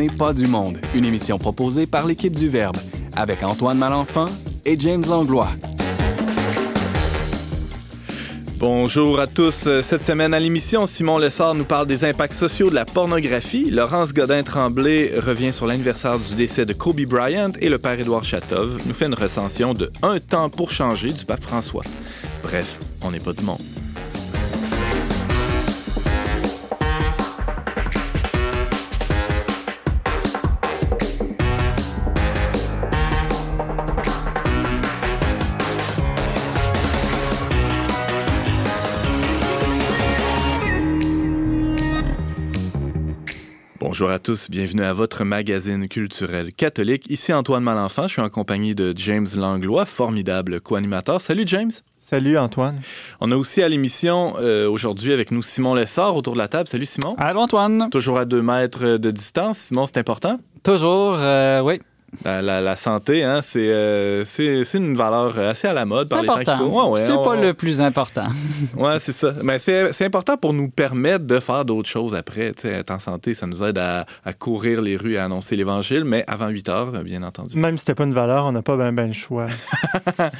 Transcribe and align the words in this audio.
n'est 0.00 0.08
pas 0.08 0.32
du 0.32 0.46
monde, 0.46 0.78
une 0.94 1.04
émission 1.04 1.38
proposée 1.38 1.86
par 1.86 2.06
l'équipe 2.06 2.34
du 2.34 2.48
Verbe, 2.48 2.78
avec 3.16 3.42
Antoine 3.42 3.76
Malenfant 3.76 4.28
et 4.64 4.78
James 4.80 5.04
Langlois. 5.06 5.50
Bonjour 8.56 9.20
à 9.20 9.26
tous. 9.26 9.68
Cette 9.82 10.04
semaine 10.04 10.32
à 10.32 10.38
l'émission, 10.38 10.86
Simon 10.86 11.18
Lessard 11.18 11.54
nous 11.54 11.64
parle 11.64 11.86
des 11.86 12.06
impacts 12.06 12.32
sociaux 12.32 12.70
de 12.70 12.74
la 12.74 12.86
pornographie. 12.86 13.70
Laurence 13.70 14.14
Godin-Tremblay 14.14 15.18
revient 15.18 15.52
sur 15.52 15.66
l'anniversaire 15.66 16.18
du 16.18 16.34
décès 16.34 16.64
de 16.64 16.72
Kobe 16.72 17.02
Bryant 17.02 17.52
et 17.60 17.68
le 17.68 17.76
père 17.76 18.00
Édouard 18.00 18.24
Chatov 18.24 18.80
nous 18.86 18.94
fait 18.94 19.06
une 19.06 19.14
recension 19.14 19.74
de 19.74 19.92
Un 20.02 20.18
temps 20.18 20.48
pour 20.48 20.70
changer 20.70 21.08
du 21.08 21.26
pape 21.26 21.42
François. 21.42 21.84
Bref, 22.42 22.78
on 23.02 23.10
n'est 23.10 23.20
pas 23.20 23.34
du 23.34 23.42
monde. 23.42 23.60
Bonjour 44.00 44.14
à 44.14 44.18
tous, 44.18 44.48
bienvenue 44.48 44.82
à 44.82 44.94
votre 44.94 45.24
magazine 45.24 45.86
culturel 45.86 46.54
catholique. 46.54 47.04
Ici 47.10 47.34
Antoine 47.34 47.62
Malenfant, 47.62 48.04
je 48.04 48.14
suis 48.14 48.22
en 48.22 48.30
compagnie 48.30 48.74
de 48.74 48.94
James 48.96 49.26
Langlois, 49.36 49.84
formidable 49.84 50.62
co-animateur. 50.62 51.20
Salut 51.20 51.42
James. 51.44 51.70
Salut 51.98 52.38
Antoine. 52.38 52.80
On 53.20 53.30
a 53.30 53.36
aussi 53.36 53.62
à 53.62 53.68
l'émission 53.68 54.36
euh, 54.38 54.66
aujourd'hui 54.70 55.12
avec 55.12 55.30
nous 55.30 55.42
Simon 55.42 55.74
Lessard 55.74 56.16
autour 56.16 56.32
de 56.32 56.38
la 56.38 56.48
table. 56.48 56.66
Salut 56.66 56.86
Simon. 56.86 57.14
Allô 57.18 57.40
Antoine. 57.40 57.90
Toujours 57.90 58.16
à 58.16 58.24
deux 58.24 58.40
mètres 58.40 58.96
de 58.96 59.10
distance. 59.10 59.58
Simon, 59.58 59.84
c'est 59.84 59.98
important? 59.98 60.38
Toujours, 60.62 61.16
euh, 61.18 61.60
oui. 61.60 61.82
La, 62.24 62.76
santé, 62.76 63.24
hein, 63.24 63.40
euh, 63.56 64.24
c'est, 64.26 64.64
c'est, 64.64 64.78
une 64.78 64.94
valeur 64.94 65.38
assez 65.38 65.68
à 65.68 65.72
la 65.72 65.84
mode 65.84 66.08
par 66.08 66.22
les 66.22 66.28
temps 66.28 66.38
qui 66.38 66.62
ouais, 66.62 66.84
ouais, 66.88 67.00
C'est 67.00 67.14
pas 67.14 67.36
le 67.36 67.54
plus 67.54 67.80
important. 67.80 68.26
ouais, 68.76 68.98
c'est 68.98 69.12
ça. 69.12 69.32
Mais 69.42 69.58
c'est, 69.58 69.92
c'est 69.92 70.04
important 70.04 70.36
pour 70.36 70.52
nous 70.52 70.68
permettre 70.68 71.24
de 71.24 71.38
faire 71.40 71.64
d'autres 71.64 71.88
choses 71.88 72.14
après. 72.14 72.52
être 72.62 72.90
en 72.90 72.98
santé, 72.98 73.34
ça 73.34 73.46
nous 73.46 73.62
aide 73.62 73.78
à, 73.78 74.06
à, 74.24 74.32
courir 74.32 74.82
les 74.82 74.96
rues 74.96 75.14
et 75.14 75.18
à 75.18 75.24
annoncer 75.24 75.56
l'Évangile, 75.56 76.04
mais 76.04 76.24
avant 76.26 76.48
8 76.48 76.68
heures, 76.68 76.90
bien 77.04 77.22
entendu. 77.22 77.56
Même 77.56 77.78
si 77.78 77.80
c'était 77.80 77.94
pas 77.94 78.04
une 78.04 78.14
valeur, 78.14 78.44
on 78.44 78.52
n'a 78.52 78.62
pas 78.62 78.76
bien 78.76 78.92
ben 78.92 79.06
le 79.06 79.12
choix. 79.12 79.46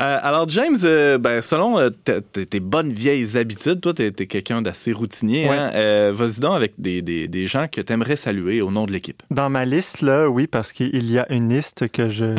Euh, 0.00 0.18
alors, 0.22 0.48
James, 0.48 0.76
euh, 0.84 1.18
ben, 1.18 1.42
selon 1.42 1.90
tes 2.04 2.60
bonnes 2.60 2.92
vieilles 2.92 3.36
habitudes, 3.36 3.80
toi, 3.80 3.92
tu 3.92 4.04
es, 4.04 4.12
quelqu'un 4.12 4.62
d'assez 4.62 4.92
routinier. 4.92 5.48
Hein? 5.48 6.12
vas-y 6.12 6.38
donc 6.38 6.54
avec 6.54 6.74
des, 6.78 7.02
des, 7.02 7.26
des 7.26 7.46
gens 7.46 7.66
que 7.66 7.80
tu 7.80 7.92
aimerais 7.92 8.14
saluer 8.14 8.62
au 8.62 8.70
nom 8.70 8.86
de 8.86 8.92
l'équipe. 8.92 9.20
Dans 9.32 9.50
ma 9.50 9.64
liste, 9.64 10.02
là, 10.02 10.28
oui, 10.28 10.46
parce 10.46 10.72
qu'il 10.72 10.97
il 10.98 11.10
y 11.10 11.18
a 11.18 11.30
une 11.32 11.48
liste 11.48 11.88
que 11.88 12.08
je, 12.08 12.36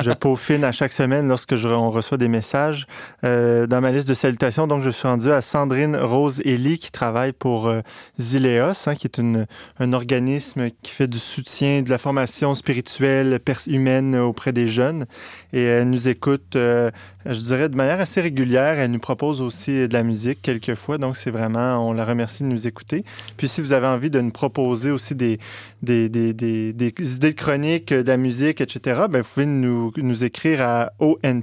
je 0.00 0.10
peaufine 0.20 0.64
à 0.64 0.72
chaque 0.72 0.92
semaine 0.92 1.28
lorsque 1.28 1.56
je, 1.56 1.68
on 1.68 1.90
reçoit 1.90 2.18
des 2.18 2.28
messages 2.28 2.86
euh, 3.24 3.66
dans 3.66 3.80
ma 3.80 3.90
liste 3.90 4.06
de 4.06 4.14
salutations. 4.14 4.66
Donc, 4.66 4.82
je 4.82 4.90
suis 4.90 5.08
rendu 5.08 5.30
à 5.32 5.40
Sandrine 5.40 5.96
Rose 5.96 6.40
Elie 6.44 6.78
qui 6.78 6.90
travaille 6.90 7.32
pour 7.32 7.66
euh, 7.66 7.80
Zileos, 8.20 8.86
hein, 8.86 8.94
qui 8.94 9.06
est 9.06 9.18
une, 9.18 9.46
un 9.78 9.92
organisme 9.92 10.68
qui 10.82 10.92
fait 10.92 11.08
du 11.08 11.18
soutien 11.18 11.82
de 11.82 11.90
la 11.90 11.98
formation 11.98 12.54
spirituelle 12.54 13.40
humaine 13.66 14.16
auprès 14.16 14.52
des 14.52 14.66
jeunes. 14.66 15.06
Et 15.52 15.62
elle 15.62 15.90
nous 15.90 16.08
écoute, 16.08 16.56
euh, 16.56 16.90
je 17.26 17.40
dirais, 17.40 17.68
de 17.68 17.76
manière 17.76 18.00
assez 18.00 18.20
régulière. 18.20 18.78
Elle 18.78 18.90
nous 18.90 18.98
propose 18.98 19.40
aussi 19.40 19.88
de 19.88 19.92
la 19.92 20.02
musique 20.02 20.42
quelquefois. 20.42 20.98
Donc, 20.98 21.16
c'est 21.16 21.30
vraiment, 21.30 21.88
on 21.88 21.92
la 21.92 22.04
remercie 22.04 22.42
de 22.42 22.48
nous 22.48 22.66
écouter. 22.66 23.04
Puis, 23.36 23.48
si 23.48 23.60
vous 23.60 23.72
avez 23.72 23.86
envie 23.86 24.10
de 24.10 24.20
nous 24.20 24.30
proposer 24.30 24.90
aussi 24.90 25.14
des, 25.14 25.38
des, 25.82 26.08
des, 26.08 26.32
des, 26.32 26.72
des 26.72 26.92
idées 27.14 27.32
de 27.32 27.36
chroniques, 27.36 27.92
de 27.92 28.08
la 28.08 28.16
musique, 28.16 28.60
etc., 28.60 29.02
ben, 29.10 29.22
vous 29.22 29.28
pouvez 29.32 29.46
nous, 29.46 29.92
nous 29.96 30.24
écrire 30.24 30.60
à 30.62 30.92
onpdm.com 31.00 31.38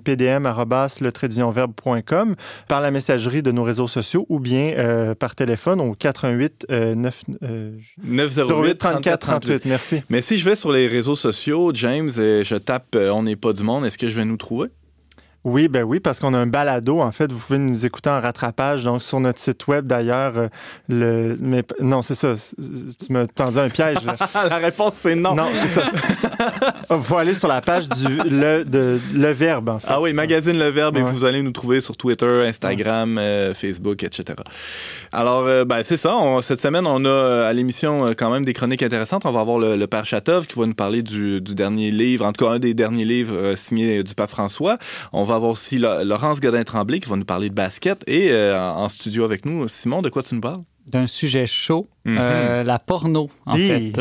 par 2.67 2.81
la 2.81 2.91
messagerie 2.91 3.41
de 3.41 3.51
nos 3.51 3.63
réseaux 3.63 3.87
sociaux 3.87 4.25
ou 4.29 4.39
bien 4.39 4.73
euh, 4.77 5.15
par 5.15 5.35
téléphone 5.35 5.81
au 5.81 5.93
88 5.93 6.67
9, 6.69 7.23
908 8.03 8.77
34 8.77 9.19
38. 9.19 9.65
Merci. 9.65 10.03
Mais 10.09 10.21
si 10.21 10.37
je 10.37 10.45
vais 10.45 10.55
sur 10.55 10.71
les 10.71 10.87
réseaux 10.87 11.15
sociaux, 11.15 11.71
James, 11.73 12.09
et 12.17 12.43
je 12.43 12.55
tape 12.55 12.95
euh, 12.95 13.09
On 13.09 13.23
n'est 13.23 13.35
pas 13.35 13.53
du 13.53 13.63
monde, 13.63 13.85
est-ce 13.85 13.97
que 13.97 14.07
je 14.07 14.15
vais 14.15 14.25
nous 14.25 14.37
trouver? 14.37 14.69
Oui, 15.45 15.69
ben 15.69 15.83
oui, 15.83 16.01
parce 16.01 16.19
qu'on 16.19 16.33
a 16.33 16.37
un 16.37 16.47
balado. 16.47 16.99
En 16.99 17.13
fait, 17.13 17.31
vous 17.31 17.39
pouvez 17.39 17.59
nous 17.59 17.85
écouter 17.85 18.09
en 18.09 18.19
rattrapage, 18.19 18.83
donc 18.83 19.01
sur 19.01 19.21
notre 19.21 19.39
site 19.39 19.67
web 19.67 19.87
d'ailleurs. 19.87 20.33
Euh, 20.37 20.47
le, 20.89 21.37
mais 21.39 21.63
non, 21.79 22.01
c'est 22.01 22.15
ça. 22.15 22.33
Tu 22.57 23.13
m'as 23.13 23.25
tendu 23.25 23.57
un 23.57 23.69
piège. 23.69 23.99
la 24.49 24.57
réponse 24.57 24.95
c'est 24.95 25.15
non. 25.15 25.35
Non, 25.35 25.47
c'est 25.53 25.67
ça. 25.67 25.83
Il 26.91 26.97
faut 27.01 27.15
aller 27.15 27.33
sur 27.33 27.47
la 27.47 27.61
page 27.61 27.87
du 27.87 28.17
le, 28.29 28.65
de, 28.65 28.99
le 29.13 29.31
Verbe. 29.31 29.69
En 29.69 29.79
fait. 29.79 29.87
Ah 29.89 30.01
oui, 30.01 30.11
magazine 30.11 30.59
Le 30.59 30.67
Verbe, 30.67 30.97
et 30.97 31.01
vous 31.01 31.23
allez 31.23 31.41
nous 31.41 31.51
trouver 31.51 31.79
sur 31.79 31.95
Twitter, 31.95 32.43
Instagram, 32.45 33.17
euh, 33.17 33.53
Facebook, 33.53 34.03
etc. 34.03 34.39
Alors, 35.13 35.47
euh, 35.47 35.63
ben 35.63 35.83
c'est 35.83 35.97
ça. 35.97 36.17
cette 36.41 36.59
semaine, 36.59 36.85
on 36.85 37.05
a 37.05 37.45
à 37.47 37.53
l'émission 37.53 38.07
quand 38.17 38.29
même 38.29 38.43
des 38.43 38.53
chroniques 38.53 38.83
intéressantes. 38.83 39.25
On 39.25 39.31
va 39.31 39.39
avoir 39.39 39.57
le, 39.57 39.87
père 39.87 40.05
Chatov 40.05 40.47
qui 40.47 40.59
va 40.59 40.65
nous 40.65 40.73
parler 40.73 41.01
du, 41.01 41.39
du, 41.39 41.55
dernier 41.55 41.91
livre, 41.91 42.25
en 42.25 42.33
tout 42.33 42.45
cas 42.45 42.51
un 42.51 42.59
des 42.59 42.73
derniers 42.73 43.05
livres 43.05 43.55
signés 43.55 44.03
du 44.03 44.13
pape 44.13 44.29
François. 44.29 44.77
On 45.13 45.23
va 45.29 45.35
avoir 45.35 45.51
aussi 45.51 45.77
Laurence 45.77 46.41
Godin-Tremblay 46.41 46.99
qui 46.99 47.09
va 47.09 47.15
nous 47.15 47.25
parler 47.25 47.49
de 47.49 47.55
basket. 47.55 48.03
Et 48.07 48.31
euh, 48.31 48.59
en 48.59 48.89
studio 48.89 49.23
avec 49.23 49.45
nous, 49.45 49.67
Simon, 49.67 50.01
de 50.01 50.09
quoi 50.09 50.23
tu 50.23 50.35
nous 50.35 50.41
parles? 50.41 50.63
d'un 50.87 51.05
sujet 51.05 51.45
chaud, 51.45 51.87
mhm. 52.03 52.17
euh, 52.19 52.63
la 52.63 52.79
porno, 52.79 53.29
en 53.45 53.53
fait. 53.55 53.93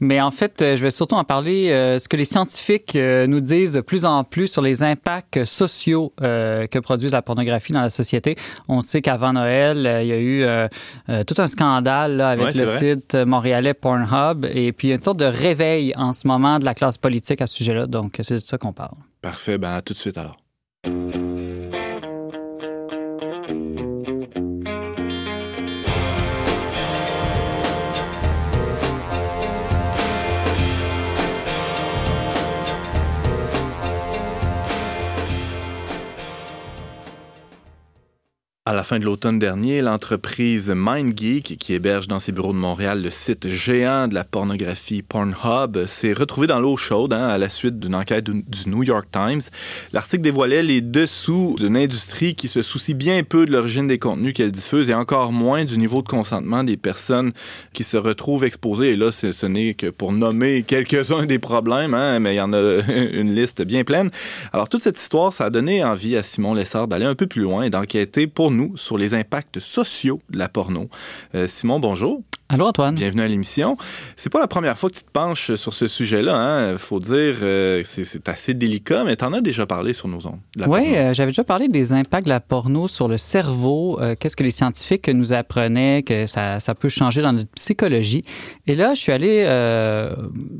Mais 0.00 0.20
en 0.20 0.30
fait, 0.30 0.60
euh, 0.60 0.76
je 0.76 0.82
vais 0.82 0.90
surtout 0.90 1.14
en 1.14 1.24
parler 1.24 1.68
ce 1.98 2.06
que 2.06 2.18
les 2.18 2.26
scientifiques 2.26 2.94
nous 2.94 3.40
disent 3.40 3.72
de 3.72 3.80
plus 3.80 4.04
en 4.04 4.24
plus 4.24 4.48
sur 4.48 4.60
les 4.60 4.82
impacts 4.82 5.46
sociaux 5.46 6.12
que 6.18 6.78
produit 6.80 7.08
la 7.08 7.22
pornographie 7.22 7.72
dans 7.72 7.80
la 7.80 7.88
société. 7.88 8.36
On 8.68 8.82
sait 8.82 9.00
qu'avant 9.00 9.32
Noël, 9.32 10.00
il 10.02 10.06
y 10.06 10.12
a 10.12 10.20
eu 10.20 11.24
tout 11.24 11.36
un 11.38 11.46
scandale 11.46 12.20
avec 12.20 12.54
le 12.54 12.66
site 12.66 13.14
montréalais 13.14 13.72
Pornhub 13.72 14.44
et 14.44 14.72
puis 14.72 14.88
il 14.88 14.90
y 14.90 14.92
a 14.92 14.96
une 14.96 15.02
sorte 15.02 15.20
de 15.20 15.24
réveil 15.24 15.94
en 15.96 16.12
ce 16.12 16.26
moment 16.26 16.58
de 16.58 16.66
la 16.66 16.74
classe 16.74 16.98
politique 16.98 17.40
à 17.40 17.46
ce 17.46 17.56
sujet-là. 17.56 17.86
Donc, 17.86 18.20
c'est 18.20 18.34
de 18.34 18.38
ça 18.38 18.58
qu'on 18.58 18.74
parle. 18.74 18.98
Parfait. 19.22 19.56
Ben, 19.56 19.72
à 19.72 19.80
tout 19.80 19.94
de 19.94 19.98
suite 19.98 20.18
alors. 20.18 20.36
À 20.84 21.43
la 38.74 38.82
fin 38.82 38.98
de 38.98 39.04
l'automne 39.04 39.38
dernier, 39.38 39.82
l'entreprise 39.82 40.70
MindGeek, 40.70 41.56
qui 41.58 41.74
héberge 41.74 42.08
dans 42.08 42.18
ses 42.18 42.32
bureaux 42.32 42.52
de 42.52 42.58
Montréal 42.58 43.02
le 43.02 43.10
site 43.10 43.48
géant 43.48 44.08
de 44.08 44.14
la 44.14 44.24
pornographie 44.24 45.02
Pornhub, 45.02 45.86
s'est 45.86 46.12
retrouvée 46.12 46.46
dans 46.46 46.60
l'eau 46.60 46.76
chaude 46.76 47.12
hein, 47.12 47.28
à 47.28 47.38
la 47.38 47.48
suite 47.48 47.78
d'une 47.78 47.94
enquête 47.94 48.24
du 48.24 48.40
New 48.66 48.82
York 48.82 49.06
Times. 49.12 49.42
L'article 49.92 50.22
dévoilait 50.22 50.62
les 50.62 50.80
dessous 50.80 51.56
d'une 51.58 51.76
industrie 51.76 52.34
qui 52.34 52.48
se 52.48 52.62
soucie 52.62 52.94
bien 52.94 53.22
peu 53.22 53.46
de 53.46 53.52
l'origine 53.52 53.86
des 53.86 53.98
contenus 53.98 54.34
qu'elle 54.34 54.50
diffuse 54.50 54.90
et 54.90 54.94
encore 54.94 55.30
moins 55.30 55.64
du 55.64 55.78
niveau 55.78 56.02
de 56.02 56.08
consentement 56.08 56.64
des 56.64 56.76
personnes 56.76 57.32
qui 57.72 57.84
se 57.84 57.96
retrouvent 57.96 58.44
exposées. 58.44 58.92
Et 58.92 58.96
là, 58.96 59.12
ce 59.12 59.46
n'est 59.46 59.74
que 59.74 59.90
pour 59.90 60.12
nommer 60.12 60.62
quelques-uns 60.62 61.26
des 61.26 61.38
problèmes, 61.38 61.94
hein, 61.94 62.18
mais 62.18 62.34
il 62.34 62.38
y 62.38 62.40
en 62.40 62.52
a 62.52 62.80
une 63.12 63.34
liste 63.34 63.62
bien 63.62 63.84
pleine. 63.84 64.10
Alors, 64.52 64.68
toute 64.68 64.80
cette 64.80 64.98
histoire, 64.98 65.32
ça 65.32 65.44
a 65.44 65.50
donné 65.50 65.84
envie 65.84 66.16
à 66.16 66.22
Simon 66.22 66.54
Lessard 66.54 66.88
d'aller 66.88 67.06
un 67.06 67.14
peu 67.14 67.26
plus 67.26 67.42
loin 67.42 67.62
et 67.62 67.70
d'enquêter 67.70 68.26
pour 68.26 68.50
nous 68.50 68.63
sur 68.74 68.98
les 68.98 69.14
impacts 69.14 69.58
sociaux 69.58 70.20
de 70.30 70.38
la 70.38 70.48
porno. 70.48 70.88
Euh, 71.34 71.46
Simon, 71.46 71.80
bonjour. 71.80 72.22
Allô 72.50 72.66
Antoine. 72.66 72.94
Bienvenue 72.94 73.22
à 73.22 73.26
l'émission. 73.26 73.78
C'est 74.16 74.28
pas 74.28 74.38
la 74.38 74.46
première 74.46 74.76
fois 74.76 74.90
que 74.90 74.96
tu 74.96 75.02
te 75.02 75.10
penches 75.10 75.54
sur 75.54 75.72
ce 75.72 75.88
sujet-là. 75.88 76.36
Hein? 76.36 76.76
Faut 76.76 77.00
dire, 77.00 77.36
euh, 77.40 77.82
c'est 77.84 78.28
assez 78.28 78.52
délicat, 78.52 79.02
mais 79.04 79.16
tu 79.16 79.24
en 79.24 79.32
as 79.32 79.40
déjà 79.40 79.64
parlé 79.64 79.94
sur 79.94 80.08
nos 80.08 80.26
ondes. 80.26 80.40
Oui, 80.66 80.94
euh, 80.94 81.14
j'avais 81.14 81.30
déjà 81.30 81.42
parlé 81.42 81.68
des 81.68 81.92
impacts 81.92 82.26
de 82.26 82.28
la 82.28 82.40
porno 82.40 82.86
sur 82.86 83.08
le 83.08 83.16
cerveau. 83.16 83.98
Qu'est-ce 84.20 84.36
que 84.36 84.44
les 84.44 84.50
scientifiques 84.50 85.08
nous 85.08 85.32
apprenaient 85.32 86.02
que 86.02 86.26
ça, 86.26 86.60
ça, 86.60 86.74
peut 86.74 86.90
changer 86.90 87.22
dans 87.22 87.32
notre 87.32 87.50
psychologie. 87.52 88.22
Et 88.66 88.74
là, 88.74 88.92
je 88.92 89.00
suis 89.00 89.12
allé 89.12 89.44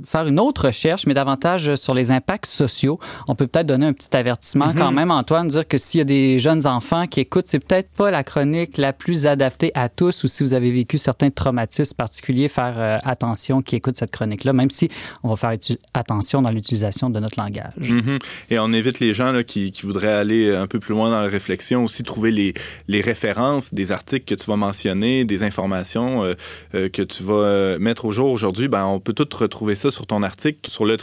faire 0.07 0.27
une 0.27 0.41
autre 0.41 0.67
recherche, 0.69 1.07
mais 1.07 1.13
davantage 1.13 1.77
sur 1.77 1.93
les 1.93 2.11
impacts 2.11 2.47
sociaux. 2.47 2.99
On 3.29 3.35
peut 3.35 3.47
peut-être 3.47 3.67
donner 3.67 3.87
un 3.87 3.93
petit 3.93 4.17
avertissement 4.17 4.69
mm-hmm. 4.69 4.79
quand 4.79 4.91
même, 4.91 5.11
Antoine, 5.11 5.49
dire 5.49 5.69
que 5.69 5.77
s'il 5.77 5.99
y 5.99 6.03
a 6.03 6.05
des 6.05 6.39
jeunes 6.39 6.67
enfants 6.67 7.07
qui 7.07 7.21
écoutent, 7.21 7.47
c'est 7.47 7.61
peut-être 7.61 7.91
pas 7.91 8.11
la 8.11 8.25
chronique 8.25 8.79
la 8.79 8.95
plus 8.95 9.27
adaptée 9.27 9.71
à 9.75 9.91
tous 9.91 10.25
ou 10.25 10.29
si 10.29 10.43
vous 10.43 10.55
avez 10.55 10.71
vécu 10.71 10.97
certains 10.97 11.29
traumatismes 11.29 11.74
avertissent 11.75 11.95
particulier 11.95 12.49
faire 12.49 12.75
euh, 12.79 12.97
attention 13.05 13.63
qui 13.63 13.77
écoutent 13.77 13.97
cette 13.97 14.11
chronique-là, 14.11 14.53
même 14.53 14.71
si 14.71 14.89
on 15.23 15.29
va 15.29 15.37
faire 15.37 15.59
attention 15.95 16.43
dans 16.43 16.51
l'utilisation 16.51 17.11
de 17.11 17.19
notre 17.21 17.39
langage. 17.39 17.73
Mm-hmm. 17.81 18.21
Et 18.51 18.59
on 18.59 18.73
évite 18.73 19.01
les 19.01 19.13
gens 19.13 19.33
là, 19.33 19.43
qui, 19.45 19.73
qui, 19.73 19.83
voudraient 19.83 20.13
aller 20.13 20.55
un 20.55 20.67
peu 20.67 20.79
plus 20.79 20.95
loin 20.95 21.11
dans 21.11 21.21
la 21.21 21.29
réflexion, 21.29 21.85
aussi 21.85 22.03
trouver 22.03 22.31
les, 22.31 22.55
les 22.89 23.01
références 23.01 23.75
des 23.75 23.93
articles 23.93 24.25
que 24.25 24.41
tu 24.41 24.47
vas 24.47 24.57
mentionner, 24.57 25.25
des 25.25 25.43
informations 25.43 26.25
euh, 26.25 26.35
euh, 26.75 26.89
que 26.89 27.03
tu 27.03 27.23
vas 27.23 27.79
mettre 27.79 28.05
au 28.05 28.13
jour 28.13 28.31
aujourd'hui. 28.31 28.69
Ben, 28.69 28.85
on 28.85 29.01
peut 29.01 29.13
tout 29.13 29.29
retrouver 29.37 29.75
ça 29.75 29.91
sur 29.91 30.07
ton 30.07 30.23
article 30.23 30.71
sur 30.71 30.85
le 30.85 30.97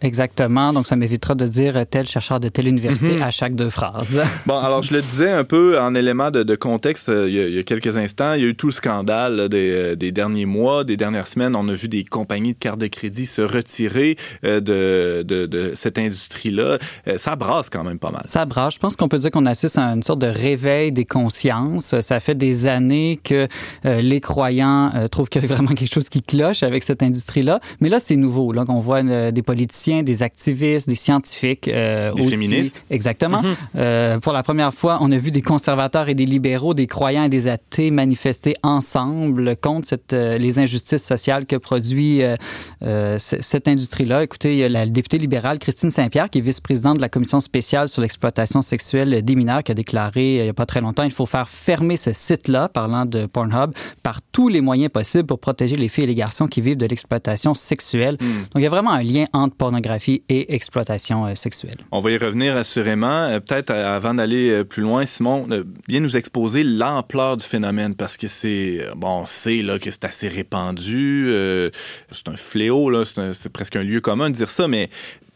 Exactement. 0.00 0.72
Donc, 0.72 0.86
ça 0.86 0.96
m'évitera 0.96 1.34
de 1.34 1.46
dire 1.46 1.84
tel 1.90 2.06
chercheur 2.06 2.40
de 2.40 2.48
telle 2.48 2.68
université 2.68 3.16
mm-hmm. 3.16 3.22
à 3.22 3.30
chaque 3.30 3.54
deux 3.54 3.70
phrases. 3.70 4.20
bon, 4.46 4.58
alors, 4.58 4.82
je 4.82 4.94
le 4.94 5.02
disais 5.02 5.30
un 5.30 5.44
peu 5.44 5.78
en 5.78 5.94
élément 5.94 6.30
de, 6.30 6.56
contexte 6.56 7.08
il 7.08 7.34
y, 7.34 7.40
a, 7.40 7.48
il 7.48 7.54
y, 7.54 7.58
a, 7.58 7.62
quelques 7.62 7.96
instants. 7.96 8.34
Il 8.34 8.42
y 8.42 8.44
a 8.44 8.48
eu 8.48 8.54
tout 8.54 8.68
le 8.68 8.72
scandale 8.72 9.48
des, 9.58 9.96
des 9.96 10.12
derniers 10.12 10.46
mois, 10.46 10.84
des 10.84 10.96
dernières 10.96 11.28
semaines, 11.28 11.56
on 11.56 11.68
a 11.68 11.74
vu 11.74 11.88
des 11.88 12.04
compagnies 12.04 12.54
de 12.54 12.58
cartes 12.58 12.80
de 12.80 12.86
crédit 12.86 13.26
se 13.26 13.42
retirer 13.42 14.16
euh, 14.44 14.60
de, 14.60 15.22
de, 15.22 15.72
cette 15.74 15.98
industrie-là. 15.98 16.78
Euh, 17.06 17.18
ça 17.18 17.36
brasse 17.36 17.70
quand 17.70 17.84
même 17.84 17.98
pas 17.98 18.10
mal. 18.10 18.22
Ça 18.24 18.44
brasse. 18.44 18.74
Je 18.74 18.78
pense 18.78 18.96
qu'on 18.96 19.08
peut 19.08 19.18
dire 19.18 19.30
qu'on 19.30 19.46
assiste 19.46 19.78
à 19.78 19.86
une 19.86 20.02
sorte 20.02 20.20
de 20.20 20.26
réveil 20.26 20.92
des 20.92 21.04
consciences. 21.04 21.98
Ça 22.00 22.20
fait 22.20 22.34
des 22.34 22.66
années 22.66 23.20
que 23.22 23.48
euh, 23.84 24.00
les 24.00 24.20
croyants 24.20 24.92
trouvent 25.10 25.28
qu'il 25.28 25.42
y 25.42 25.44
a 25.44 25.48
vraiment 25.48 25.74
quelque 25.74 25.92
chose 25.92 26.08
qui 26.08 26.22
cloche 26.22 26.62
avec 26.62 26.84
cette 26.84 27.02
industrie-là. 27.02 27.60
Mais 27.80 27.88
là, 27.88 28.00
c'est 28.00 28.16
nouveau. 28.16 28.52
Là, 28.52 28.64
on 28.68 28.80
voit 28.80 29.02
des 29.02 29.42
politiciens, 29.42 30.02
des 30.02 30.22
activistes, 30.22 30.88
des 30.88 30.94
scientifiques. 30.94 31.64
des 31.64 32.30
féministes. 32.30 32.82
Exactement. 32.90 33.42
Mm-hmm. 33.42 34.20
pour 34.20 34.32
la 34.32 34.42
première 34.42 34.74
fois, 34.74 34.98
on 35.00 35.10
a 35.12 35.18
vu 35.18 35.30
des 35.30 35.42
conservateurs 35.42 36.08
et 36.08 36.14
des 36.14 36.26
libéraux, 36.26 36.74
des 36.74 36.86
croyants 36.86 37.24
et 37.24 37.28
des 37.28 37.48
athées 37.48 37.90
manifester 37.90 38.54
ensemble 38.62 39.47
contre 39.54 39.88
cette, 39.88 40.12
les 40.12 40.58
injustices 40.58 41.08
sociale 41.08 41.46
que 41.46 41.56
produit 41.56 42.22
euh, 42.22 42.34
euh, 42.82 43.16
cette 43.18 43.68
industrie-là. 43.68 44.22
Écoutez, 44.24 44.52
il 44.52 44.58
y 44.58 44.64
a 44.64 44.68
la 44.68 44.86
députée 44.86 45.18
libérale 45.18 45.58
Christine 45.58 45.90
Saint-Pierre, 45.90 46.30
qui 46.30 46.38
est 46.38 46.42
vice-présidente 46.42 46.96
de 46.96 47.00
la 47.00 47.08
commission 47.08 47.40
spéciale 47.40 47.88
sur 47.88 48.02
l'exploitation 48.02 48.62
sexuelle 48.62 49.22
des 49.22 49.36
mineurs, 49.36 49.62
qui 49.62 49.72
a 49.72 49.74
déclaré 49.74 50.36
il 50.36 50.42
n'y 50.44 50.48
a 50.48 50.54
pas 50.54 50.66
très 50.66 50.80
longtemps, 50.80 51.02
il 51.02 51.10
faut 51.10 51.26
faire 51.26 51.48
fermer 51.48 51.96
ce 51.96 52.12
site-là, 52.12 52.68
parlant 52.68 53.04
de 53.04 53.26
Pornhub, 53.26 53.72
par 54.02 54.20
tous 54.32 54.48
les 54.48 54.60
moyens 54.60 54.90
possibles 54.92 55.26
pour 55.26 55.40
protéger 55.40 55.76
les 55.76 55.88
filles 55.88 56.04
et 56.04 56.08
les 56.08 56.14
garçons 56.14 56.46
qui 56.46 56.60
vivent 56.60 56.76
de 56.76 56.86
l'exploitation 56.86 57.54
sexuelle. 57.54 58.16
Hmm. 58.20 58.42
Donc, 58.42 58.56
il 58.56 58.62
y 58.62 58.66
a 58.66 58.70
vraiment 58.70 58.92
un 58.92 59.02
lien 59.02 59.24
entre 59.32 59.56
pornographie 59.56 60.22
et 60.28 60.54
exploitation 60.54 61.26
euh, 61.26 61.34
sexuelle. 61.34 61.76
On 61.90 62.00
va 62.00 62.10
y 62.10 62.18
revenir 62.18 62.56
assurément. 62.56 63.38
Peut-être 63.46 63.70
avant 63.70 64.14
d'aller 64.14 64.64
plus 64.64 64.82
loin, 64.82 65.06
Simon, 65.06 65.46
bien 65.86 66.00
nous 66.00 66.16
exposer 66.16 66.64
l'ampleur 66.64 67.36
du 67.36 67.44
phénomène, 67.44 67.94
parce 67.94 68.16
que 68.16 68.28
c'est, 68.28 68.80
bon, 68.96 69.22
on 69.22 69.26
que 69.44 69.90
c'est 69.90 70.04
assez 70.04 70.28
répandu 70.28 71.26
euh, 71.28 71.70
c'est 72.10 72.28
un 72.28 72.36
fléau, 72.36 73.04
c'est, 73.04 73.48
presque 73.52 73.76
un 73.76 73.82
lieu 73.82 74.00
commun 74.00 74.30
de 74.30 74.34
dire 74.34 74.50
ça, 74.50 74.68
mais 74.68 74.88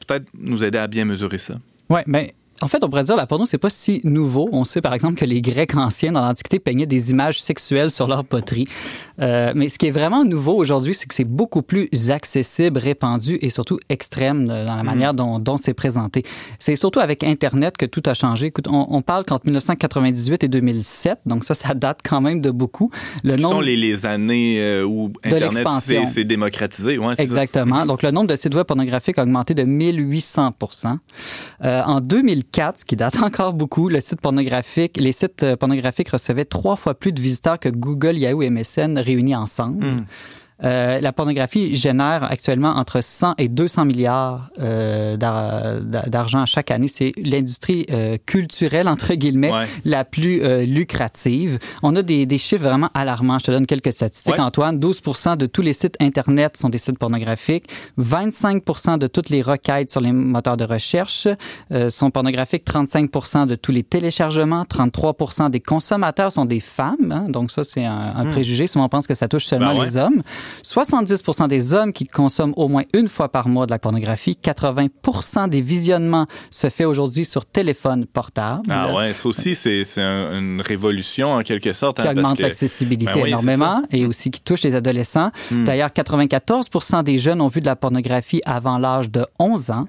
peut-être 0.06 0.26
nous 0.34 0.64
aider 0.64 0.78
à 0.78 0.86
bien 0.86 1.04
mesurer 1.04 1.38
ça. 1.38 1.54
Oui, 1.88 2.00
mais 2.06 2.34
en 2.62 2.68
fait, 2.68 2.82
on 2.84 2.88
pourrait 2.88 3.04
dire 3.04 3.16
la 3.16 3.26
porno, 3.26 3.46
c'est 3.46 3.58
pas 3.58 3.70
si 3.70 4.00
nouveau. 4.04 4.48
On 4.52 4.64
sait 4.64 4.80
par 4.80 4.94
exemple 4.94 5.16
que 5.16 5.24
les 5.24 5.40
Grecs 5.40 5.74
anciens 5.74 6.12
dans 6.12 6.20
l'Antiquité 6.20 6.58
peignaient 6.58 6.86
des 6.86 7.10
images 7.10 7.42
sexuelles 7.42 7.90
sur 7.90 8.06
leur 8.06 8.24
poterie. 8.24 8.66
Euh, 9.20 9.52
mais 9.54 9.68
ce 9.68 9.78
qui 9.78 9.86
est 9.86 9.90
vraiment 9.90 10.24
nouveau 10.24 10.54
aujourd'hui, 10.54 10.94
c'est 10.94 11.06
que 11.06 11.14
c'est 11.14 11.24
beaucoup 11.24 11.62
plus 11.62 11.88
accessible, 12.10 12.78
répandu 12.78 13.38
et 13.40 13.50
surtout 13.50 13.78
extrême 13.88 14.46
dans 14.46 14.64
la 14.64 14.76
mhm. 14.76 14.84
manière 14.84 15.14
dont, 15.14 15.38
dont 15.38 15.56
c'est 15.56 15.74
présenté. 15.74 16.24
C'est 16.58 16.76
surtout 16.76 17.00
avec 17.00 17.22
Internet 17.24 17.76
que 17.76 17.86
tout 17.86 18.02
a 18.06 18.14
changé. 18.14 18.46
Écoute, 18.46 18.68
on, 18.68 19.02
parle 19.02 19.24
qu'entre 19.24 19.46
1998 19.46 20.44
et 20.44 20.48
2007, 20.48 21.20
donc 21.26 21.44
ça, 21.44 21.54
ça 21.54 21.74
date 21.74 22.00
quand 22.08 22.20
même 22.20 22.40
de 22.40 22.50
beaucoup. 22.50 22.90
Le 23.24 23.36
Ce 23.36 23.42
sont 23.42 23.60
les, 23.60 23.76
les 23.76 24.06
années 24.06 24.60
euh, 24.60 24.84
où 24.84 25.12
Internet 25.24 25.66
s'est 25.80 26.24
démocratisé. 26.24 26.98
Ouais, 26.98 27.14
Exactement. 27.18 27.80
Ça. 27.80 27.86
Donc 27.86 28.02
le 28.02 28.10
nombre 28.10 28.28
de 28.28 28.36
sites 28.36 28.54
web 28.54 28.66
pornographiques 28.66 29.18
a 29.18 29.22
augmenté 29.22 29.54
de 29.54 29.64
1800 29.64 30.54
euh, 31.64 31.82
En 31.82 32.00
2004, 32.52 32.80
ce 32.80 32.84
qui 32.84 32.96
date 32.96 33.16
encore 33.22 33.52
beaucoup, 33.52 33.88
le 33.88 34.00
site 34.00 34.20
pornographique, 34.20 34.96
les 34.98 35.12
sites 35.12 35.42
euh, 35.42 35.56
pornographiques 35.56 36.10
recevaient 36.10 36.44
trois 36.44 36.76
fois 36.76 36.94
plus 36.94 37.12
de 37.12 37.20
visiteurs 37.20 37.58
que 37.58 37.68
Google, 37.68 38.16
Yahoo 38.16 38.42
et 38.42 38.50
MSN 38.50 38.98
réunis 38.98 39.36
ensemble. 39.36 39.84
Hmm. 39.84 40.04
Euh, 40.64 41.00
la 41.00 41.12
pornographie 41.12 41.74
génère 41.74 42.24
actuellement 42.24 42.70
entre 42.70 43.00
100 43.02 43.34
et 43.38 43.48
200 43.48 43.84
milliards 43.84 44.50
euh, 44.60 45.16
d'argent 45.16 46.46
chaque 46.46 46.70
année. 46.70 46.88
C'est 46.88 47.12
l'industrie 47.16 47.86
euh, 47.90 48.16
culturelle, 48.24 48.88
entre 48.88 49.14
guillemets, 49.14 49.52
la 49.84 50.04
plus 50.04 50.42
lucrative. 50.66 51.58
On 51.82 51.96
a 51.96 52.02
des, 52.02 52.26
chiffres 52.38 52.64
vraiment 52.64 52.90
alarmants. 52.94 53.38
Je 53.38 53.46
te 53.46 53.50
donne 53.50 53.66
quelques 53.66 53.92
statistiques, 53.92 54.38
Antoine. 54.38 54.78
12% 54.78 55.36
de 55.36 55.46
tous 55.46 55.62
les 55.62 55.72
sites 55.72 55.96
Internet 56.00 56.56
sont 56.56 56.68
des 56.68 56.78
sites 56.78 56.98
pornographiques. 56.98 57.68
25% 57.98 58.98
de 58.98 59.06
toutes 59.06 59.30
les 59.30 59.42
requêtes 59.42 59.90
sur 59.90 60.00
les 60.00 60.12
moteurs 60.12 60.56
de 60.56 60.64
recherche 60.64 61.28
sont 61.88 62.10
pornographiques. 62.10 62.66
35% 62.66 63.46
de 63.46 63.54
tous 63.54 63.72
les 63.72 63.82
téléchargements. 63.82 64.64
33% 64.64 65.50
des 65.50 65.60
consommateurs 65.60 66.32
sont 66.32 66.44
des 66.44 66.60
femmes. 66.60 67.12
Hein. 67.12 67.24
Donc 67.28 67.50
ça, 67.50 67.64
c'est 67.64 67.84
un, 67.84 68.24
hmm. 68.24 68.30
préjugé. 68.30 68.66
Souvent, 68.66 68.86
on 68.86 68.88
pense 68.88 69.06
que 69.06 69.14
ça 69.14 69.28
touche 69.28 69.46
seulement 69.46 69.74
ben 69.74 69.84
les 69.84 69.96
hommes. 69.96 70.22
70% 70.64 71.48
des 71.48 71.74
hommes 71.74 71.92
qui 71.92 72.06
consomment 72.06 72.54
au 72.56 72.68
moins 72.68 72.84
une 72.94 73.08
fois 73.08 73.30
par 73.30 73.48
mois 73.48 73.66
de 73.66 73.70
la 73.70 73.78
pornographie. 73.78 74.38
80% 74.42 75.48
des 75.48 75.60
visionnements 75.60 76.26
se 76.50 76.68
fait 76.68 76.84
aujourd'hui 76.84 77.24
sur 77.24 77.44
téléphone 77.46 78.06
portable. 78.06 78.62
Ah 78.70 78.94
ouais, 78.94 79.12
ça 79.12 79.28
aussi, 79.28 79.54
c'est 79.54 79.82
une 79.98 80.60
révolution 80.60 81.32
en 81.32 81.42
quelque 81.42 81.72
sorte. 81.72 82.00
Qui 82.00 82.08
hein, 82.08 82.12
augmente 82.12 82.40
l'accessibilité 82.40 83.12
ben 83.12 83.26
énormément 83.26 83.82
et 83.90 84.06
aussi 84.06 84.30
qui 84.30 84.40
touche 84.40 84.62
les 84.62 84.74
adolescents. 84.74 85.30
Hmm. 85.50 85.64
D'ailleurs, 85.64 85.92
94 85.92 86.68
des 87.04 87.18
jeunes 87.18 87.40
ont 87.40 87.48
vu 87.48 87.60
de 87.60 87.66
la 87.66 87.76
pornographie 87.76 88.40
avant 88.44 88.78
l'âge 88.78 89.10
de 89.10 89.24
11 89.38 89.70
ans 89.70 89.86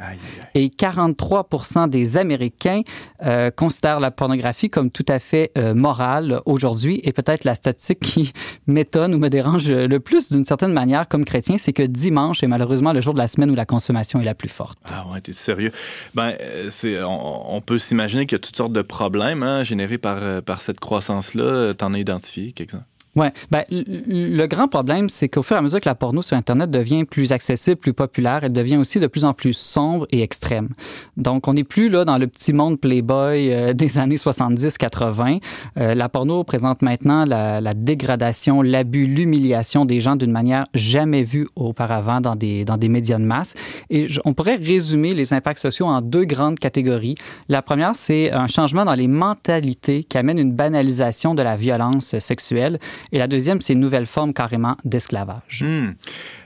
et 0.55 0.69
43 0.69 1.47
des 1.87 2.17
Américains 2.17 2.81
euh, 3.23 3.51
considèrent 3.51 3.99
la 3.99 4.11
pornographie 4.11 4.69
comme 4.69 4.91
tout 4.91 5.05
à 5.07 5.19
fait 5.19 5.51
euh, 5.57 5.73
morale 5.73 6.39
aujourd'hui 6.45 6.99
et 7.03 7.11
peut-être 7.11 7.43
la 7.43 7.55
statistique 7.55 7.99
qui 7.99 8.33
m'étonne 8.67 9.13
ou 9.13 9.17
me 9.17 9.29
dérange 9.29 9.69
le 9.69 9.99
plus 9.99 10.31
d'une 10.31 10.43
certaine 10.43 10.73
manière, 10.73 11.07
comme 11.07 11.25
chrétien, 11.25 11.57
c'est 11.57 11.73
que 11.73 11.83
dimanche 11.83 12.43
est 12.43 12.47
malheureusement 12.47 12.93
le 12.93 13.01
jour 13.01 13.13
de 13.13 13.19
la 13.19 13.27
semaine 13.27 13.51
où 13.51 13.55
la 13.55 13.65
consommation 13.65 14.19
est 14.19 14.25
la 14.25 14.35
plus 14.35 14.49
forte. 14.49 14.79
Ah 14.85 15.05
ouais, 15.11 15.21
t'es 15.21 15.33
sérieux? 15.33 15.71
Ben, 16.13 16.33
euh, 16.41 16.69
on, 17.03 17.61
peut 17.61 17.77
s'imaginer 17.77 18.25
qu'il 18.25 18.35
y 18.35 18.39
a 18.39 18.39
toutes 18.39 18.57
sortes 18.57 18.73
de 18.73 18.81
problèmes 18.81 19.43
hein, 19.43 19.63
générés 19.63 19.97
par, 19.97 20.41
par 20.43 20.61
cette 20.61 20.79
croissance-là. 20.79 21.73
T'en 21.73 21.93
as 21.93 21.99
identifié 21.99 22.51
quelques-uns? 22.51 22.83
Oui. 23.15 23.27
Ben, 23.51 23.63
le 23.69 24.45
grand 24.47 24.67
problème, 24.67 25.07
c'est 25.07 25.29
qu'au 25.29 25.43
fur 25.43 25.55
et 25.55 25.59
à 25.59 25.61
mesure 25.61 25.79
que 25.79 25.87
la 25.87 25.93
porno 25.93 26.23
sur 26.23 26.35
Internet 26.35 26.71
devient 26.71 27.05
plus 27.05 27.31
accessible, 27.31 27.77
plus 27.77 27.93
populaire, 27.93 28.39
elle 28.43 28.53
devient 28.53 28.77
aussi 28.77 28.99
de 28.99 29.05
plus 29.05 29.23
en 29.23 29.33
plus 29.33 29.53
sombre 29.53 30.07
et 30.11 30.23
extrême. 30.23 30.69
Donc, 31.15 31.47
on 31.47 31.53
n'est 31.53 31.63
plus 31.63 31.89
là 31.89 32.05
dans 32.05 32.17
le 32.17 32.25
petit 32.25 32.53
monde 32.53 32.79
Playboy 32.79 33.53
euh, 33.53 33.73
des 33.73 33.99
années 33.99 34.15
70-80. 34.15 35.41
Euh, 35.77 35.93
la 35.93 36.09
porno 36.09 36.43
présente 36.43 36.81
maintenant 36.81 37.23
la, 37.25 37.61
la 37.61 37.75
dégradation, 37.75 38.63
l'abus, 38.63 39.05
l'humiliation 39.05 39.85
des 39.85 40.01
gens 40.01 40.15
d'une 40.15 40.31
manière 40.31 40.65
jamais 40.73 41.23
vue 41.23 41.47
auparavant 41.55 42.19
dans 42.19 42.35
des, 42.35 42.65
dans 42.65 42.77
des 42.77 42.89
médias 42.89 43.19
de 43.19 43.25
masse. 43.25 43.53
Et 43.91 44.07
on 44.25 44.33
pourrait 44.33 44.55
résumer 44.55 45.13
les 45.13 45.33
impacts 45.33 45.59
sociaux 45.59 45.85
en 45.85 46.01
deux 46.01 46.25
grandes 46.25 46.57
catégories. 46.57 47.15
La 47.47 47.61
première, 47.61 47.95
c'est 47.95 48.31
un 48.31 48.47
changement 48.47 48.85
dans 48.85 48.95
les 48.95 49.07
mentalités 49.07 50.03
qui 50.03 50.17
amène 50.17 50.39
une 50.39 50.51
banalisation 50.51 51.35
de 51.35 51.43
la 51.43 51.55
violence 51.55 52.17
sexuelle. 52.17 52.79
Et 53.11 53.17
la 53.17 53.27
deuxième, 53.27 53.61
c'est 53.61 53.73
une 53.73 53.79
nouvelle 53.79 54.05
forme 54.05 54.33
carrément 54.33 54.77
d'esclavage. 54.85 55.63
Hmm. 55.63 55.91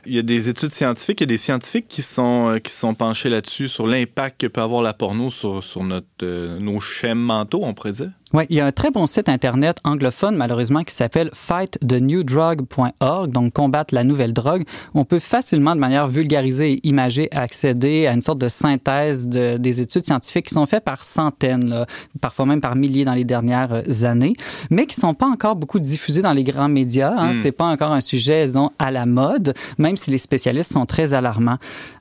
Il 0.10 0.16
y 0.16 0.20
a 0.20 0.22
des 0.22 0.48
études 0.48 0.72
scientifiques, 0.72 1.20
il 1.20 1.24
y 1.24 1.26
a 1.26 1.28
des 1.28 1.38
scientifiques 1.38 1.90
qui 1.90 2.02
sont, 2.02 2.52
euh, 2.52 2.60
qui 2.60 2.72
sont 2.72 2.94
penchés 2.94 3.28
là-dessus, 3.28 3.68
sur 3.68 3.86
l'impact 3.86 4.40
que 4.40 4.48
peut 4.48 4.62
avoir 4.62 4.82
la 4.82 4.94
porno 4.94 5.30
sur, 5.30 5.62
sur 5.62 5.84
notre, 5.84 6.08
euh, 6.24 6.60
nos 6.60 6.80
schèmes 6.80 7.20
mentaux, 7.20 7.60
on 7.64 7.74
pourrait 7.74 7.92
dire. 7.92 8.12
Oui, 8.34 8.44
il 8.50 8.58
y 8.58 8.60
a 8.60 8.66
un 8.66 8.74
très 8.74 8.92
bon 8.92 9.08
site 9.08 9.30
Internet 9.30 9.78
anglophone, 9.86 10.36
malheureusement, 10.36 10.84
qui 10.84 10.94
s'appelle 10.94 11.30
fightthenewdrug.org, 11.34 13.32
donc 13.32 13.54
combattre 13.54 13.96
la 13.96 14.04
nouvelle 14.04 14.34
drogue. 14.34 14.64
On 14.94 15.06
peut 15.06 15.20
facilement, 15.20 15.74
de 15.76 15.80
manière 15.80 16.08
vulgarisée 16.08 16.74
et 16.74 16.86
imagée, 16.88 17.30
accéder 17.32 18.06
à 18.06 18.12
une 18.14 18.22
sorte 18.22 18.40
de 18.40 18.50
synthèse 18.50 19.30
de, 19.30 19.56
des 19.56 19.80
études 19.80 20.06
scientifiques 20.06 20.48
qui 20.48 20.54
sont 20.54 20.66
faites 20.66 20.84
par 20.84 21.06
centaines, 21.06 21.86
parfois 22.20 22.46
même 22.46 22.60
par 22.60 22.76
milliers 22.76 23.06
dans 23.06 23.14
les 23.14 23.24
dernières 23.24 24.04
années, 24.04 24.34
mais 24.70 24.88
qui 24.88 25.00
ne 25.00 25.02
sont 25.02 25.14
pas 25.14 25.28
encore 25.28 25.56
beaucoup 25.56 25.80
diffusées 25.80 26.22
dans 26.22 26.34
les 26.34 26.44
grands 26.44 26.70
médias. 26.70 27.14
Hein. 27.18 27.32
Mm. 27.32 27.38
C'est 27.38 27.54
pas 27.54 27.66
encore 27.66 27.94
un 27.94 28.02
sujet, 28.02 28.46
disons, 28.46 28.72
à 28.78 28.92
la 28.92 29.06
mode, 29.06 29.54
même 29.78 29.96
même 29.98 30.04
si 30.04 30.12
les 30.12 30.20
spécialistes 30.20 30.74
sont 30.74 30.86
très 30.86 31.14
alarmants. 31.16 31.58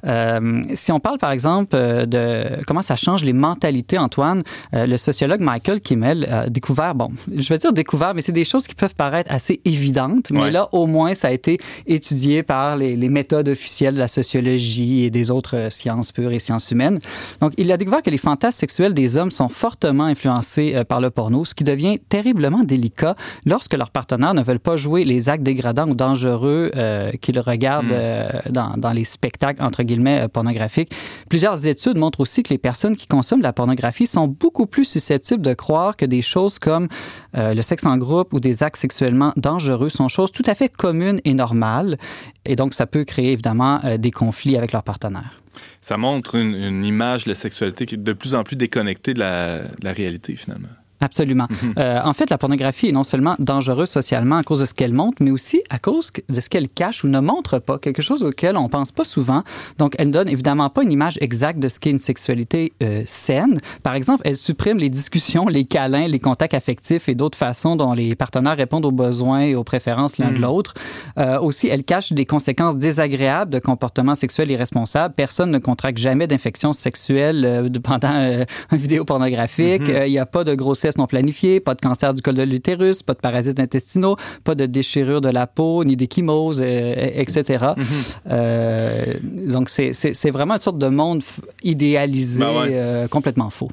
Euh, 0.07 0.63
si 0.75 0.93
on 0.93 1.01
parle, 1.01 1.19
par 1.19 1.31
exemple, 1.31 1.75
euh, 1.75 2.05
de 2.05 2.63
comment 2.67 2.83
ça 2.83 2.95
change 2.95 3.25
les 3.25 3.33
mentalités, 3.33 3.97
Antoine, 3.97 4.43
euh, 4.75 4.87
le 4.87 4.99
sociologue 4.99 5.41
Michael 5.41 5.81
Kimmel 5.81 6.29
a 6.31 6.51
découvert, 6.51 6.95
bon, 6.95 7.09
je 7.35 7.49
vais 7.49 7.59
dire 7.59 7.73
découvert, 7.73 8.15
mais 8.15 8.23
c'est 8.23 8.33
des 8.33 8.45
choses 8.45 8.67
qui 8.67 8.75
peuvent 8.75 8.95
paraître 8.95 9.33
assez 9.33 9.61
évidentes, 9.65 10.31
mais 10.31 10.51
là, 10.51 10.69
au 10.73 10.87
moins, 10.87 11.15
ça 11.15 11.29
a 11.29 11.31
été 11.31 11.59
étudié 11.87 12.43
par 12.43 12.77
les, 12.77 12.97
les, 12.97 13.09
méthodes 13.09 13.49
officielles 13.49 13.95
de 13.95 13.99
la 13.99 14.09
sociologie 14.09 15.05
et 15.05 15.11
des 15.11 15.31
autres 15.31 15.69
sciences 15.71 16.13
pures 16.13 16.33
et 16.33 16.39
sciences 16.39 16.71
humaines. 16.71 17.01
Donc, 17.41 17.53
il 17.57 17.73
a 17.73 17.79
découvert 17.79 18.03
que 18.03 18.11
les 18.11 18.19
fantasmes 18.19 18.59
sexuels 18.59 18.93
des 18.93 19.17
hommes 19.17 19.31
sont 19.31 19.49
fortement 19.49 20.05
influencés 20.05 20.83
par 20.89 21.01
le 21.01 21.11
porno, 21.11 21.45
ce 21.45 21.55
qui 21.55 21.65
devient 21.65 21.99
terriblement 22.09 22.63
délicat 22.63 23.15
lorsque 23.47 23.75
leurs 23.75 23.91
partenaires 23.91 24.35
ne 24.35 24.43
veulent 24.43 24.59
pas 24.59 24.77
jouer 24.77 25.05
les 25.05 25.29
actes 25.29 25.45
dégradants 25.45 25.89
ou 25.89 25.95
dangereux 25.95 26.71
euh, 26.77 27.13
qu'ils 27.21 27.39
regardent 27.39 27.86
euh, 27.93 28.29
dans, 28.51 28.93
les 28.93 29.05
spectacles, 29.05 29.63
entre 29.63 29.83
guillemets, 29.83 30.25
euh, 30.25 30.29
pornographiques. 30.29 30.93
Plusieurs 31.29 31.67
études 31.67 31.97
montrent 31.99 32.21
aussi 32.21 32.43
que 32.43 32.51
les 32.51 32.59
personnes 32.59 32.97
qui 32.97 33.07
consomment 33.07 33.43
la 33.43 33.53
pornographie 33.53 34.07
sont 34.07 34.29
beaucoup 34.29 34.67
plus 34.67 34.85
susceptibles 34.85 35.43
de 35.43 35.55
croire 35.55 35.97
que 35.97 36.07
des 36.07 36.23
choses 36.23 36.59
comme 36.59 36.89
euh, 37.37 37.55
le 37.55 37.63
sexe 37.63 37.87
en 37.87 37.99
groupe 37.99 38.33
ou 38.33 38.41
des 38.41 38.63
actes 38.63 38.77
sexuellement 38.79 39.33
dangereux 39.37 39.91
sont 39.91 40.09
choses 40.09 40.33
tout 40.33 40.45
à 40.47 40.55
fait 40.55 40.69
communes 40.69 41.21
et 41.25 41.35
normales. 41.35 41.99
Et 42.45 42.57
donc, 42.57 42.75
ça 42.75 42.87
peut 42.87 43.05
créer 43.05 43.33
évidemment 43.33 43.81
des 43.99 44.11
conflits 44.13 44.57
avec 44.57 44.73
leurs 44.73 44.85
partenaires. 44.85 45.43
Ça 45.81 45.97
montre 45.97 46.37
une, 46.37 46.85
image 46.85 47.25
de 47.25 47.31
la 47.31 47.35
sexualité 47.35 47.87
qui 47.87 47.97
est 47.97 47.99
de 47.99 48.13
plus 48.13 48.35
en 48.35 48.45
plus 48.45 48.57
déconnectée 48.57 49.15
de 49.15 49.17
de 49.17 49.85
la 49.85 49.93
réalité, 49.93 50.37
finalement. 50.37 50.69
Absolument. 51.01 51.47
Mhm. 51.51 51.75
euh, 51.79 52.01
en 52.03 52.13
fait, 52.13 52.31
la 52.31 52.39
pornographie 52.39 52.89
est 52.89 52.93
non 52.93 53.05
seulement 53.05 53.35
dangereuse 53.39 53.91
socialement 53.91 54.39
à 54.39 54.43
cause 54.43 54.61
de 54.61 54.65
ce 54.65 54.75
qu'elle 54.75 54.95
montre, 54.95 55.19
mais 55.21 55.31
aussi 55.31 55.63
à 55.69 55.79
cause 55.79 56.11
de 56.29 56.41
ce 56.41 56.49
qu'elle 56.49 56.69
cache 56.69 57.05
ou 57.05 57.09
ne 57.09 57.21
montre 57.21 57.59
pas, 57.59 57.79
quelque 57.79 58.03
chose 58.03 58.23
auquel 58.23 58.57
on 58.57 58.69
pense 58.69 58.93
pas 58.93 59.05
souvent. 59.05 59.43
Donc, 59.79 59.95
elle 59.99 60.09
ne 60.09 60.13
donne 60.13 60.29
évidemment 60.29 60.71
pas 60.71 60.83
une 60.83 60.93
image 60.93 61.19
exacte 61.21 61.59
de 61.59 61.69
ce 61.69 61.81
qu'est 61.81 61.91
une 61.91 61.99
sexualité 61.99 62.73
euh, 62.83 63.03
saine. 63.07 63.61
Par 63.83 63.95
exemple, 63.95 64.23
elle 64.25 64.37
supprime 64.37 64.79
les 64.79 64.89
discussions, 64.89 65.49
les 65.49 65.65
câlins, 65.65 66.09
les 66.09 66.19
contacts 66.19 66.55
affectifs 66.55 67.09
et 67.09 67.15
d'autres 67.15 67.39
façons 67.39 67.77
dont 67.77 67.93
les 67.93 68.15
partenaires 68.15 68.57
répondent 68.57 68.87
aux 68.87 68.93
besoins 68.93 69.41
et 69.41 69.55
aux 69.55 69.65
préférences 69.65 70.19
l'un 70.19 70.31
de 70.31 70.37
mhm. 70.37 70.43
l'autre. 70.43 70.75
Euh, 71.19 71.39
aussi, 71.41 71.69
elle 71.69 71.85
cache 71.85 72.13
des 72.13 72.25
conséquences 72.25 72.79
désagréables 72.79 73.51
de 73.51 73.59
comportements 73.59 74.15
sexuels 74.15 74.51
irresponsables. 74.51 75.15
Personne 75.15 75.51
ne 75.51 75.59
contracte 75.59 75.99
jamais 75.99 76.27
d'infection 76.27 76.73
sexuelle 76.73 77.71
pendant 77.83 78.47
une 78.73 78.79
vidéo 78.79 79.05
pornographique. 79.05 79.83
Mhm. 79.83 80.03
Il 80.07 80.11
n'y 80.11 80.19
a 80.19 80.27
pas 80.27 80.45
de 80.45 80.55
grossesse 80.55 80.86
non 80.97 81.07
planifiés, 81.07 81.61
pas 81.61 81.75
de 81.75 81.81
cancer 81.81 82.15
du 82.15 82.23
col 82.23 82.35
de 82.35 82.43
l'utérus, 82.43 83.03
pas 83.03 83.15
de 83.15 83.19
parasites 83.19 83.61
intestinaux, 83.61 84.17
pas 84.45 84.55
de 84.55 84.67
déchirure 84.67 85.21
de 85.21 85.29
la 85.29 85.47
peau, 85.47 85.85
ni 85.85 85.97
d'échymose, 85.97 86.61
etc. 86.61 87.43
Mm-hmm. 87.45 87.85
euh, 88.31 89.15
donc, 89.23 89.71
c'est 89.71 90.31
vraiment 90.31 90.55
une 90.55 90.61
sorte 90.61 90.79
de 90.79 90.89
monde 90.89 91.23
idéalisé, 91.63 92.41
ben 92.41 92.67
euh, 92.71 93.09
complètement 93.09 93.51
faux. 93.51 93.71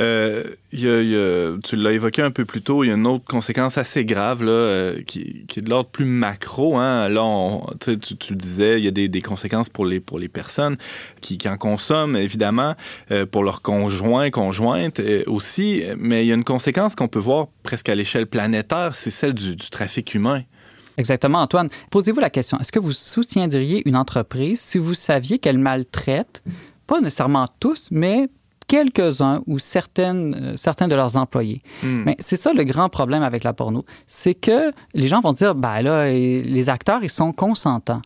Euh, 0.00 0.42
tu 0.72 1.76
l'as 1.76 1.92
évoqué 1.92 2.22
un 2.22 2.30
peu 2.30 2.44
plus 2.44 2.62
tôt, 2.62 2.84
il 2.84 2.88
y 2.88 2.90
a 2.90 2.94
une 2.94 3.06
autre 3.06 3.24
conséquence 3.26 3.76
assez 3.76 4.04
grave 4.04 4.42
là, 4.42 4.50
euh, 4.50 5.02
qui, 5.02 5.44
est 5.54 5.60
de 5.60 5.68
l'ordre 5.68 5.90
plus 5.90 6.06
macro. 6.06 6.76
Hein. 6.78 7.08
Là, 7.08 7.60
tu, 7.80 7.90
le 8.30 8.36
disais, 8.36 8.80
il 8.80 8.84
y 8.84 8.88
a 8.88 9.08
des, 9.08 9.22
conséquences 9.22 9.68
pour 9.68 9.84
les, 9.84 10.00
pour 10.00 10.18
les 10.18 10.28
personnes 10.28 10.76
qui, 11.20 11.38
en 11.46 11.56
consomment, 11.58 12.16
évidemment, 12.16 12.74
euh, 13.10 13.26
pour 13.26 13.44
leurs 13.44 13.60
conjoints, 13.60 14.30
conjointes 14.30 15.00
aussi. 15.26 15.84
Mais 15.98 16.24
il 16.24 16.28
y 16.28 16.32
a 16.32 16.34
une 16.34 16.44
conséquence 16.44 16.94
qu'on 16.94 17.08
peut 17.08 17.18
voir 17.18 17.48
presque 17.62 17.88
à 17.88 17.94
l'échelle 17.94 18.26
planétaire, 18.26 18.94
c'est 18.94 19.10
celle 19.10 19.34
du 19.34 19.56
trafic 19.56 20.14
humain. 20.14 20.42
Exactement, 20.96 21.40
Antoine. 21.40 21.68
Posez-vous 21.90 22.20
la 22.20 22.30
question, 22.30 22.58
est-ce 22.58 22.72
que 22.72 22.78
vous 22.78 22.92
soutiendriez 22.92 23.82
une 23.88 23.96
entreprise 23.96 24.60
si 24.60 24.78
vous 24.78 24.94
saviez 24.94 25.38
qu'elle 25.38 25.58
maltraite, 25.58 26.42
pas 26.86 27.00
nécessairement 27.00 27.46
tous, 27.58 27.88
mais 27.90 28.28
quelques-uns 28.70 29.42
ou 29.48 29.58
certaines, 29.58 30.34
euh, 30.40 30.56
certains 30.56 30.86
de 30.86 30.94
leurs 30.94 31.16
employés. 31.16 31.60
Hmm. 31.82 32.04
Mais 32.06 32.16
c'est 32.20 32.36
ça 32.36 32.52
le 32.52 32.62
grand 32.62 32.88
problème 32.88 33.24
avec 33.24 33.42
la 33.42 33.52
porno, 33.52 33.84
c'est 34.06 34.34
que 34.34 34.72
les 34.94 35.08
gens 35.08 35.20
vont 35.20 35.32
dire, 35.32 35.56
ben 35.56 35.82
là, 35.82 36.08
les 36.08 36.68
acteurs, 36.68 37.02
ils 37.02 37.10
sont 37.10 37.32
consentants. 37.32 38.00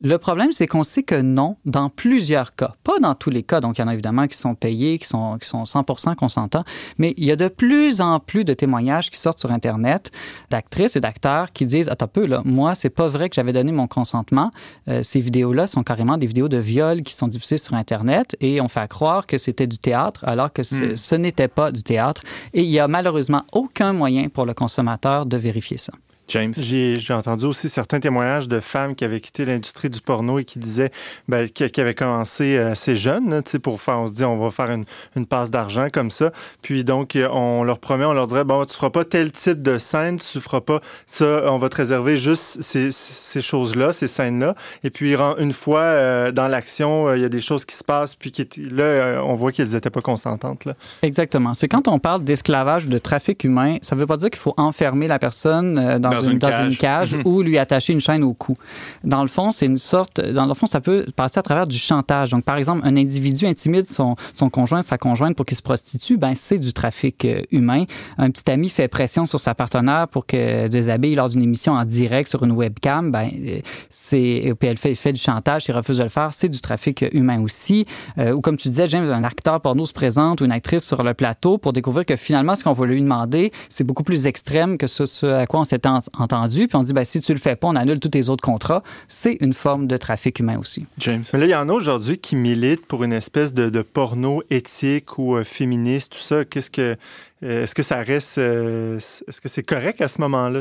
Le 0.00 0.16
problème, 0.16 0.52
c'est 0.52 0.68
qu'on 0.68 0.84
sait 0.84 1.02
que 1.02 1.20
non, 1.20 1.56
dans 1.64 1.90
plusieurs 1.90 2.54
cas. 2.54 2.74
Pas 2.84 3.00
dans 3.00 3.16
tous 3.16 3.30
les 3.30 3.42
cas, 3.42 3.60
donc 3.60 3.78
il 3.78 3.80
y 3.80 3.84
en 3.84 3.88
a 3.88 3.94
évidemment 3.94 4.28
qui 4.28 4.38
sont 4.38 4.54
payés, 4.54 4.96
qui 5.00 5.08
sont, 5.08 5.38
qui 5.38 5.48
sont 5.48 5.64
100 5.64 5.84
consentants, 6.16 6.62
mais 6.98 7.14
il 7.16 7.24
y 7.24 7.32
a 7.32 7.36
de 7.36 7.48
plus 7.48 8.00
en 8.00 8.20
plus 8.20 8.44
de 8.44 8.54
témoignages 8.54 9.10
qui 9.10 9.18
sortent 9.18 9.40
sur 9.40 9.50
Internet 9.50 10.12
d'actrices 10.50 10.94
et 10.94 11.00
d'acteurs 11.00 11.52
qui 11.52 11.66
disent 11.66 11.88
Attends 11.88 12.04
un 12.04 12.08
peu, 12.08 12.26
là, 12.26 12.42
moi, 12.44 12.76
c'est 12.76 12.90
pas 12.90 13.08
vrai 13.08 13.28
que 13.28 13.34
j'avais 13.34 13.52
donné 13.52 13.72
mon 13.72 13.88
consentement. 13.88 14.52
Euh, 14.86 15.02
ces 15.02 15.20
vidéos-là 15.20 15.66
sont 15.66 15.82
carrément 15.82 16.16
des 16.16 16.28
vidéos 16.28 16.48
de 16.48 16.58
viol 16.58 17.02
qui 17.02 17.12
sont 17.12 17.26
diffusées 17.26 17.58
sur 17.58 17.74
Internet 17.74 18.36
et 18.40 18.60
on 18.60 18.68
fait 18.68 18.88
croire 18.88 19.26
que 19.26 19.36
c'était 19.36 19.66
du 19.66 19.78
théâtre 19.78 20.20
alors 20.24 20.52
que 20.52 20.62
hmm. 20.62 20.94
ce 20.96 21.14
n'était 21.16 21.48
pas 21.48 21.72
du 21.72 21.82
théâtre. 21.82 22.22
Et 22.54 22.62
il 22.62 22.70
y 22.70 22.78
a 22.78 22.86
malheureusement 22.86 23.42
aucun 23.50 23.92
moyen 23.92 24.28
pour 24.28 24.46
le 24.46 24.54
consommateur 24.54 25.26
de 25.26 25.36
vérifier 25.36 25.76
ça. 25.76 25.92
James? 26.28 26.54
J'ai 26.56 27.12
entendu 27.12 27.44
aussi 27.46 27.68
certains 27.68 28.00
témoignages 28.00 28.48
de 28.48 28.60
femmes 28.60 28.94
qui 28.94 29.04
avaient 29.04 29.20
quitté 29.20 29.44
l'industrie 29.44 29.90
du 29.90 30.00
porno 30.00 30.38
et 30.38 30.44
qui 30.44 30.58
disaient 30.58 30.90
ben, 31.26 31.48
qui, 31.48 31.80
avaient 31.80 31.94
commencé 31.94 32.58
assez 32.58 32.96
jeunes, 32.96 33.42
pour 33.62 33.80
faire, 33.80 33.98
on 33.98 34.06
se 34.06 34.12
dit 34.12 34.24
on 34.24 34.38
va 34.38 34.50
faire 34.50 34.70
une, 34.70 34.84
une 35.16 35.26
passe 35.26 35.50
d'argent 35.50 35.88
comme 35.92 36.10
ça. 36.10 36.32
Puis 36.62 36.84
donc, 36.84 37.16
on 37.30 37.64
leur 37.64 37.78
promet, 37.78 38.04
on 38.04 38.12
leur 38.12 38.26
dirait 38.26 38.44
bon, 38.44 38.64
tu 38.64 38.74
feras 38.74 38.90
pas 38.90 39.04
tel 39.04 39.32
type 39.32 39.62
de 39.62 39.78
scène, 39.78 40.18
tu 40.18 40.40
feras 40.40 40.60
pas 40.60 40.80
ça, 41.06 41.52
on 41.52 41.58
va 41.58 41.68
te 41.68 41.76
réserver 41.76 42.16
juste 42.16 42.62
ces, 42.62 42.90
ces 42.90 43.40
choses-là, 43.40 43.92
ces 43.92 44.06
scènes-là. 44.06 44.54
Et 44.84 44.90
puis, 44.90 45.14
une 45.38 45.52
fois 45.52 45.80
euh, 45.80 46.32
dans 46.32 46.48
l'action, 46.48 47.08
euh, 47.08 47.16
il 47.16 47.22
y 47.22 47.24
a 47.24 47.28
des 47.28 47.40
choses 47.40 47.64
qui 47.64 47.74
se 47.74 47.84
passent, 47.84 48.14
puis 48.14 48.32
qui, 48.32 48.46
là, 48.70 48.84
euh, 48.84 49.20
on 49.22 49.34
voit 49.34 49.52
qu'elles 49.52 49.70
n'étaient 49.70 49.90
pas 49.90 50.00
consentantes. 50.00 50.64
Là. 50.64 50.74
Exactement. 51.02 51.54
C'est 51.54 51.68
quand 51.68 51.88
on 51.88 51.98
parle 51.98 52.24
d'esclavage, 52.24 52.88
de 52.88 52.98
trafic 52.98 53.44
humain, 53.44 53.76
ça 53.82 53.96
veut 53.96 54.06
pas 54.06 54.16
dire 54.16 54.30
qu'il 54.30 54.38
faut 54.38 54.54
enfermer 54.56 55.06
la 55.06 55.18
personne 55.18 55.98
dans 55.98 56.17
dans, 56.22 56.64
une, 56.64 56.76
cage, 56.76 57.14
mhm. 57.14 57.22
ou 57.24 57.42
lui 57.42 57.58
attacher 57.58 57.92
une 57.92 58.00
chaîne 58.00 58.22
au 58.22 58.34
cou. 58.34 58.56
Dans 59.04 59.22
le 59.22 59.28
fond, 59.28 59.50
c'est 59.50 59.66
une 59.66 59.78
sorte, 59.78 60.20
dans 60.20 60.46
le 60.46 60.54
fond, 60.54 60.66
ça 60.66 60.80
peut 60.80 61.06
passer 61.16 61.38
à 61.38 61.42
travers 61.42 61.66
du 61.66 61.78
chantage. 61.78 62.30
Donc, 62.30 62.44
par 62.44 62.56
exemple, 62.56 62.80
un 62.84 62.96
individu 62.96 63.46
intimide 63.46 63.86
son, 63.86 64.16
son 64.32 64.50
conjoint, 64.50 64.82
sa 64.82 64.98
conjointe 64.98 65.36
pour 65.36 65.46
qu'il 65.46 65.56
se 65.56 65.62
prostitue, 65.62 66.16
ben 66.16 66.32
c'est 66.34 66.58
du 66.58 66.72
trafic 66.72 67.24
euh, 67.24 67.42
humain. 67.50 67.84
Un 68.16 68.30
petit 68.30 68.50
ami 68.50 68.68
fait 68.68 68.88
pression 68.88 69.26
sur 69.26 69.40
sa 69.40 69.54
partenaire 69.54 70.08
pour 70.08 70.26
que 70.26 70.68
déshabille 70.68 71.14
lors 71.14 71.28
d'une 71.28 71.42
émission 71.42 71.72
en 71.74 71.84
direct 71.84 72.28
sur 72.28 72.42
une 72.44 72.52
webcam, 72.52 73.10
ben 73.10 73.30
euh, 73.32 73.60
c'est 73.90 74.54
puis 74.58 74.68
elle 74.68 74.78
fait, 74.78 74.94
fait 74.94 75.12
du 75.12 75.20
chantage, 75.20 75.66
il 75.68 75.72
refuse 75.72 75.98
de 75.98 76.02
le 76.02 76.08
faire, 76.08 76.30
c'est 76.32 76.48
du 76.48 76.60
trafic 76.60 77.04
humain 77.12 77.42
aussi. 77.42 77.86
Euh, 78.18 78.32
ou 78.32 78.40
comme 78.40 78.56
tu 78.56 78.68
disais, 78.68 78.86
James, 78.88 79.08
un 79.10 79.24
acteur 79.24 79.60
porno 79.60 79.86
se 79.86 79.92
présente 79.92 80.40
ou 80.40 80.44
une 80.44 80.52
actrice 80.52 80.84
sur 80.84 81.02
le 81.02 81.14
plateau 81.14 81.58
pour 81.58 81.72
découvrir 81.72 82.06
que 82.06 82.16
finalement, 82.16 82.56
ce 82.56 82.64
qu'on 82.64 82.72
va 82.72 82.86
lui 82.86 83.00
demander, 83.00 83.52
c'est 83.68 83.84
beaucoup 83.84 84.02
plus 84.02 84.26
extrême 84.26 84.78
que 84.78 84.86
ce, 84.86 85.06
ce 85.06 85.26
à 85.26 85.46
quoi 85.46 85.60
on 85.60 85.64
s'était 85.64 85.88
entendu, 86.16 86.68
puis 86.68 86.76
on 86.76 86.82
dit, 86.82 86.92
ben, 86.92 87.04
si 87.04 87.20
tu 87.20 87.32
le 87.32 87.38
fais 87.38 87.56
pas, 87.56 87.68
on 87.68 87.76
annule 87.76 88.00
tous 88.00 88.08
tes 88.08 88.28
autres 88.28 88.44
contrats. 88.44 88.82
C'est 89.08 89.36
une 89.40 89.52
forme 89.52 89.86
de 89.86 89.96
trafic 89.96 90.38
humain 90.38 90.58
aussi. 90.58 90.86
James. 90.98 91.24
Mais 91.32 91.40
là, 91.40 91.46
il 91.46 91.50
y 91.50 91.54
en 91.54 91.68
a 91.68 91.72
aujourd'hui 91.72 92.18
qui 92.18 92.36
militent 92.36 92.86
pour 92.86 93.04
une 93.04 93.12
espèce 93.12 93.54
de, 93.54 93.70
de 93.70 93.82
porno 93.82 94.42
éthique 94.50 95.18
ou 95.18 95.36
euh, 95.36 95.44
féministe, 95.44 96.12
tout 96.12 96.18
ça. 96.18 96.44
Qu'est-ce 96.44 96.70
que 96.70 96.96
est-ce 97.40 97.74
que 97.74 97.84
ça 97.84 97.98
reste, 97.98 98.38
euh, 98.38 98.96
est-ce 98.96 99.40
que 99.40 99.48
c'est 99.48 99.62
correct 99.62 100.00
à 100.00 100.08
ce 100.08 100.20
moment-là? 100.20 100.60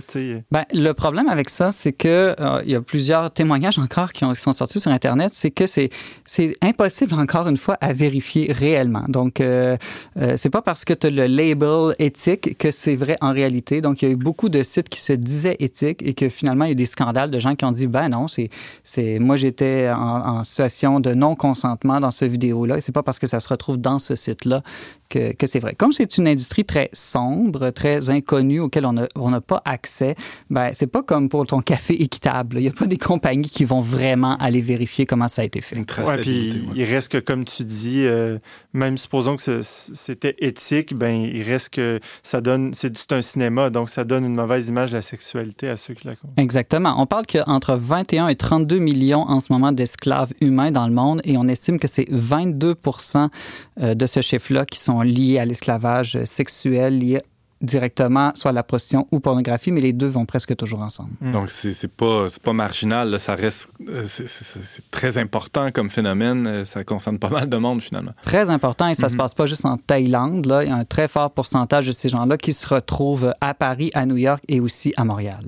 Ben, 0.52 0.66
le 0.74 0.92
problème 0.92 1.28
avec 1.28 1.50
ça, 1.50 1.72
c'est 1.72 1.92
que 1.92 2.36
euh, 2.40 2.62
il 2.66 2.72
y 2.72 2.76
a 2.76 2.82
plusieurs 2.82 3.32
témoignages 3.32 3.80
encore 3.80 4.14
qui, 4.14 4.26
ont, 4.26 4.34
sont 4.36 4.54
sortis 4.54 4.80
sur 4.80 4.92
Internet, 4.92 5.32
c'est 5.34 5.50
que 5.50 5.66
c'est, 5.66 5.90
impossible 6.62 7.16
encore 7.16 7.48
une 7.48 7.58
fois 7.58 7.78
à 7.82 7.94
vérifier 7.94 8.52
réellement. 8.52 9.06
Donc, 9.08 9.42
euh, 9.42 9.78
c'est 10.36 10.50
pas 10.50 10.62
parce 10.62 10.86
que 10.86 10.94
tu 10.94 11.08
as 11.08 11.10
le 11.10 11.26
label 11.26 11.96
éthique 11.98 12.58
que 12.58 12.70
c'est 12.70 12.96
vrai 12.96 13.16
en 13.22 13.34
réalité. 13.34 13.82
Donc, 13.82 14.02
il 14.02 14.08
y 14.08 14.08
a 14.10 14.12
eu 14.12 14.18
beaucoup 14.18 14.50
de 14.50 14.62
sites 14.62 14.90
qui 14.90 15.02
se 15.02 15.14
disaient 15.14 15.56
éthiques 15.60 16.04
et 16.04 16.14
que 16.14 16.30
finalement, 16.30 16.66
il 16.66 16.68
y 16.68 16.72
a 16.72 16.74
eu 16.74 16.76
des 16.76 16.86
scandales 16.86 17.32
de 17.32 17.40
gens 17.40 17.56
qui 17.56 17.66
ont 17.66 17.72
dit, 17.72 17.88
ben 17.88 18.10
non, 18.10 18.28
c'est, 18.28 18.50
c'est 18.84 19.20
moi 19.20 19.36
j'étais 19.36 19.90
en, 19.90 20.40
en 20.40 20.44
situation 20.44 21.00
de 21.00 21.14
non-consentement 21.14 22.00
dans 22.00 22.12
cette 22.12 22.32
vidéo-là 22.32 22.78
et 22.78 22.82
c'est 22.82 22.92
pas 22.92 23.04
parce 23.04 23.20
que 23.20 23.28
ça 23.28 23.40
se 23.40 23.50
retrouve 23.50 23.78
dans 23.78 24.00
ce 24.00 24.16
site-là 24.16 24.62
que, 25.10 25.34
que 25.34 25.48
c'est 25.48 25.60
vrai. 25.60 25.74
Comme 25.76 25.92
c'est 25.92 26.18
une 26.18 26.28
industrie 26.28 26.66
très 26.66 26.90
sombre, 26.94 27.70
très 27.70 28.10
inconnue, 28.10 28.60
auquel 28.60 28.86
on 28.86 28.94
n'a 28.94 29.08
on 29.16 29.42
pas 29.42 29.62
accès, 29.66 30.16
ben, 30.50 30.72
c'est 30.74 30.88
pas 30.88 31.04
comme 31.04 31.30
pour 31.30 31.46
ton 31.46 31.62
café 31.62 32.02
équitable. 32.02 32.58
Il 32.58 32.64
n'y 32.64 32.68
a 32.70 32.72
pas 32.72 32.86
des 32.86 32.98
compagnies 32.98 33.50
qui 33.50 33.66
vont 33.66 33.82
vraiment 33.82 34.38
aller 34.38 34.62
vérifier 34.62 35.06
comment 35.06 35.28
ça 35.28 35.42
a 35.42 35.46
été 35.46 35.62
fait. 35.62 35.78
Ouais, 35.78 36.22
puis 36.22 36.68
il 36.76 36.84
reste 36.84 37.12
que, 37.12 37.18
comme 37.18 37.46
tu 37.46 37.64
dis, 37.64 38.04
euh, 38.04 38.40
même 38.78 38.98
supposons 38.98 39.36
que 39.36 39.62
c'était 39.64 40.36
éthique, 40.40 40.94
ben, 40.94 41.22
il 41.24 41.44
reste 41.44 41.72
que 41.72 42.00
ça 42.24 42.42
donne, 42.42 42.74
c'est 42.74 43.12
un 43.12 43.22
cinéma, 43.22 43.70
donc 43.70 43.90
ça 43.90 44.04
donne 44.04 44.26
une 44.26 44.36
mauvaise 44.36 44.68
image 44.70 44.92
de 44.92 44.98
la 44.98 45.02
sexualité 45.02 45.70
à 45.70 45.78
ceux 45.78 45.94
qui 45.94 46.08
la 46.08 46.16
consomment. 46.16 46.34
Exactement. 46.38 46.96
On 46.98 47.06
parle 47.06 47.26
qu'entre 47.26 47.76
21 47.76 48.28
et 48.30 48.36
32 48.36 48.80
millions 48.80 49.22
en 49.22 49.40
ce 49.40 49.52
moment 49.52 49.72
d'esclaves 49.72 50.34
humains 50.42 50.72
dans 50.72 50.88
le 50.88 50.94
monde 50.94 51.22
et 51.24 51.38
on 51.38 51.48
estime 51.48 51.80
que 51.80 51.88
c'est 51.88 52.08
22 52.10 52.76
euh, 53.82 53.96
de 53.96 54.06
ce 54.06 54.22
chiffre-là 54.22 54.66
qui 54.66 54.80
sont 54.80 55.02
liés 55.02 55.40
à 55.40 55.46
l'esclavage 55.46 56.24
sexuel, 56.26 57.00
liés 57.00 57.22
directement 57.62 58.32
soit 58.36 58.52
la 58.52 58.64
prostitution 58.64 59.08
ou 59.12 59.20
pornographie, 59.20 59.72
mais 59.72 59.82
les 59.82 59.94
deux 59.94 60.08
vont 60.08 60.26
presque 60.26 60.56
toujours 60.56 60.84
ensemble. 60.84 61.12
Mm. 61.22 61.32
Donc, 61.32 61.50
c'est 61.50 61.92
pas, 61.92 62.28
pas 62.44 62.54
marginal, 62.54 63.20
ça 63.20 63.36
reste 63.36 63.70
euh, 63.88 64.04
c'est 64.08 64.90
très 64.92 65.18
important 65.18 65.72
comme 65.72 65.90
phénomène, 65.90 66.48
euh, 66.48 66.66
ça 66.66 66.84
concerne 66.84 67.20
pas 67.20 67.30
mal 67.30 67.50
de 67.50 67.58
monde 67.58 67.82
finalement. 67.82 68.12
Très 68.24 68.50
important 68.50 68.88
et 68.88 68.96
ça 68.96 69.10
se 69.10 69.16
mm-hmm. 69.16 69.18
passe 69.18 69.34
pas 69.34 69.46
juste 69.46 69.66
en 69.66 69.78
Thaïlande, 69.78 70.46
là. 70.46 70.64
il 70.64 70.70
y 70.70 70.72
a 70.72 70.76
un 70.76 70.86
très 70.86 71.08
fort 71.08 71.32
pourcentage 71.32 71.88
de 71.88 71.92
ces 71.92 72.10
gens-là 72.10 72.38
qui 72.38 72.54
se 72.54 72.68
retrouvent 72.68 73.34
à 73.42 73.54
Paris, 73.54 73.92
à 73.94 74.06
New 74.06 74.18
York 74.18 74.44
et 74.48 74.60
aussi 74.60 74.94
à 74.98 75.04
Montréal. 75.04 75.46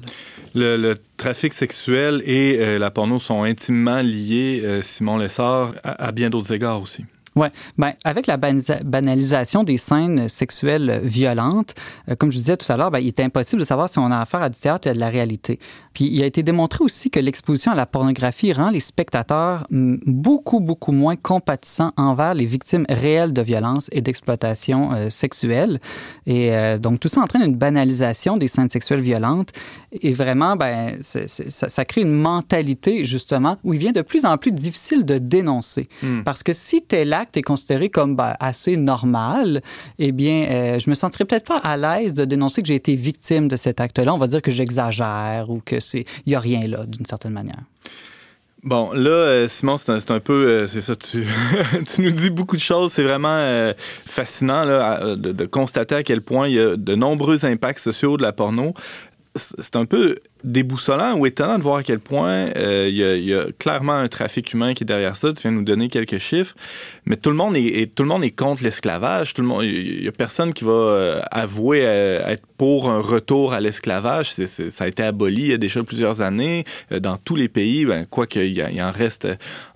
Le, 0.56 0.96
trafic 1.18 1.54
sexuel 1.54 2.24
et 2.26 2.58
euh, 2.60 2.80
la 2.80 2.92
porno 2.92 3.20
sont 3.20 3.44
intimement 3.44 4.02
liés, 4.02 4.80
Simon 4.82 5.18
Lessard, 5.18 5.74
à 5.84 6.12
bien 6.14 6.30
d'autres 6.30 6.54
égards 6.54 6.82
aussi. 6.82 7.04
Oui, 7.40 7.48
ben, 7.78 7.94
avec 8.04 8.28
la 8.28 8.36
banalisation 8.36 9.64
des 9.64 9.78
scènes 9.78 10.28
sexuelles 10.28 11.00
violentes, 11.02 11.74
euh, 12.10 12.16
comme 12.16 12.34
je 12.34 12.38
disais 12.38 12.58
tout 12.58 12.70
à 12.70 12.76
l'heure, 12.76 12.92
ben, 12.92 13.00
il 13.00 13.08
est 13.08 13.22
impossible 13.22 13.62
de 13.62 13.66
savoir 13.66 13.88
si 13.88 13.98
on 13.98 14.12
a 14.12 14.20
affaire 14.20 14.42
à 14.42 14.50
du 14.50 14.60
théâtre 14.60 14.90
ou 14.90 14.92
à 14.92 14.94
de 14.94 15.00
la 15.00 15.08
réalité. 15.08 15.58
Puis 15.94 16.10
il 16.12 16.22
a 16.22 16.26
été 16.26 16.44
démontré 16.44 16.84
aussi 16.84 17.10
que 17.10 17.20
l'exposition 17.22 17.72
à 17.72 17.76
la 17.76 17.86
pornographie 17.86 18.52
rend 18.52 18.72
les 18.72 18.82
spectateurs 18.82 19.68
beaucoup, 19.70 20.60
beaucoup 20.60 20.92
moins 20.92 21.16
compatissants 21.16 21.94
envers 21.96 22.34
les 22.34 22.46
victimes 22.46 22.86
réelles 22.90 23.32
de 23.32 23.42
violences 23.42 23.90
et 23.94 24.02
d'exploitation 24.02 24.92
euh, 24.92 25.10
sexuelle. 25.10 25.80
Et 26.26 26.52
euh, 26.52 26.78
donc 26.78 27.00
tout 27.00 27.08
ça 27.08 27.22
entraîne 27.22 27.44
une 27.44 27.56
banalisation 27.56 28.36
des 28.36 28.50
scènes 28.50 28.70
sexuelles 28.70 29.00
violentes. 29.00 29.54
Et 30.02 30.12
vraiment, 30.14 30.58
ben, 30.58 30.98
ça, 31.02 31.22
ça, 31.28 31.86
crée 31.86 32.02
une 32.02 32.14
mentalité, 32.14 33.06
justement, 33.06 33.58
où 33.64 33.74
il 33.74 33.80
vient 33.80 33.92
de 33.92 34.02
plus 34.02 34.26
en 34.26 34.38
plus 34.38 34.52
difficile 34.52 35.06
de 35.06 35.18
dénoncer. 35.18 35.88
Hmm. 36.04 36.22
Parce 36.24 36.44
que 36.44 36.54
si 36.54 36.82
tel 36.82 37.14
est 37.38 37.44
considéré 37.44 37.90
comme 37.90 38.16
ben, 38.16 38.34
assez 38.40 38.78
normal, 38.78 39.62
eh 40.00 40.12
bien, 40.12 40.48
euh, 40.50 40.80
je 40.80 40.90
me 40.90 40.96
sentirais 40.96 41.26
peut-être 41.26 41.46
pas 41.46 41.58
à 41.58 41.78
l'aise 41.78 42.14
de 42.14 42.26
dénoncer 42.26 42.62
que 42.62 42.68
j'ai 42.68 42.76
été 42.76 42.96
victime 42.96 43.48
de 43.48 43.56
cet 43.56 43.80
acte-là. 43.80 44.14
On 44.14 44.18
va 44.18 44.28
dire 44.28 44.42
que 44.42 44.52
j'exagère 44.52 45.50
ou 45.50 45.62
que 45.64 45.80
c'est, 45.80 46.06
il 46.26 46.32
y 46.32 46.36
a 46.36 46.40
rien 46.40 46.62
là, 46.62 46.86
d'une 46.86 47.06
certaine 47.06 47.34
manière. 47.34 47.62
Bon, 48.64 48.92
là, 48.92 49.10
euh, 49.10 49.48
Simon, 49.48 49.78
c'est 49.78 50.12
un, 50.12 50.20
peu, 50.20 50.48
euh, 50.48 50.68
c'est 50.68 50.82
ça, 50.82 50.94
tu, 50.98 51.26
nous 52.00 52.12
dis 52.12 52.30
beaucoup 52.30 52.58
de 52.58 52.62
choses. 52.62 52.92
C'est 52.92 53.04
vraiment 53.04 53.72
fascinant 54.06 54.66
là, 54.66 55.16
de, 55.16 55.46
constater 55.46 55.96
à 55.96 56.04
quel 56.04 56.22
point 56.22 56.48
il 56.48 56.56
y 56.56 56.60
a 56.60 56.76
de 56.76 56.96
nombreux 56.96 57.46
impacts 57.46 57.80
sociaux 57.80 58.18
de 58.18 58.24
la 58.24 58.34
porno. 58.34 58.74
C'est 59.40 59.76
un 59.76 59.86
peu 59.86 60.20
déboussolant 60.44 61.18
ou 61.18 61.26
étonnant 61.26 61.58
de 61.58 61.64
voir 61.64 61.78
à 61.78 61.84
quel 61.84 62.00
point 62.00 62.50
euh, 62.56 62.88
il 62.90 63.26
y, 63.26 63.34
a 63.34 63.46
clairement 63.58 63.94
un 63.94 64.08
trafic 64.08 64.54
humain 64.54 64.74
qui 64.74 64.84
est 64.84 64.86
derrière 64.86 65.16
ça. 65.16 65.34
Tu 65.34 65.42
viens 65.42 65.52
nous 65.52 65.64
donner 65.64 65.90
quelques 65.90 66.18
chiffres, 66.18 66.56
mais 67.06 67.18
tout 67.18 67.30
le 67.30 67.36
monde 67.36 67.56
est, 67.58 67.94
tout 67.94 68.04
le 68.04 68.10
monde 68.10 68.24
est 68.24 68.32
contre 68.32 68.64
l'esclavage. 68.64 69.34
Tout 69.34 69.42
le 69.42 69.48
monde, 69.48 69.64
il 69.64 70.04
y 70.04 70.08
a 70.08 70.12
personne 70.12 70.54
qui 70.54 70.64
va 70.64 70.72
euh, 70.72 71.22
avouer 71.32 71.82
euh, 71.86 72.26
être 72.28 72.46
pour 72.58 72.90
un 72.90 73.00
retour 73.00 73.54
à 73.54 73.60
l'esclavage. 73.60 74.34
ça 74.34 74.84
a 74.84 74.88
été 74.88 75.04
aboli 75.04 75.42
il 75.42 75.48
y 75.48 75.54
a 75.54 75.58
déjà 75.58 75.84
plusieurs 75.84 76.22
années 76.22 76.66
dans 76.92 77.18
tous 77.18 77.36
les 77.36 77.48
pays. 77.48 77.86
Ben, 77.86 78.06
quoi 78.06 78.28
qu'il 78.28 78.58
y, 78.58 78.82
en 78.82 78.92
reste 78.92 79.28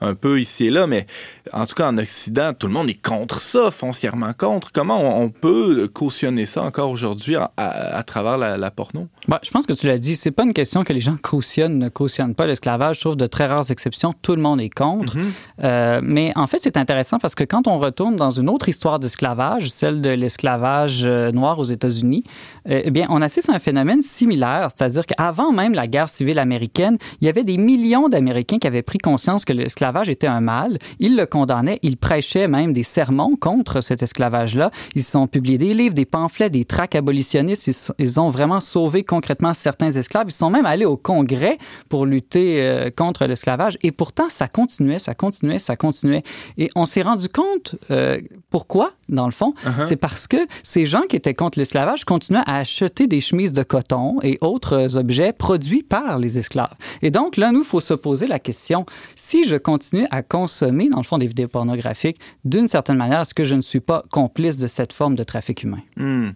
un 0.02 0.16
peu 0.16 0.40
ici 0.40 0.68
et 0.68 0.70
là, 0.70 0.86
mais 0.88 1.08
en 1.54 1.66
tout 1.66 1.76
cas 1.76 1.88
en 1.88 1.98
Occident, 1.98 2.54
tout 2.54 2.68
le 2.68 2.74
monde 2.74 2.90
est 2.90 3.02
contre 3.02 3.42
ça, 3.42 3.72
foncièrement 3.72 4.34
contre. 4.34 4.72
Comment 4.72 5.20
on, 5.20 5.30
peut 5.30 5.88
cautionner 5.88 6.46
ça 6.46 6.62
encore 6.64 6.90
aujourd'hui 6.90 7.36
à, 7.36 8.04
travers 8.06 8.38
la, 8.38 8.72
porno? 8.72 9.08
Bah, 9.28 9.40
je 9.42 9.52
pense 9.52 9.66
que 9.66 9.74
tu 9.74 9.88
l'as 9.88 9.98
dit, 9.98 10.18
c'est 10.18 10.32
pas 10.32 10.44
une 10.44 10.54
question 10.54 10.84
que 10.84 10.92
les 10.92 11.00
gens 11.00 11.16
cautionnent, 11.22 11.78
ne 11.78 11.88
cautionnent 11.88 12.36
pas 12.36 12.46
l'esclavage, 12.46 13.00
sauf 13.00 13.16
de 13.16 13.26
très 13.26 13.46
rares 13.46 13.72
exceptions. 13.72 14.14
Tout 14.22 14.36
le 14.36 14.42
monde 14.42 14.60
est 14.60 14.70
contre. 14.70 15.18
Mhm. 15.18 15.32
euh, 15.64 16.02
mais 16.04 16.32
en 16.36 16.46
fait, 16.46 16.60
c'est 16.62 16.76
intéressant 16.76 17.20
parce 17.20 17.34
que 17.34 17.46
quand 17.46 17.68
on 17.68 17.80
retourne 17.80 18.18
dans 18.18 18.32
une 18.32 18.50
autre 18.50 18.68
histoire 18.68 19.00
d'esclavage, 19.00 19.70
celle 19.70 20.02
de 20.02 20.10
l'esclavage 20.10 21.04
euh, 21.06 21.32
noir 21.32 21.58
aux 21.60 21.64
États-Unis, 21.64 22.24
euh, 22.70 22.82
eh 22.84 22.92
bien, 22.92 23.06
on 23.10 23.22
assiste 23.22 23.50
à 23.50 23.54
un 23.54 23.60
phénomène 23.60 24.02
similaire, 24.02 24.70
c'est-à-dire 24.76 25.06
qu'avant 25.06 25.54
même 25.54 25.74
la 25.74 25.88
guerre 25.88 26.10
civile 26.10 26.40
américaine, 26.40 26.98
il 27.22 27.26
y 27.26 27.30
avait 27.30 27.46
des 27.46 27.58
millions 27.58 28.10
d'Américains 28.10 28.60
qui 28.60 28.68
avaient 28.68 28.82
pris 28.82 28.98
conscience 28.98 29.46
que 29.46 29.54
l'esclavage 29.54 30.10
était 30.10 30.28
un 30.28 30.42
mal. 30.42 30.78
Ils 31.00 31.16
le 31.16 31.26
condamnaient, 31.26 31.80
ils 31.82 31.98
prêchaient 31.98 32.50
même 32.50 32.74
des 32.74 32.84
sermons 32.84 33.38
contre 33.38 33.80
cet 33.80 34.04
esclavage-là. 34.04 34.72
Ils 34.96 35.18
ont 35.18 35.28
publié 35.28 35.58
des 35.58 35.74
livres, 35.74 35.96
des 35.96 36.06
pamphlets, 36.06 36.50
des 36.50 36.66
tracts 36.66 36.96
abolitionnistes. 36.96 37.68
Ils, 37.68 37.94
ils 38.00 38.20
ont 38.20 38.30
vraiment 38.30 38.60
sauvé 38.60 39.04
concrètement 39.14 39.54
certains 39.54 39.92
esclaves. 39.92 40.26
Ils 40.28 40.32
sont 40.32 40.50
même 40.50 40.66
allés 40.66 40.86
au 40.86 40.98
Congrès 40.98 41.58
pour 41.88 42.08
lutter 42.08 42.62
euh, 42.62 42.90
contre 42.90 43.26
l'esclavage. 43.26 43.78
Et 43.84 43.92
pourtant, 43.92 44.28
ça 44.30 44.48
continuait, 44.48 44.98
ça 44.98 45.14
continuait, 45.14 45.60
ça 45.60 45.76
continuait. 45.76 46.24
Et 46.58 46.72
on 46.76 46.88
s'est 46.88 47.04
rendu 47.04 47.28
compte 47.30 47.76
euh, 47.92 48.20
pourquoi, 48.50 48.94
dans 49.10 49.28
le 49.28 49.32
fond? 49.32 49.54
Uh-huh. 49.66 49.88
C'est 49.88 49.98
parce 49.98 50.28
que 50.28 50.38
ces 50.64 50.88
gens 50.88 51.04
qui 51.08 51.16
étaient 51.16 51.36
contre 51.36 51.60
l'esclavage 51.60 52.06
continuaient 52.06 52.48
à 52.48 52.58
acheter 52.58 53.06
des 53.06 53.22
chemises 53.22 53.54
de 53.54 53.62
coton 53.62 54.18
et 54.24 54.40
autres 54.42 54.98
objets 54.98 55.32
produits 55.32 55.84
par 55.84 56.18
les 56.18 56.40
esclaves. 56.40 56.74
Et 57.04 57.12
donc, 57.12 57.38
là, 57.38 57.52
nous, 57.52 57.62
il 57.62 57.66
faut 57.66 57.82
se 57.82 57.94
poser 57.94 58.26
la 58.26 58.40
question, 58.40 58.88
si 59.16 59.44
je 59.44 59.58
continue 59.58 60.08
à 60.10 60.24
consommer, 60.24 60.90
dans 60.90 60.98
le 60.98 61.04
fond, 61.04 61.20
des 61.20 61.28
vidéos 61.28 61.50
pornographiques, 61.50 62.18
d'une 62.46 62.68
certaine 62.68 62.98
manière, 62.98 63.22
est-ce 63.22 63.36
que 63.36 63.44
je 63.44 63.54
ne 63.54 63.62
suis 63.62 63.80
pas 63.80 64.04
complice 64.10 64.58
de 64.58 64.66
cette 64.66 64.94
forme 64.94 65.16
de 65.16 65.24
trafic 65.24 65.62
humain? 65.62 65.84
Hmm. 65.98 66.30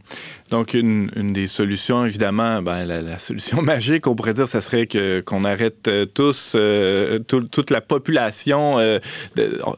Donc, 0.51 0.75
une, 0.75 1.09
une, 1.15 1.33
des 1.33 1.47
solutions, 1.47 2.05
évidemment, 2.05 2.61
ben, 2.67 2.85
la, 2.85 3.17
solution 3.17 3.61
magique 3.73 4.07
on 4.07 4.15
pourrait 4.15 4.33
dire, 4.33 4.47
ça 4.47 4.59
serait 4.59 4.89
qu'on 5.25 5.45
arrête 5.45 5.87
euh, 5.87 6.05
tous, 6.05 6.51
euh, 6.55 7.19
toute 7.19 7.71
la 7.71 7.79
population, 7.79 8.77
euh, 8.77 8.99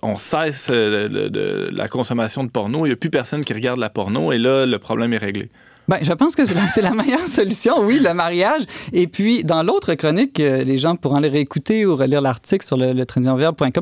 on 0.02 0.16
cesse 0.16 0.72
de, 0.72 1.70
la 1.72 1.88
consommation 1.88 2.44
de 2.44 2.50
porno. 2.50 2.88
Il 2.88 2.90
n'y 2.90 2.94
a 2.94 2.96
plus 2.96 3.12
personne 3.12 3.46
qui 3.46 3.54
regarde 3.54 3.80
la 3.80 3.92
porno 3.92 4.32
et 4.32 4.40
là, 4.40 4.66
le 4.66 4.80
problème 4.80 5.14
est 5.14 5.20
réglé. 5.20 5.50
Ben, 5.90 5.98
je 6.04 6.14
pense 6.14 6.36
que 6.36 6.46
c'est 6.46 6.84
la, 6.84 6.92
meilleure 6.92 7.28
solution, 7.28 7.82
oui, 7.84 8.00
le 8.00 8.14
mariage. 8.14 8.62
Et 8.94 9.08
puis, 9.08 9.44
dans 9.44 9.64
l'autre 9.64 9.96
chronique, 9.96 10.38
les 10.38 10.78
gens 10.78 10.96
pourront 10.96 11.16
aller 11.16 11.30
réécouter 11.30 11.84
ou 11.84 11.96
relire 11.96 12.22
l'article 12.22 12.64
sur 12.64 12.78
le, 12.78 12.94
le 12.94 13.06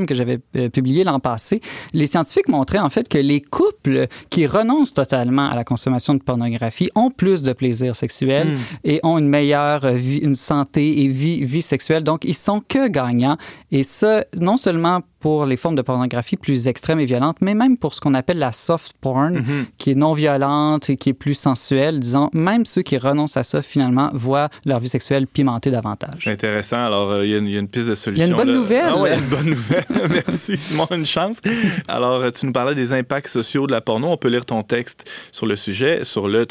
que 0.06 0.16
j'avais 0.16 0.38
publié 0.70 1.04
l'an 1.04 1.20
passé. 1.20 1.60
Les 1.94 2.08
scientifiques 2.08 2.48
montraient 2.48 2.80
en 2.80 2.90
fait 2.90 3.10
que 3.10 3.18
les 3.18 3.42
couples 3.42 4.08
qui 4.30 4.48
renoncent 4.48 4.94
totalement 4.94 5.50
à 5.50 5.56
la 5.56 5.66
consommation 5.66 6.14
de 6.14 6.24
pornographie 6.24 6.90
ont 6.96 7.12
plus 7.12 7.42
de 7.42 7.52
plaisir 7.52 7.94
sexuel 7.98 8.48
hmm. 8.48 8.58
et 8.86 9.02
ont 9.04 9.18
une 9.18 9.28
meilleure 9.28 9.92
vie, 9.92 10.20
une 10.20 10.36
santé 10.36 11.04
et 11.04 11.10
vie, 11.10 11.44
vie 11.44 11.62
sexuelle. 11.62 12.04
Donc, 12.06 12.24
ils 12.24 12.36
sont 12.38 12.62
que 12.66 12.88
gagnants. 12.88 13.38
Et 13.72 13.84
ça, 13.84 14.24
non 14.40 14.56
seulement 14.56 15.02
pour 15.28 15.46
les 15.46 15.58
formes 15.58 15.76
de 15.76 15.82
pornographie 15.82 16.38
plus 16.38 16.70
extrêmes 16.70 17.02
et 17.02 17.06
violentes, 17.06 17.40
mais 17.42 17.54
même 17.54 17.78
pour 17.78 17.94
ce 17.94 18.00
qu'on 18.00 18.14
appelle 18.14 18.38
la 18.38 18.54
soft 18.54 18.94
porn, 19.02 19.34
mhm. 19.34 19.66
qui 19.78 19.92
est 19.92 19.96
non 19.96 20.14
violente 20.14 20.90
et 20.90 20.96
qui 20.96 21.10
est 21.10 21.14
plus 21.14 21.34
sensuelle, 21.34 22.00
disons, 22.00 22.30
même 22.32 22.66
ceux 22.66 22.82
qui 22.82 22.98
renoncent 22.98 23.36
à 23.36 23.44
ça, 23.44 23.62
finalement, 23.62 24.10
voient 24.14 24.48
leur 24.66 24.80
vie 24.80 24.88
sexuelle 24.88 25.28
pimentée 25.28 25.70
davantage. 25.70 26.20
C'est 26.24 26.32
intéressant. 26.32 26.78
Alors, 26.78 27.10
euh, 27.12 27.26
il 27.26 27.32
y, 27.32 27.58
a 27.58 27.60
une 27.60 27.68
piste 27.68 27.90
de 27.90 27.96
solution. 27.96 28.26
Il 28.26 28.30
y 28.30 28.32
a 28.32 28.32
une 28.32 28.42
bonne 28.42 28.56
nouvelle. 28.56 28.86
Ah 28.88 29.16
une 29.16 29.28
bonne 29.28 29.50
nouvelle. 29.50 29.86
Merci, 30.10 30.56
Simon, 30.56 30.88
une 30.92 31.06
chance. 31.06 31.42
Alors, 31.90 32.22
euh, 32.22 32.30
tu 32.30 32.46
nous 32.46 32.54
parlais 32.54 32.74
des 32.74 32.94
impacts 32.94 33.28
sociaux 33.28 33.68
de 33.68 33.74
la 33.74 33.82
porno. 33.82 34.08
On 34.08 34.16
peut 34.16 34.30
lire 34.30 34.46
ton 34.46 34.64
texte 34.64 35.04
sur 35.34 35.46
le 35.46 35.58
sujet 35.58 36.06
sur 36.06 36.30
le 36.30 36.48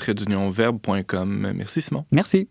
verbe.com. 0.50 1.52
Merci, 1.54 1.80
Simon. 1.80 2.04
Merci. 2.12 2.50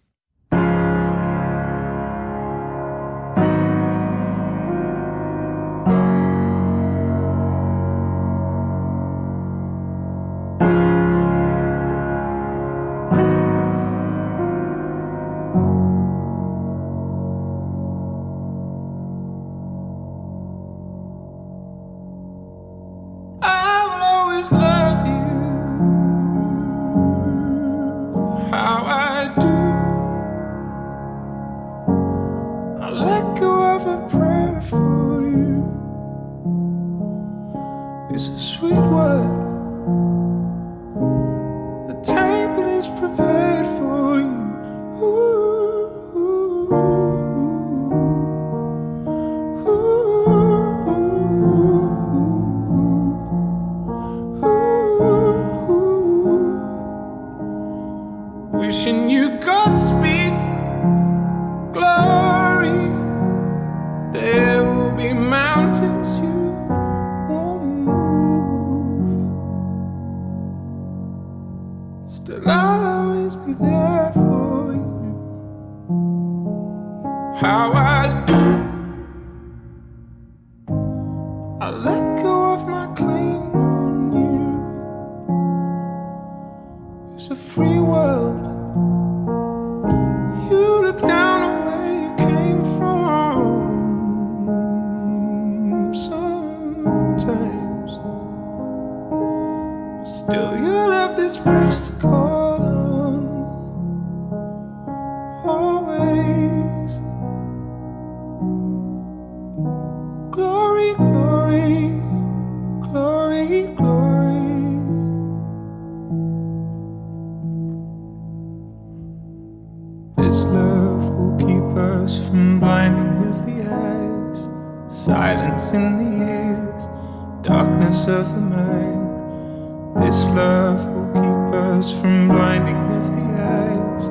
This 130.05 130.29
love 130.29 130.85
will 130.85 131.07
keep 131.13 131.55
us 131.55 131.99
from 131.99 132.27
blinding 132.27 132.77
with 132.89 133.07
the 133.17 133.25
eyes, 133.41 134.05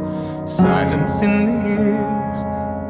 silence 0.52 1.22
in 1.22 1.46
the 1.46 1.68
ears, 1.70 2.42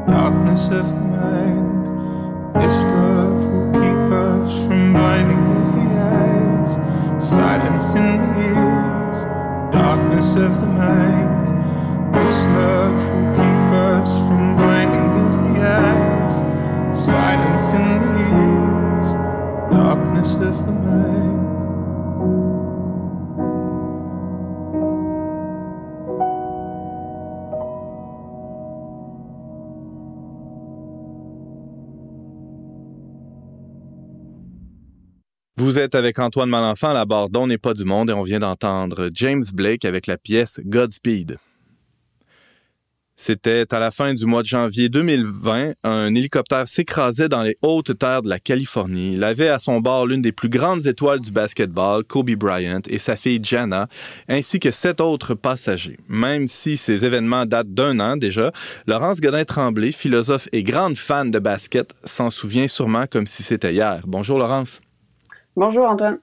darkness 0.08 0.68
of 0.68 0.88
the 0.88 1.00
mind. 1.00 2.54
This 2.54 2.84
love 2.96 3.46
will 3.52 3.72
keep 3.74 4.10
us 4.10 4.56
from 4.64 4.94
blinding 4.94 5.42
with 5.50 5.68
the 5.76 5.88
eyes, 6.00 7.22
silence 7.22 7.94
in 7.94 8.08
the 8.22 8.40
ears, 8.40 9.24
darkness 9.70 10.36
of 10.36 10.58
the 10.62 10.66
mind. 10.66 12.14
This 12.14 12.44
love 12.56 13.00
will 13.10 13.34
keep 13.36 13.70
us 13.84 14.16
from 14.26 14.56
blinding 14.56 15.08
with 15.26 15.36
the 15.44 15.60
eyes, 15.60 16.34
silence 16.98 17.70
in 17.74 17.86
the 18.00 18.14
ears, 18.40 19.12
darkness 19.70 20.34
of 20.36 20.64
the 20.64 20.72
mind. 20.72 21.13
Vous 35.74 35.80
êtes 35.80 35.96
avec 35.96 36.20
Antoine 36.20 36.50
Malenfant 36.50 36.90
à 36.90 36.94
la 36.94 37.04
barre 37.04 37.30
d'On 37.30 37.48
n'est 37.48 37.58
pas 37.58 37.74
du 37.74 37.82
monde 37.82 38.08
et 38.08 38.12
on 38.12 38.22
vient 38.22 38.38
d'entendre 38.38 39.10
James 39.12 39.42
Blake 39.52 39.84
avec 39.84 40.06
la 40.06 40.16
pièce 40.16 40.60
Godspeed. 40.64 41.36
C'était 43.16 43.66
à 43.74 43.80
la 43.80 43.90
fin 43.90 44.14
du 44.14 44.24
mois 44.24 44.42
de 44.42 44.46
janvier 44.46 44.88
2020. 44.88 45.72
Un 45.82 46.14
hélicoptère 46.14 46.68
s'écrasait 46.68 47.28
dans 47.28 47.42
les 47.42 47.58
hautes 47.60 47.98
terres 47.98 48.22
de 48.22 48.28
la 48.28 48.38
Californie. 48.38 49.14
Il 49.14 49.24
avait 49.24 49.48
à 49.48 49.58
son 49.58 49.80
bord 49.80 50.06
l'une 50.06 50.22
des 50.22 50.30
plus 50.30 50.48
grandes 50.48 50.86
étoiles 50.86 51.18
du 51.18 51.32
basketball, 51.32 52.04
Kobe 52.04 52.30
Bryant, 52.36 52.82
et 52.88 52.98
sa 52.98 53.16
fille 53.16 53.40
Jana, 53.42 53.88
ainsi 54.28 54.60
que 54.60 54.70
sept 54.70 55.00
autres 55.00 55.34
passagers. 55.34 55.98
Même 56.08 56.46
si 56.46 56.76
ces 56.76 57.04
événements 57.04 57.46
datent 57.46 57.74
d'un 57.74 57.98
an 57.98 58.16
déjà, 58.16 58.52
Laurence 58.86 59.20
Godin-Tremblay, 59.20 59.90
philosophe 59.90 60.48
et 60.52 60.62
grande 60.62 60.96
fan 60.96 61.32
de 61.32 61.40
basket, 61.40 61.96
s'en 62.04 62.30
souvient 62.30 62.68
sûrement 62.68 63.06
comme 63.10 63.26
si 63.26 63.42
c'était 63.42 63.72
hier. 63.72 64.02
Bonjour 64.06 64.38
Laurence. 64.38 64.80
Bonjour 65.56 65.88
Antoine. 65.88 66.18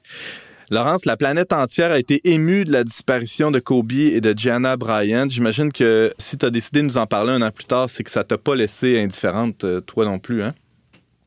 Laurence, 0.69 1.05
la 1.05 1.15
planète 1.15 1.53
entière 1.53 1.91
a 1.91 1.99
été 1.99 2.19
émue 2.25 2.65
de 2.65 2.71
la 2.73 2.83
disparition 2.83 3.49
de 3.49 3.59
Kobe 3.59 3.93
et 3.93 4.19
de 4.19 4.33
Gianna 4.37 4.75
Bryant. 4.75 5.29
J'imagine 5.29 5.71
que 5.71 6.11
si 6.17 6.37
tu 6.37 6.45
as 6.45 6.49
décidé 6.49 6.81
de 6.81 6.87
nous 6.87 6.97
en 6.97 7.07
parler 7.07 7.31
un 7.31 7.41
an 7.41 7.51
plus 7.51 7.63
tard, 7.63 7.89
c'est 7.89 8.03
que 8.03 8.11
ça 8.11 8.25
t'a 8.25 8.37
pas 8.37 8.55
laissé 8.55 8.99
indifférente, 8.99 9.63
euh, 9.63 9.79
toi 9.79 10.03
non 10.03 10.19
plus, 10.19 10.43
hein? 10.43 10.49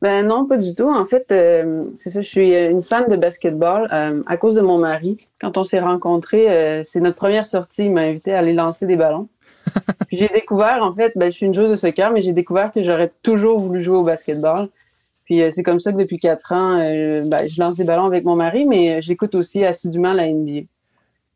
Ben 0.03 0.27
non, 0.27 0.45
pas 0.45 0.57
du 0.57 0.75
tout. 0.75 0.89
En 0.89 1.05
fait, 1.05 1.31
euh, 1.31 1.85
c'est 1.97 2.11
ça, 2.11 2.21
je 2.21 2.27
suis 2.27 2.55
une 2.55 2.83
fan 2.83 3.07
de 3.07 3.15
basketball 3.15 3.87
euh, 3.91 4.21
à 4.27 4.37
cause 4.37 4.53
de 4.53 4.61
mon 4.61 4.77
mari. 4.77 5.27
Quand 5.41 5.57
on 5.57 5.63
s'est 5.63 5.79
rencontrés, 5.79 6.83
c'est 6.83 6.99
notre 6.99 7.15
première 7.15 7.45
sortie. 7.45 7.85
Il 7.85 7.93
m'a 7.93 8.01
invité 8.01 8.33
à 8.33 8.39
aller 8.39 8.53
lancer 8.53 8.85
des 8.85 8.97
ballons. 8.97 9.29
j'ai 10.11 10.27
découvert, 10.27 10.83
en 10.83 10.93
fait, 10.93 11.13
ben, 11.15 11.31
je 11.31 11.37
suis 11.37 11.47
une 11.47 11.55
joueuse 11.55 11.71
de 11.71 11.75
soccer, 11.75 12.11
mais 12.11 12.21
j'ai 12.21 12.33
découvert 12.33 12.71
que 12.71 12.83
j'aurais 12.83 13.11
toujours 13.23 13.59
voulu 13.59 13.81
jouer 13.81 13.97
au 13.97 14.03
basketball. 14.03 14.69
Puis 15.25 15.41
euh, 15.41 15.49
c'est 15.49 15.63
comme 15.63 15.79
ça 15.79 15.91
que 15.91 15.97
depuis 15.97 16.17
quatre 16.17 16.51
ans, 16.51 16.79
euh, 16.79 17.23
ben, 17.25 17.47
je 17.47 17.59
lance 17.59 17.75
des 17.75 17.83
ballons 17.83 18.05
avec 18.05 18.23
mon 18.23 18.35
mari, 18.35 18.65
mais 18.65 18.97
euh, 18.97 19.01
j'écoute 19.01 19.35
aussi 19.35 19.65
assidûment 19.65 20.13
la 20.13 20.27
NBA. 20.27 20.67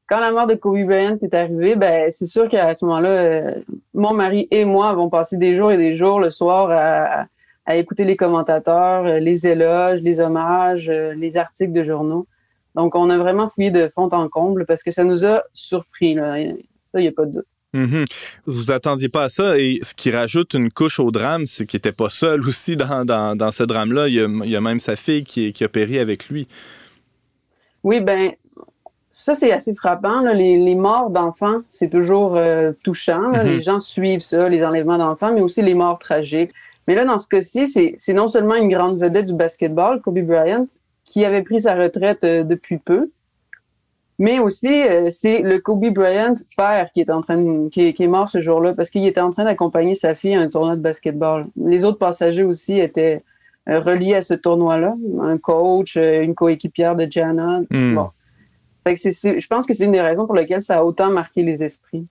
Quand 0.07 0.19
la 0.19 0.31
mort 0.31 0.47
de 0.47 0.55
Kobe 0.55 0.85
Bryant 0.85 1.17
est 1.21 1.33
arrivée, 1.33 1.75
ben 1.75 2.11
c'est 2.11 2.25
sûr 2.25 2.47
qu'à 2.49 2.73
ce 2.73 2.85
moment-là, 2.85 3.53
mon 3.93 4.13
mari 4.13 4.47
et 4.49 4.65
moi 4.65 4.89
avons 4.89 5.09
passé 5.09 5.37
des 5.37 5.55
jours 5.55 5.71
et 5.71 5.77
des 5.77 5.95
jours 5.95 6.19
le 6.19 6.31
soir 6.31 6.71
à, 6.71 7.27
écouter 7.75 8.05
les 8.05 8.15
commentateurs, 8.15 9.03
les 9.19 9.45
éloges, 9.45 10.01
les 10.01 10.19
hommages, 10.19 10.89
les 10.89 11.37
articles 11.37 11.71
de 11.71 11.83
journaux. 11.83 12.25
Donc 12.73 12.95
on 12.95 13.07
a 13.11 13.19
vraiment 13.19 13.47
fouillé 13.47 13.69
de 13.69 13.87
fond 13.87 14.09
en 14.11 14.27
comble 14.29 14.65
parce 14.65 14.81
que 14.81 14.89
ça 14.89 15.03
nous 15.03 15.23
a 15.23 15.43
surpris. 15.53 16.15
Ça, 16.15 16.39
il 16.39 16.57
n'y 16.95 17.07
a 17.07 17.11
pas 17.11 17.25
de 17.25 17.33
doute. 17.33 17.45
Mhm. 17.73 18.05
Vous 18.45 18.71
attendiez 18.71 19.09
pas 19.09 19.23
à 19.23 19.29
ça 19.29 19.59
et 19.59 19.79
ce 19.83 19.93
qui 19.93 20.09
rajoute 20.09 20.55
une 20.55 20.71
couche 20.71 20.99
au 20.99 21.11
drame, 21.11 21.45
c'est 21.45 21.65
qu'il 21.65 21.77
n'était 21.77 21.91
pas 21.91 22.09
seul 22.09 22.41
aussi 22.47 22.75
dans, 22.75 23.05
dans, 23.05 23.51
ce 23.51 23.63
drame-là. 23.63 24.07
Il, 24.07 24.15
y 24.45 24.55
a 24.55 24.61
même 24.61 24.79
sa 24.79 24.95
fille 24.95 25.23
qui, 25.23 25.53
qui 25.53 25.63
a 25.63 25.69
péri 25.69 25.99
avec 25.99 26.29
lui. 26.29 26.47
Oui, 27.83 28.01
ben 28.01 28.31
ça 29.11 29.35
c'est 29.35 29.51
assez 29.51 29.75
frappant. 29.75 30.21
Les, 30.21 30.57
les, 30.57 30.75
morts 30.75 31.11
d'enfants, 31.11 31.61
c'est 31.69 31.89
toujours 31.89 32.35
euh, 32.35 32.71
touchant. 32.83 33.29
Mhm. 33.29 33.43
Les 33.45 33.61
gens 33.61 33.79
suivent 33.79 34.21
ça, 34.21 34.49
les 34.49 34.63
enlèvements 34.63 34.97
d'enfants, 34.97 35.33
mais 35.33 35.41
aussi 35.41 35.61
les 35.61 35.75
morts 35.75 35.99
tragiques. 35.99 36.51
Mais 36.87 36.95
là, 36.95 37.05
dans 37.05 37.19
ce 37.19 37.27
cas-ci, 37.27 37.67
c'est 37.67 38.13
non 38.13 38.27
seulement 38.27 38.55
une 38.55 38.69
grande 38.69 38.99
vedette 38.99 39.25
du 39.25 39.33
basketball, 39.33 40.01
Kobe 40.01 40.21
Bryant, 40.21 40.67
qui 41.05 41.23
avait 41.23 41.43
pris 41.43 41.61
sa 41.61 41.75
retraite 41.75 42.23
euh, 42.23 42.43
depuis 42.43 42.79
peu, 42.79 43.11
mais 44.19 44.39
aussi, 44.39 44.67
euh, 44.67 45.07
c'est 45.11 45.39
le 45.39 45.59
Kobe 45.59 45.93
Bryant 45.93 46.35
père 46.57 46.91
qui 46.91 46.99
est 46.99 47.09
en 47.09 47.21
train 47.21 47.37
de, 47.37 47.69
qui, 47.69 47.81
est, 47.81 48.07
mort 48.07 48.29
ce 48.29 48.41
jour-là 48.41 48.73
parce 48.73 48.89
qu'il 48.89 49.05
était 49.07 49.21
en 49.21 49.31
train 49.31 49.45
d'accompagner 49.45 49.95
sa 49.95 50.13
fille 50.13 50.35
à 50.35 50.41
un 50.41 50.49
tournoi 50.49 50.75
de 50.75 50.81
basketball. 50.81 51.47
Les 51.55 51.85
autres 51.85 51.97
passagers 51.97 52.43
aussi 52.43 52.77
étaient 52.77 53.23
euh, 53.69 53.79
reliés 53.79 54.15
à 54.15 54.21
ce 54.21 54.33
tournoi-là. 54.33 54.93
Un 55.21 55.37
coach, 55.37 55.95
euh, 55.95 56.21
une 56.21 56.35
coéquipière 56.35 56.97
de 56.97 57.07
Jana. 57.09 57.61
Hmm. 57.71 57.95
Bon. 57.95 58.09
Fait 58.85 58.95
que 58.95 59.39
je 59.39 59.47
pense 59.47 59.65
que 59.65 59.73
c'est 59.73 59.85
une 59.85 59.93
des 59.93 60.01
raisons 60.01 60.25
pour 60.25 60.35
lesquelles 60.35 60.63
ça 60.63 60.79
a 60.79 60.83
autant 60.83 61.09
marqué 61.09 61.41
les 61.41 61.63
esprits 61.63 62.05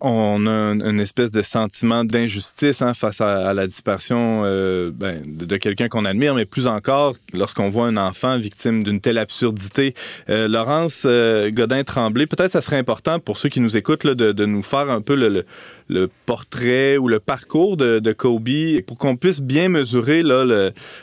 on 0.00 0.46
a 0.46 0.50
une 0.50 1.00
espèce 1.00 1.30
de 1.30 1.42
sentiment 1.42 2.04
d'injustice 2.04 2.82
hein, 2.82 2.94
face 2.94 3.20
à, 3.20 3.52
la 3.52 3.66
disparition 3.66 4.42
euh, 4.44 4.90
ben, 4.94 5.22
de, 5.26 5.56
quelqu'un 5.56 5.88
qu'on 5.88 6.04
admire, 6.04 6.34
mais 6.34 6.44
plus 6.44 6.66
encore 6.66 7.16
lorsqu'on 7.32 7.68
voit 7.68 7.86
un 7.86 7.96
enfant 7.96 8.38
victime 8.38 8.82
d'une 8.82 9.00
telle 9.00 9.18
absurdité. 9.18 9.94
Euh, 10.28 10.46
Laurence 10.46 11.02
euh, 11.04 11.50
Godin-Tremblay, 11.50 12.26
peut-être 12.26 12.52
ça 12.52 12.60
serait 12.60 12.78
important 12.78 13.18
pour 13.18 13.38
ceux 13.38 13.48
qui 13.48 13.60
nous 13.60 13.76
écoutent 13.76 14.06
de, 14.06 14.44
nous 14.44 14.62
faire 14.62 14.88
un 14.90 15.00
peu 15.00 15.14
le, 15.16 16.08
portrait 16.26 16.96
ou 16.96 17.08
le 17.08 17.18
parcours 17.18 17.76
de, 17.76 18.12
Kobe 18.12 18.48
pour 18.86 18.98
qu'on 18.98 19.16
puisse 19.16 19.40
bien 19.40 19.68
mesurer 19.68 20.22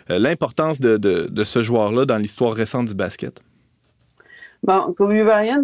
l'importance 0.09 0.79
de, 0.79 0.97
de, 0.97 1.43
ce 1.43 1.61
joueur-là 1.61 2.05
dans 2.05 2.17
l'histoire 2.17 2.53
récente 2.53 2.87
du 2.87 2.95
basket. 2.95 3.41
Bon, 4.63 4.93
Kobe 4.93 5.23
Bryant, 5.23 5.63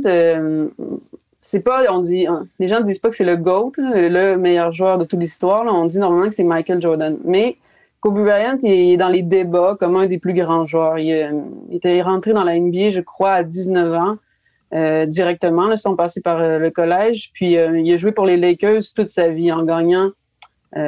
c'est 1.42 1.62
pas, 1.62 1.84
on 1.92 2.02
dit, 2.02 2.28
les 2.60 2.68
gens 2.68 2.82
disent 2.82 3.00
pas 3.00 3.10
que 3.10 3.16
c'est 3.16 3.24
le 3.26 3.36
GOAT, 3.36 3.74
le 3.78 4.36
meilleur 4.38 4.72
joueur 4.72 5.00
de 5.00 5.06
toute 5.06 5.20
l'histoire. 5.20 5.66
On 5.66 5.88
dit 5.88 5.98
normalement 5.98 6.30
que 6.30 6.36
c'est 6.36 6.44
Michael 6.44 6.82
Jordan. 6.82 7.18
Mais 7.26 7.58
Kobe 8.00 8.20
Bryant 8.20 8.58
il 8.64 8.94
est 8.94 8.98
dans 8.98 9.10
les 9.10 9.22
débats 9.22 9.76
comme 9.80 9.96
un 9.96 10.06
des 10.06 10.20
plus 10.20 10.34
grands 10.34 10.66
joueurs. 10.66 11.00
Il, 11.00 11.12
euh, 11.12 11.42
était 11.72 12.02
rentré 12.02 12.34
dans 12.34 12.44
la 12.44 12.60
NBA, 12.60 12.92
je 12.92 13.02
crois, 13.02 13.32
à 13.32 13.44
19 13.44 13.94
ans. 13.94 14.18
Euh, 14.74 15.06
directement, 15.06 15.68
là, 15.68 15.76
sans 15.76 15.96
passer 15.96 16.22
par 16.22 16.40
euh, 16.40 16.58
le 16.58 16.72
collège. 16.72 17.32
Puis 17.34 17.54
il 17.54 17.92
a 17.94 17.98
joué 17.98 18.12
pour 18.12 18.26
les 18.26 18.38
Lakers 18.38 18.82
toute 18.96 19.10
sa 19.10 19.30
vie 19.30 19.52
en 19.52 19.64
gagnant 19.64 20.12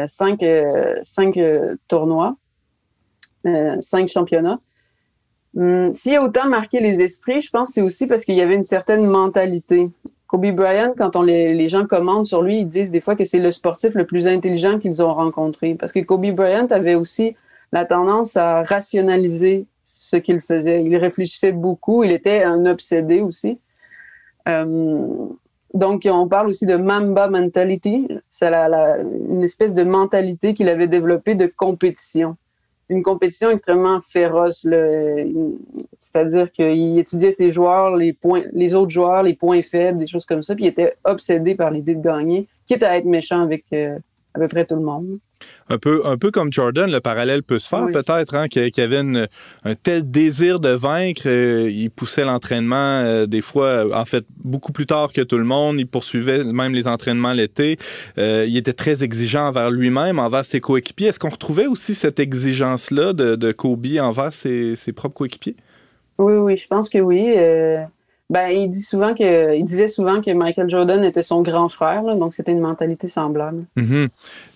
cinq, 0.08 0.46
cinq 1.02 1.38
tournois, 1.90 2.38
cinq 3.82 4.08
championnats. 4.08 4.60
Hum, 5.56 5.94
s'il 5.94 6.16
a 6.16 6.24
autant 6.24 6.48
marqué 6.48 6.80
les 6.80 7.02
esprits, 7.02 7.42
je 7.42 7.50
pense 7.50 7.70
que 7.70 7.74
c'est 7.76 7.82
aussi 7.82 8.08
parce 8.08 8.24
qu'il 8.24 8.36
y 8.36 8.42
avait 8.42 8.56
une 8.56 8.64
certaine 8.64 9.06
mentalité. 9.06 9.90
Kobe 10.34 10.50
Bryant, 10.56 10.96
quand 10.98 11.16
on 11.16 11.22
les, 11.22 11.70
gens 11.70 11.86
commandent 11.86 12.26
sur 12.26 12.42
lui, 12.42 12.62
ils 12.62 12.68
disent 12.68 12.90
des 12.90 13.02
fois 13.02 13.16
que 13.16 13.24
c'est 13.24 13.38
le 13.38 13.52
sportif 13.52 13.94
le 13.94 14.04
plus 14.04 14.28
intelligent 14.28 14.80
qu'ils 14.80 15.04
ont 15.04 15.14
rencontré. 15.14 15.76
Parce 15.76 15.92
que 15.92 16.00
Kobe 16.00 16.26
Bryant 16.32 16.66
avait 16.72 16.96
aussi 16.96 17.36
la 17.72 17.86
tendance 17.86 18.36
à 18.36 18.64
rationaliser 18.64 19.68
ce 19.84 20.16
qu'il 20.18 20.42
faisait. 20.42 20.84
Il 20.84 20.98
réfléchissait 20.98 21.52
beaucoup. 21.52 22.04
Il 22.04 22.12
était 22.12 22.42
un 22.42 22.66
obsédé 22.66 23.22
aussi. 23.22 23.60
Euh, 24.50 25.28
donc, 25.76 26.08
on 26.12 26.28
parle 26.28 26.48
aussi 26.48 26.66
de 26.66 26.78
Mamba 26.78 27.28
mentality. 27.28 28.08
C'est 28.32 28.52
une 28.52 29.44
espèce 29.44 29.76
de 29.76 29.84
mentalité 29.84 30.56
qu'il 30.56 30.68
avait 30.68 30.88
développée 30.88 31.36
de 31.36 31.46
compétition 31.46 32.38
une 32.94 33.04
compétition 33.04 33.50
extrêmement 33.50 34.00
féroce. 34.02 34.66
C'est-à-dire 36.00 36.52
qu'il 36.52 36.98
étudiait 37.00 37.32
ses 37.32 37.52
joueurs, 37.52 37.96
les 37.96 38.14
points, 38.14 38.44
les 38.54 38.76
autres 38.76 38.92
joueurs, 38.92 39.24
les 39.24 39.34
points 39.34 39.62
faibles, 39.62 40.00
des 40.00 40.08
choses 40.08 40.26
comme 40.26 40.44
ça, 40.44 40.56
puis 40.56 40.66
il 40.66 40.68
était 40.68 40.96
obsédé 41.04 41.56
par 41.56 41.72
l'idée 41.72 41.96
de 41.96 42.02
gagner, 42.02 42.48
quitte 42.68 42.84
à 42.84 42.98
être 42.98 43.06
méchant 43.06 43.42
avec 43.42 43.66
euh, 43.74 43.98
à 44.34 44.40
peu 44.40 44.48
près 44.48 44.66
tout 44.66 44.76
le 44.76 44.82
monde. 44.82 45.20
Un 45.70 45.78
peu, 45.78 46.02
un 46.06 46.18
peu 46.18 46.30
comme 46.30 46.52
Jordan, 46.52 46.92
le 46.92 47.00
parallèle 47.00 47.42
peut 47.42 47.58
se 47.58 47.70
faire 47.70 47.88
peut-être, 47.92 48.36
hein, 48.36 48.48
qu'il 48.48 48.82
avait 48.82 48.98
un 48.98 49.76
tel 49.76 50.10
désir 50.10 50.60
de 50.60 50.70
vaincre. 50.70 51.24
Euh, 51.26 51.70
il 51.72 51.90
poussait 51.90 52.26
l'entraînement 52.26 53.00
euh, 53.00 53.26
des 53.26 53.42
fois, 53.42 53.66
euh, 53.66 53.94
en 53.94 54.06
fait, 54.06 54.26
beaucoup 54.44 54.74
plus 54.74 54.86
tard 54.86 55.14
que 55.14 55.22
tout 55.22 55.38
le 55.38 55.46
monde. 55.46 55.80
Il 55.80 55.88
poursuivait 55.88 56.44
même 56.44 56.74
les 56.74 56.88
entraînements 56.88 57.34
l'été. 57.34 57.78
il 58.18 58.58
était 58.58 58.74
très 58.74 59.04
exigeant 59.04 59.48
envers 59.48 59.72
lui-même, 59.72 60.20
envers 60.20 60.46
ses 60.46 60.60
coéquipiers. 60.60 61.08
Est-ce 61.08 61.20
qu'on 61.20 61.30
retrouvait 61.30 61.68
aussi 61.68 61.96
cette 61.96 62.20
exigence-là 62.20 63.14
de, 63.14 63.52
Kobe 63.52 63.88
envers 64.00 64.34
ses, 64.34 64.76
ses 64.76 64.92
propres 64.92 65.16
coéquipiers? 65.16 65.56
Oui, 66.18 66.34
oui, 66.34 66.58
je 66.58 66.68
pense 66.68 66.90
que 66.90 67.00
oui. 67.00 67.36
Ben, 68.30 68.50
il 68.50 68.70
dit 68.70 68.82
souvent 68.82 69.14
que, 69.14 69.56
il 69.56 69.66
disait 69.66 69.90
souvent 69.90 70.22
que 70.22 70.32
Michael 70.32 70.70
Jordan 70.70 71.04
était 71.04 71.24
son 71.24 71.42
grand 71.42 71.68
frère, 71.68 72.04
donc 72.16 72.34
c'était 72.34 72.54
une 72.54 72.62
mentalité 72.62 73.08
semblable. 73.08 73.66
Mm-hmm. 73.78 74.08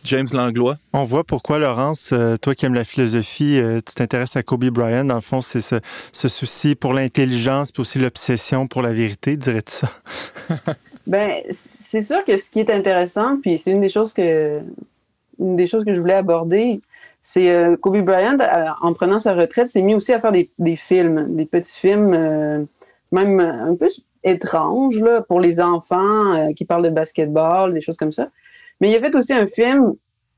James 0.06 0.28
Langlois. 0.32 0.78
On 0.94 1.04
voit 1.04 1.26
pourquoi, 1.26 1.60
Laurence, 1.60 2.12
euh, 2.14 2.38
toi 2.38 2.56
qui 2.56 2.66
aimes 2.66 2.74
la 2.74 2.86
philosophie, 2.86 3.60
euh, 3.60 3.80
tu 3.86 3.94
t'intéresses 3.94 4.38
à 4.38 4.44
Kobe 4.44 4.66
Bryant. 4.66 5.04
Dans 5.04 5.16
le 5.16 5.22
fond, 5.22 5.42
c'est 5.42 5.60
ce, 5.60 6.28
souci 6.28 6.76
pour 6.76 6.94
l'intelligence, 6.94 7.72
puis 7.72 7.82
aussi 7.82 8.00
l'obsession 8.00 8.68
pour 8.68 8.82
la 8.82 8.94
vérité, 8.94 9.36
dirais-tu 9.36 9.74
ça? 9.74 9.90
ben, 11.08 11.44
c'est 11.52 12.02
sûr 12.02 12.24
que 12.24 12.38
ce 12.38 12.50
qui 12.50 12.62
est 12.62 12.72
intéressant, 12.72 13.38
puis 13.42 13.58
c'est 13.58 13.72
une 13.72 13.82
des 13.82 13.90
choses 13.90 14.14
que, 14.14 14.62
une 15.40 15.58
des 15.58 15.68
choses 15.68 15.84
que 15.84 15.94
je 15.94 16.00
voulais 16.00 16.14
aborder, 16.14 16.80
c'est 17.22 17.52
euh, 17.52 17.76
Kobe 17.76 18.02
Bryant, 18.02 18.38
en 18.82 18.94
prenant 18.94 19.20
sa 19.20 19.34
retraite, 19.34 19.68
s'est 19.68 19.82
mis 19.82 19.94
aussi 19.94 20.14
à 20.14 20.22
faire 20.22 20.32
des, 20.32 20.50
des 20.58 20.78
films, 20.78 21.36
des 21.36 21.46
petits 21.46 21.78
films 21.78 22.68
même 23.12 23.40
un 23.40 23.76
peu 23.76 23.90
étrange 24.24 25.00
là, 25.00 25.22
pour 25.22 25.40
les 25.40 25.60
enfants 25.60 26.34
euh, 26.36 26.54
qui 26.54 26.66
parlent 26.66 26.84
de 26.84 26.90
basketball, 26.90 27.74
des 27.74 27.82
choses 27.82 27.98
comme 27.98 28.12
ça. 28.12 28.30
Mais 28.82 28.92
il 28.92 28.96
a 28.96 29.00
fait 29.00 29.16
aussi 29.16 29.34
un 29.34 29.48
film 29.48 29.94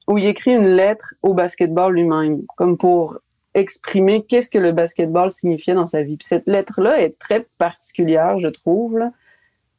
où 0.08 0.18
il 0.18 0.26
écrit 0.26 0.52
une 0.52 0.68
lettre 0.68 1.14
au 1.22 1.34
basketball 1.34 1.94
lui-même, 1.94 2.42
comme 2.58 2.78
pour 2.78 3.20
exprimer 3.54 4.24
qu'est-ce 4.24 4.50
que 4.50 4.58
le 4.58 4.72
basketball 4.72 5.32
signifiait 5.32 5.74
dans 5.74 5.88
sa 5.88 6.04
vie. 6.04 6.18
Puis 6.18 6.28
cette 6.28 6.48
lettre-là 6.48 7.02
est 7.02 7.18
très 7.20 7.48
particulière, 7.58 8.40
je 8.40 8.48
trouve, 8.48 9.00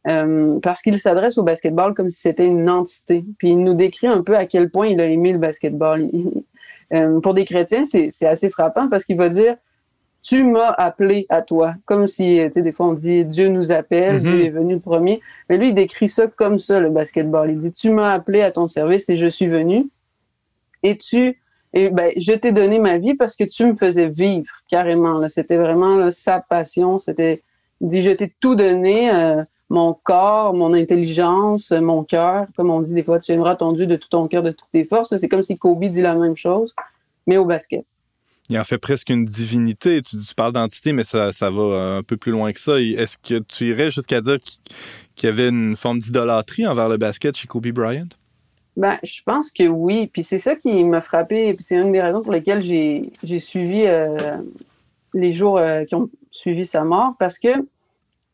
euh, 0.08 0.58
parce 0.60 0.82
qu'il 0.82 0.98
s'adresse 0.98 1.38
au 1.38 1.42
basketball 1.42 1.94
comme 1.94 2.10
si 2.10 2.20
c'était 2.20 2.46
une 2.46 2.68
entité. 2.68 3.24
Puis 3.38 3.50
il 3.50 3.62
nous 3.62 3.74
décrit 3.74 4.08
un 4.08 4.22
peu 4.22 4.36
à 4.36 4.46
quel 4.46 4.70
point 4.70 4.88
il 4.88 5.00
a 5.00 5.06
aimé 5.06 5.32
le 5.32 5.38
basketball. 5.38 6.08
Euh, 6.92 7.20
pour 7.20 7.34
des 7.34 7.44
chrétiens, 7.44 7.84
c'est 7.84 8.26
assez 8.26 8.50
frappant 8.50 8.88
parce 8.88 9.04
qu'il 9.04 9.16
va 9.16 9.28
dire 9.28 9.54
tu 10.22 10.44
m'as 10.44 10.70
appelé 10.70 11.26
à 11.28 11.42
toi. 11.42 11.74
Comme 11.86 12.06
si, 12.06 12.40
tu 12.46 12.52
sais, 12.52 12.62
des 12.62 12.72
fois 12.72 12.88
on 12.88 12.92
dit 12.94 13.24
Dieu 13.24 13.48
nous 13.48 13.72
appelle, 13.72 14.16
mm-hmm. 14.16 14.20
Dieu 14.20 14.44
est 14.44 14.50
venu 14.50 14.74
le 14.74 14.80
premier. 14.80 15.20
Mais 15.48 15.56
lui, 15.56 15.68
il 15.68 15.74
décrit 15.74 16.08
ça 16.08 16.26
comme 16.26 16.58
ça, 16.58 16.80
le 16.80 16.90
basketball. 16.90 17.50
Il 17.50 17.58
dit 17.58 17.72
Tu 17.72 17.90
m'as 17.90 18.12
appelé 18.12 18.42
à 18.42 18.50
ton 18.50 18.68
service 18.68 19.08
et 19.08 19.16
je 19.16 19.26
suis 19.26 19.46
venu. 19.46 19.88
Et 20.82 20.96
tu, 20.96 21.40
et 21.72 21.90
ben, 21.90 22.12
je 22.16 22.32
t'ai 22.32 22.52
donné 22.52 22.78
ma 22.78 22.98
vie 22.98 23.14
parce 23.14 23.36
que 23.36 23.44
tu 23.44 23.64
me 23.64 23.74
faisais 23.74 24.08
vivre 24.08 24.50
carrément. 24.68 25.26
C'était 25.28 25.56
vraiment 25.56 26.10
sa 26.10 26.40
passion. 26.40 26.98
C'était, 26.98 27.42
il 27.80 27.88
dit 27.88 28.02
Je 28.02 28.10
t'ai 28.10 28.32
tout 28.40 28.54
donné, 28.54 29.10
euh, 29.12 29.42
mon 29.70 29.94
corps, 29.94 30.52
mon 30.52 30.74
intelligence, 30.74 31.70
mon 31.70 32.04
cœur. 32.04 32.46
Comme 32.56 32.70
on 32.70 32.80
dit 32.80 32.92
des 32.92 33.04
fois, 33.04 33.20
tu 33.20 33.32
aimeras 33.32 33.56
ton 33.56 33.72
Dieu 33.72 33.86
de 33.86 33.96
tout 33.96 34.08
ton 34.08 34.28
cœur, 34.28 34.42
de 34.42 34.50
toutes 34.50 34.70
tes 34.72 34.84
forces. 34.84 35.16
C'est 35.16 35.28
comme 35.28 35.42
si 35.42 35.56
Kobe 35.56 35.84
dit 35.86 36.02
la 36.02 36.14
même 36.14 36.36
chose, 36.36 36.74
mais 37.26 37.38
au 37.38 37.46
basket 37.46 37.86
il 38.50 38.58
en 38.58 38.64
fait 38.64 38.78
presque 38.78 39.10
une 39.10 39.24
divinité. 39.24 40.02
Tu, 40.02 40.16
parles 40.36 40.52
d'entité, 40.52 40.92
mais 40.92 41.04
ça, 41.04 41.30
va 41.40 41.96
un 41.96 42.02
peu 42.02 42.16
plus 42.16 42.32
loin 42.32 42.52
que 42.52 42.58
ça. 42.58 42.80
Est-ce 42.80 43.16
que 43.16 43.38
tu 43.38 43.68
irais 43.68 43.90
jusqu'à 43.90 44.20
dire 44.20 44.38
qu'il 45.14 45.28
y 45.28 45.32
avait 45.32 45.48
une 45.48 45.76
forme 45.76 45.98
d'idolâtrie 45.98 46.66
envers 46.66 46.88
le 46.88 46.96
basket 46.96 47.36
chez 47.36 47.46
Kobe 47.46 47.68
Bryant? 47.68 48.08
Ben, 48.76 48.98
je 49.04 49.20
pense 49.24 49.52
que 49.52 49.68
oui. 49.68 50.08
Puis 50.12 50.24
c'est 50.24 50.38
ça 50.38 50.56
qui 50.56 50.82
m'a 50.82 51.00
frappé. 51.00 51.54
Puis 51.54 51.64
c'est 51.64 51.76
une 51.76 51.92
des 51.92 52.02
raisons 52.02 52.22
pour 52.22 52.32
lesquelles 52.32 52.62
j'ai 52.62 53.38
suivi 53.38 53.84
euh, 53.86 54.16
les 55.14 55.32
jours 55.32 55.58
euh, 55.58 55.84
qui 55.84 55.94
ont 55.94 56.10
suivi 56.32 56.66
sa 56.66 56.82
mort. 56.82 57.14
Parce 57.20 57.38
que 57.38 57.50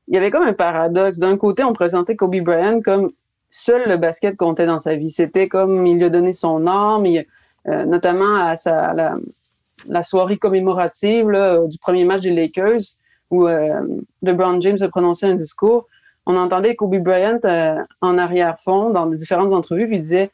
il 0.09 0.14
y 0.14 0.16
avait 0.16 0.31
comme 0.31 0.46
un 0.46 0.55
paradoxe. 0.55 1.18
D'un 1.18 1.37
côté, 1.37 1.62
on 1.62 1.74
présentait 1.74 2.16
Kobe 2.16 2.40
Bryant 2.40 2.81
comme 2.81 3.12
seul 3.50 3.83
le 3.87 3.98
basket 3.98 4.37
comptait 4.37 4.66
dans 4.66 4.79
sa 4.79 4.96
vie. 4.96 5.11
C'était 5.11 5.48
comme 5.48 5.87
il 5.87 5.96
lui 5.96 6.05
a 6.05 6.11
donné 6.11 6.33
son 6.33 6.66
âme, 6.66 7.05
euh, 7.68 7.85
notamment 7.85 8.37
à, 8.37 8.57
sa, 8.57 8.94
la 8.94 9.18
soirée 10.03 10.37
commémorative 10.37 11.27
du 11.68 11.79
premier 11.79 12.05
match 12.05 12.22
des 12.22 12.31
Lakers 12.31 12.81
où 13.31 13.46
euh, 13.46 13.81
LeBron 14.22 14.61
James 14.61 14.79
a 14.81 14.88
prononcé 14.88 15.27
un 15.27 15.35
discours, 15.35 15.87
on 16.27 16.37
entendait 16.37 16.75
Kobe 16.75 16.96
Bryant 16.99 17.38
euh, 17.44 17.77
en 18.01 18.18
arrière-fond 18.18 18.90
dans 18.90 19.07
différentes 19.07 19.53
entrevues, 19.53 19.87
puis 19.87 19.96
il 19.96 20.03
disait 20.03 20.31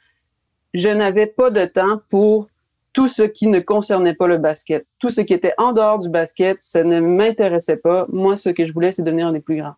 Je 0.75 0.89
n'avais 0.89 1.27
pas 1.27 1.51
de 1.51 1.65
temps 1.65 2.01
pour 2.09 2.49
tout 2.93 3.09
ce 3.09 3.23
qui 3.23 3.47
ne 3.47 3.61
concernait 3.61 4.15
pas 4.15 4.27
le 4.27 4.39
basket. 4.39 4.87
Tout 4.99 5.09
ce 5.09 5.23
qui 5.23 5.33
était 5.33 5.55
en 5.57 5.73
dehors 5.73 5.99
du 5.99 6.11
basket, 6.11 6.61
ça 6.61 6.85
ne 6.85 7.01
m'intéressait 7.01 7.79
pas. 7.79 8.07
Moi, 8.11 8.37
ce 8.37 8.51
que 8.51 8.67
je 8.67 8.73
voulais, 8.73 8.93
c'est 8.93 9.03
devenir 9.03 9.29
un 9.29 9.33
des 9.33 9.41
plus 9.41 9.57
grands. 9.57 9.77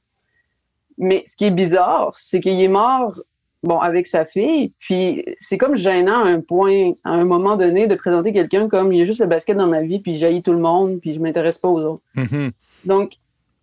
Mais 0.99 1.23
ce 1.27 1.37
qui 1.37 1.45
est 1.45 1.53
bizarre, 1.53 2.13
c'est 2.17 2.41
qu'il 2.41 2.61
est 2.61 2.69
mort 2.69 3.21
bon, 3.64 3.81
avec 3.81 4.07
sa 4.07 4.24
fille. 4.24 4.72
Puis 4.79 5.24
c'est 5.40 5.59
comme 5.59 5.77
gênant 5.77 6.24
à 6.24 6.29
un 6.29 6.40
point, 6.40 6.92
à 7.03 7.11
un 7.11 7.24
moment 7.24 7.57
donné, 7.57 7.87
de 7.87 7.94
présenter 7.94 8.33
quelqu'un 8.33 8.68
comme 8.68 8.92
il 8.92 8.98
y 8.98 9.03
a 9.03 9.05
juste 9.05 9.20
le 9.20 9.27
basket 9.27 9.57
dans 9.57 9.66
ma 9.66 9.83
vie, 9.83 9.98
puis 9.98 10.16
j'haïs 10.16 10.42
tout 10.42 10.53
le 10.53 10.59
monde, 10.59 11.00
puis 11.00 11.14
je 11.14 11.20
m'intéresse 11.20 11.59
pas 11.59 11.68
aux 11.68 11.81
autres. 11.81 12.03
Mm-hmm. 12.16 12.50
Donc, 12.85 13.12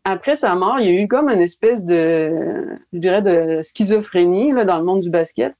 après 0.03 0.35
sa 0.35 0.55
mort, 0.55 0.79
il 0.79 0.85
y 0.87 0.97
a 0.97 1.01
eu 1.01 1.07
comme 1.07 1.29
une 1.29 1.39
espèce 1.39 1.85
de, 1.85 2.77
je 2.91 2.99
dirais, 2.99 3.21
de 3.21 3.61
schizophrénie 3.61 4.51
là, 4.51 4.65
dans 4.65 4.79
le 4.79 4.83
monde 4.83 5.01
du 5.01 5.09
basket. 5.09 5.53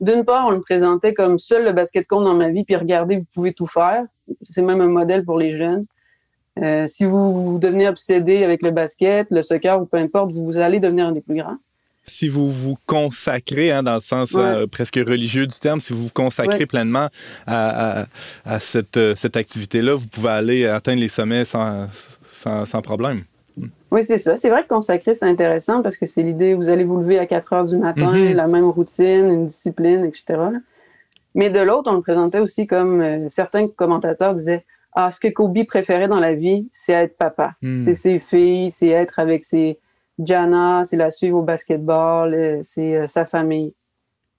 D'une 0.00 0.24
part, 0.24 0.46
on 0.46 0.50
le 0.50 0.60
présentait 0.60 1.12
comme 1.12 1.38
seul 1.38 1.64
le 1.64 1.72
basket 1.72 2.06
compte 2.06 2.24
dans 2.24 2.34
ma 2.34 2.50
vie, 2.50 2.64
puis 2.64 2.76
regardez, 2.76 3.18
vous 3.18 3.26
pouvez 3.34 3.52
tout 3.52 3.66
faire. 3.66 4.04
C'est 4.42 4.62
même 4.62 4.80
un 4.80 4.88
modèle 4.88 5.24
pour 5.24 5.38
les 5.38 5.56
jeunes. 5.56 5.86
Euh, 6.62 6.86
si 6.86 7.04
vous, 7.04 7.32
vous 7.32 7.58
devenez 7.58 7.88
obsédé 7.88 8.44
avec 8.44 8.62
le 8.62 8.70
basket, 8.70 9.26
le 9.30 9.42
soccer 9.42 9.80
ou 9.80 9.86
peu 9.86 9.96
importe, 9.96 10.32
vous 10.32 10.56
allez 10.56 10.78
devenir 10.78 11.08
un 11.08 11.12
des 11.12 11.20
plus 11.20 11.36
grands 11.36 11.56
si 12.08 12.28
vous 12.28 12.50
vous 12.50 12.76
consacrez, 12.86 13.70
hein, 13.70 13.82
dans 13.82 13.94
le 13.94 14.00
sens 14.00 14.34
euh, 14.34 14.66
presque 14.66 14.96
religieux 14.96 15.46
du 15.46 15.58
terme, 15.58 15.80
si 15.80 15.92
vous 15.92 16.04
vous 16.04 16.12
consacrez 16.12 16.66
pleinement 16.66 17.08
à, 17.46 18.06
cette, 18.58 18.96
euh, 18.96 19.14
cette 19.14 19.36
activité-là, 19.36 19.94
vous 19.94 20.06
pouvez 20.06 20.30
aller 20.30 20.66
atteindre 20.66 21.00
les 21.00 21.08
sommets 21.08 21.44
sans, 21.44 21.88
sans, 22.32 22.82
problème. 22.82 23.22
Oui, 23.90 24.02
c'est 24.04 24.18
ça. 24.18 24.36
C'est 24.36 24.50
vrai 24.50 24.62
que 24.62 24.68
consacrer, 24.68 25.14
c'est 25.14 25.26
intéressant 25.26 25.82
parce 25.82 25.96
que 25.96 26.06
c'est 26.06 26.22
l'idée, 26.22 26.54
vous 26.54 26.68
allez 26.68 26.84
vous 26.84 26.98
lever 26.98 27.18
à 27.18 27.26
4 27.26 27.52
heures 27.52 27.64
du 27.64 27.76
matin, 27.76 28.12
mm-hmm. 28.12 28.34
la 28.34 28.46
même 28.46 28.66
routine, 28.66 29.30
une 29.30 29.46
discipline, 29.46 30.04
etc. 30.04 30.38
Mais 31.34 31.50
de 31.50 31.60
l'autre, 31.60 31.90
on 31.90 31.96
le 31.96 32.02
présentait 32.02 32.40
aussi 32.40 32.66
comme 32.66 33.00
euh, 33.00 33.28
certains 33.30 33.68
commentateurs 33.68 34.34
disaient 34.34 34.64
Ah, 34.94 35.10
ce 35.10 35.20
que 35.20 35.28
Kobe 35.28 35.64
préférait 35.66 36.08
dans 36.08 36.20
la 36.20 36.34
vie, 36.34 36.68
c'est 36.72 36.92
être 36.92 37.16
papa. 37.16 37.54
Mm. 37.62 37.76
C'est 37.76 37.94
ses 37.94 38.18
filles, 38.18 38.70
c'est 38.70 38.88
être 38.88 39.18
avec 39.18 39.44
ses, 39.44 39.78
Jana, 40.18 40.82
c'est 40.84 40.96
la 40.96 41.10
suivre 41.10 41.38
au 41.38 41.42
basketball, 41.42 42.34
euh, 42.34 42.60
c'est 42.64 42.96
euh, 42.96 43.06
sa 43.06 43.24
famille. 43.24 43.74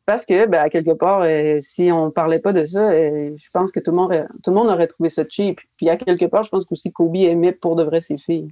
Parce 0.05 0.25
que, 0.25 0.47
ben, 0.47 0.61
à 0.61 0.69
quelque 0.69 0.91
part, 0.91 1.21
euh, 1.23 1.59
si 1.61 1.91
on 1.91 2.11
parlait 2.11 2.39
pas 2.39 2.51
de 2.51 2.65
ça, 2.65 2.91
je 2.91 3.49
pense 3.53 3.71
que 3.71 3.79
tout 3.79 3.91
le, 3.91 3.97
monde 3.97 4.05
aurait, 4.07 4.25
tout 4.43 4.49
le 4.49 4.55
monde 4.55 4.67
aurait 4.67 4.87
trouvé 4.87 5.09
ça 5.09 5.23
cheap. 5.29 5.59
Puis, 5.77 5.87
à 5.87 5.97
quelque 5.97 6.25
part, 6.25 6.43
je 6.43 6.49
pense 6.49 6.65
qu'aussi 6.65 6.91
Kobe 6.91 7.15
aimait 7.15 7.51
pour 7.51 7.75
de 7.75 7.83
vrai 7.83 8.01
ses 8.01 8.17
filles. 8.17 8.51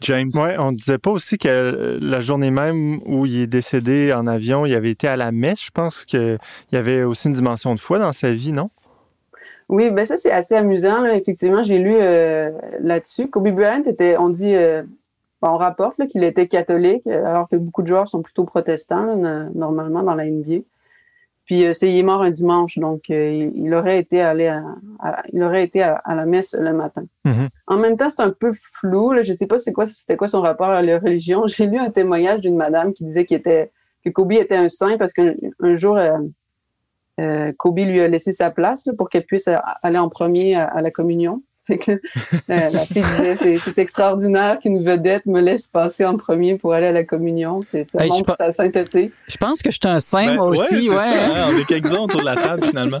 James? 0.00 0.30
Oui, 0.34 0.48
on 0.58 0.72
disait 0.72 0.96
pas 0.96 1.10
aussi 1.10 1.36
que 1.36 1.98
la 2.00 2.22
journée 2.22 2.50
même 2.50 3.00
où 3.04 3.26
il 3.26 3.42
est 3.42 3.46
décédé 3.46 4.14
en 4.14 4.26
avion, 4.26 4.64
il 4.64 4.74
avait 4.74 4.90
été 4.90 5.06
à 5.06 5.18
la 5.18 5.30
messe. 5.30 5.62
Je 5.62 5.70
pense 5.70 6.06
qu'il 6.06 6.38
y 6.72 6.76
avait 6.76 7.02
aussi 7.02 7.28
une 7.28 7.34
dimension 7.34 7.74
de 7.74 7.80
foi 7.80 7.98
dans 7.98 8.14
sa 8.14 8.32
vie, 8.32 8.52
non? 8.52 8.70
Oui, 9.68 9.90
ben 9.90 10.06
ça, 10.06 10.16
c'est 10.16 10.30
assez 10.30 10.54
amusant. 10.54 11.04
Effectivement, 11.04 11.62
j'ai 11.64 11.76
lu 11.76 11.98
là-dessus. 12.80 13.28
Kobe 13.28 13.50
Bryant 13.50 13.82
était, 13.84 14.16
on 14.16 14.30
dit, 14.30 14.54
on 15.42 15.56
rapporte 15.56 16.06
qu'il 16.08 16.24
était 16.24 16.48
catholique, 16.48 17.06
euh, 17.06 17.24
alors 17.24 17.48
que 17.48 17.56
beaucoup 17.56 17.82
de 17.82 17.86
joueurs 17.86 18.08
sont 18.08 18.22
plutôt 18.22 18.44
protestants, 18.44 19.16
normalement, 19.54 20.02
dans 20.02 20.14
la 20.14 20.24
NBA. 20.24 20.62
Puis 21.44 21.64
euh, 21.64 21.72
c'est, 21.72 21.90
il 21.90 21.96
est 21.96 22.02
mort 22.02 22.22
un 22.22 22.30
dimanche, 22.30 22.78
donc 22.78 23.04
euh, 23.10 23.50
il, 23.54 23.72
aurait 23.72 23.98
été 23.98 24.20
allé 24.20 24.48
à, 24.48 24.62
il 25.32 25.42
aurait 25.42 25.64
été 25.64 25.82
à, 25.82 26.02
la 26.06 26.26
messe 26.26 26.54
le 26.58 26.74
matin. 26.74 27.04
Mm-hmm. 27.24 27.48
En 27.68 27.78
même 27.78 27.96
temps, 27.96 28.10
c'est 28.10 28.22
un 28.22 28.32
peu 28.32 28.52
flou. 28.52 29.12
Là, 29.12 29.22
je 29.22 29.32
sais 29.32 29.46
pas 29.46 29.58
c'est 29.58 29.72
quoi, 29.72 29.86
c'était 29.86 30.16
quoi 30.16 30.28
son 30.28 30.42
rapport 30.42 30.68
à 30.68 30.82
la 30.82 30.98
religion. 30.98 31.46
J'ai 31.46 31.66
lu 31.66 31.78
un 31.78 31.90
témoignage 31.90 32.40
d'une 32.40 32.56
madame 32.56 32.92
qui 32.92 33.04
disait 33.04 33.24
qu'il 33.24 33.38
était, 33.38 33.70
que 34.04 34.10
Kobe 34.10 34.32
était 34.32 34.56
un 34.56 34.68
saint 34.68 34.98
parce 34.98 35.12
qu'un 35.14 35.76
jour, 35.76 35.98
Kobe 37.56 37.78
lui 37.78 38.00
a 38.00 38.08
laissé 38.08 38.32
sa 38.32 38.50
place 38.50 38.88
pour 38.98 39.08
qu'elle 39.08 39.24
puisse 39.24 39.48
aller 39.82 39.98
en 39.98 40.10
premier 40.10 40.54
à 40.56 40.82
la 40.82 40.90
communion. 40.90 41.42
Fait 41.68 42.00
la, 42.48 42.86
fille 42.86 43.02
disait 43.02 43.58
c'est 43.58 43.78
extraordinaire 43.78 44.58
qu'une 44.58 44.82
vedette 44.82 45.26
me 45.26 45.40
laisse 45.40 45.66
passer 45.66 46.06
en 46.06 46.16
premier 46.16 46.56
pour 46.56 46.72
aller 46.72 46.86
à 46.86 46.92
la 46.92 47.04
communion. 47.04 47.60
Ça 47.60 47.78
montre 48.06 48.34
sa 48.36 48.52
sainteté. 48.52 49.12
Je 49.26 49.36
pense 49.36 49.60
que 49.60 49.70
je 49.70 49.78
suis 49.80 49.88
un 49.88 50.00
saint, 50.00 50.26
ben, 50.26 50.34
moi 50.36 50.46
aussi. 50.48 50.88
Ouais, 50.88 50.96
hein, 50.96 51.50
on 51.52 51.58
est 51.58 51.66
quelques-uns 51.66 52.00
autour 52.00 52.20
de 52.20 52.24
la 52.24 52.36
table, 52.36 52.64
finalement. 52.64 53.00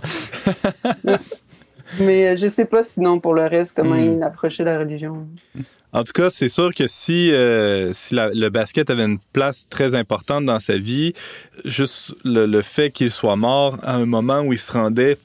Mais 1.98 2.28
euh, 2.28 2.36
je 2.36 2.48
sais 2.48 2.66
pas 2.66 2.82
sinon 2.82 3.18
pour 3.18 3.32
le 3.32 3.46
reste 3.46 3.74
comment 3.74 3.94
hmm. 3.94 4.16
il 4.18 4.22
approchait 4.22 4.64
la 4.64 4.78
religion. 4.78 5.26
En 5.94 6.04
tout 6.04 6.12
cas, 6.12 6.28
c'est 6.28 6.50
sûr 6.50 6.74
que 6.74 6.86
si, 6.86 7.32
euh, 7.32 7.94
si 7.94 8.14
le 8.14 8.48
basket 8.50 8.90
avait 8.90 9.06
une 9.06 9.18
place 9.32 9.66
très 9.70 9.94
importante 9.94 10.44
dans 10.44 10.60
sa 10.60 10.76
vie, 10.76 11.14
juste 11.64 12.14
le 12.24 12.60
fait 12.60 12.90
qu'il 12.90 13.10
soit 13.10 13.36
mort 13.36 13.78
à 13.82 13.94
un 13.94 14.04
moment 14.04 14.40
où 14.40 14.52
il 14.52 14.58
se 14.58 14.70
rendait 14.70 15.16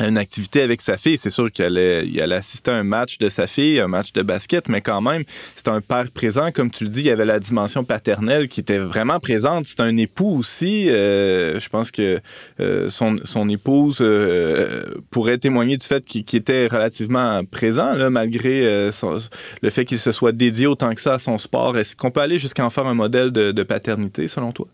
une 0.00 0.18
activité 0.18 0.62
avec 0.62 0.80
sa 0.80 0.96
fille. 0.96 1.18
C'est 1.18 1.30
sûr 1.30 1.50
qu'elle 1.50 1.78
allait, 1.78 2.06
il 2.06 2.20
allait 2.20 2.36
assister 2.36 2.70
à 2.70 2.76
un 2.76 2.84
match 2.84 3.18
de 3.18 3.28
sa 3.28 3.46
fille, 3.46 3.80
un 3.80 3.88
match 3.88 4.12
de 4.12 4.22
basket, 4.22 4.68
mais 4.68 4.80
quand 4.80 5.00
même, 5.00 5.24
c'est 5.56 5.68
un 5.68 5.80
père 5.80 6.10
présent. 6.10 6.50
Comme 6.52 6.70
tu 6.70 6.84
le 6.84 6.90
dis, 6.90 7.00
il 7.00 7.06
y 7.06 7.10
avait 7.10 7.24
la 7.24 7.38
dimension 7.38 7.84
paternelle 7.84 8.48
qui 8.48 8.60
était 8.60 8.78
vraiment 8.78 9.20
présente. 9.20 9.66
C'est 9.66 9.80
un 9.80 9.96
époux 9.96 10.38
aussi. 10.38 10.88
Euh, 10.90 11.58
je 11.58 11.68
pense 11.68 11.90
que 11.90 12.20
euh, 12.60 12.88
son, 12.90 13.16
son 13.24 13.48
épouse 13.48 13.98
euh, 14.00 14.84
pourrait 15.10 15.38
témoigner 15.38 15.76
du 15.76 15.86
fait 15.86 16.04
qu'il, 16.04 16.24
était 16.38 16.68
relativement 16.68 17.42
présent, 17.44 17.94
là, 17.94 18.10
malgré 18.10 18.62
le 18.62 19.70
fait 19.70 19.84
qu'il 19.84 19.98
se 19.98 20.12
soit 20.12 20.32
dédié 20.32 20.66
autant 20.66 20.94
que 20.94 21.00
ça 21.00 21.14
à 21.14 21.18
son 21.18 21.38
sport. 21.38 21.76
Est-ce 21.76 21.96
qu'on 21.96 22.10
peut 22.10 22.20
aller 22.20 22.38
jusqu'à 22.38 22.64
en 22.64 22.70
faire 22.70 22.86
un 22.86 22.94
modèle 22.94 23.32
de 23.32 23.62
paternité, 23.62 24.28
selon 24.28 24.52
toi? 24.52 24.68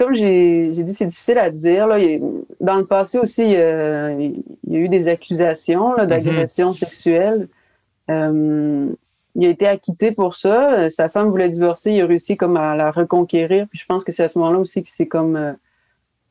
Comme 0.00 0.14
j'ai 0.14 0.70
dit, 0.70 0.94
c'est 0.94 1.04
difficile 1.04 1.36
à 1.36 1.50
dire. 1.50 1.86
Là. 1.86 1.98
dans 2.58 2.76
le 2.76 2.86
passé 2.86 3.18
aussi, 3.18 3.42
il 3.42 3.50
y 3.50 3.56
a, 3.56 4.12
eu 4.66 4.88
des 4.88 5.08
accusations 5.08 5.94
d'agression 6.06 6.70
mm-hmm. 6.70 6.78
sexuelle. 6.78 7.48
Euh, 8.10 8.88
il 9.34 9.46
a 9.46 9.50
été 9.50 9.66
acquitté 9.66 10.10
pour 10.12 10.36
ça. 10.36 10.88
Sa 10.88 11.10
femme 11.10 11.28
voulait 11.28 11.50
divorcer. 11.50 11.92
Il 11.92 12.00
a 12.00 12.06
réussi 12.06 12.38
comme 12.38 12.56
à 12.56 12.74
la 12.76 12.90
reconquérir. 12.90 13.68
Puis 13.68 13.78
je 13.78 13.84
pense 13.84 14.02
que 14.02 14.10
c'est 14.10 14.22
à 14.22 14.28
ce 14.28 14.38
moment-là 14.38 14.58
aussi 14.60 14.82
qu'il 14.82 14.90
s'est 14.90 15.06
comme, 15.06 15.36
euh, 15.36 15.52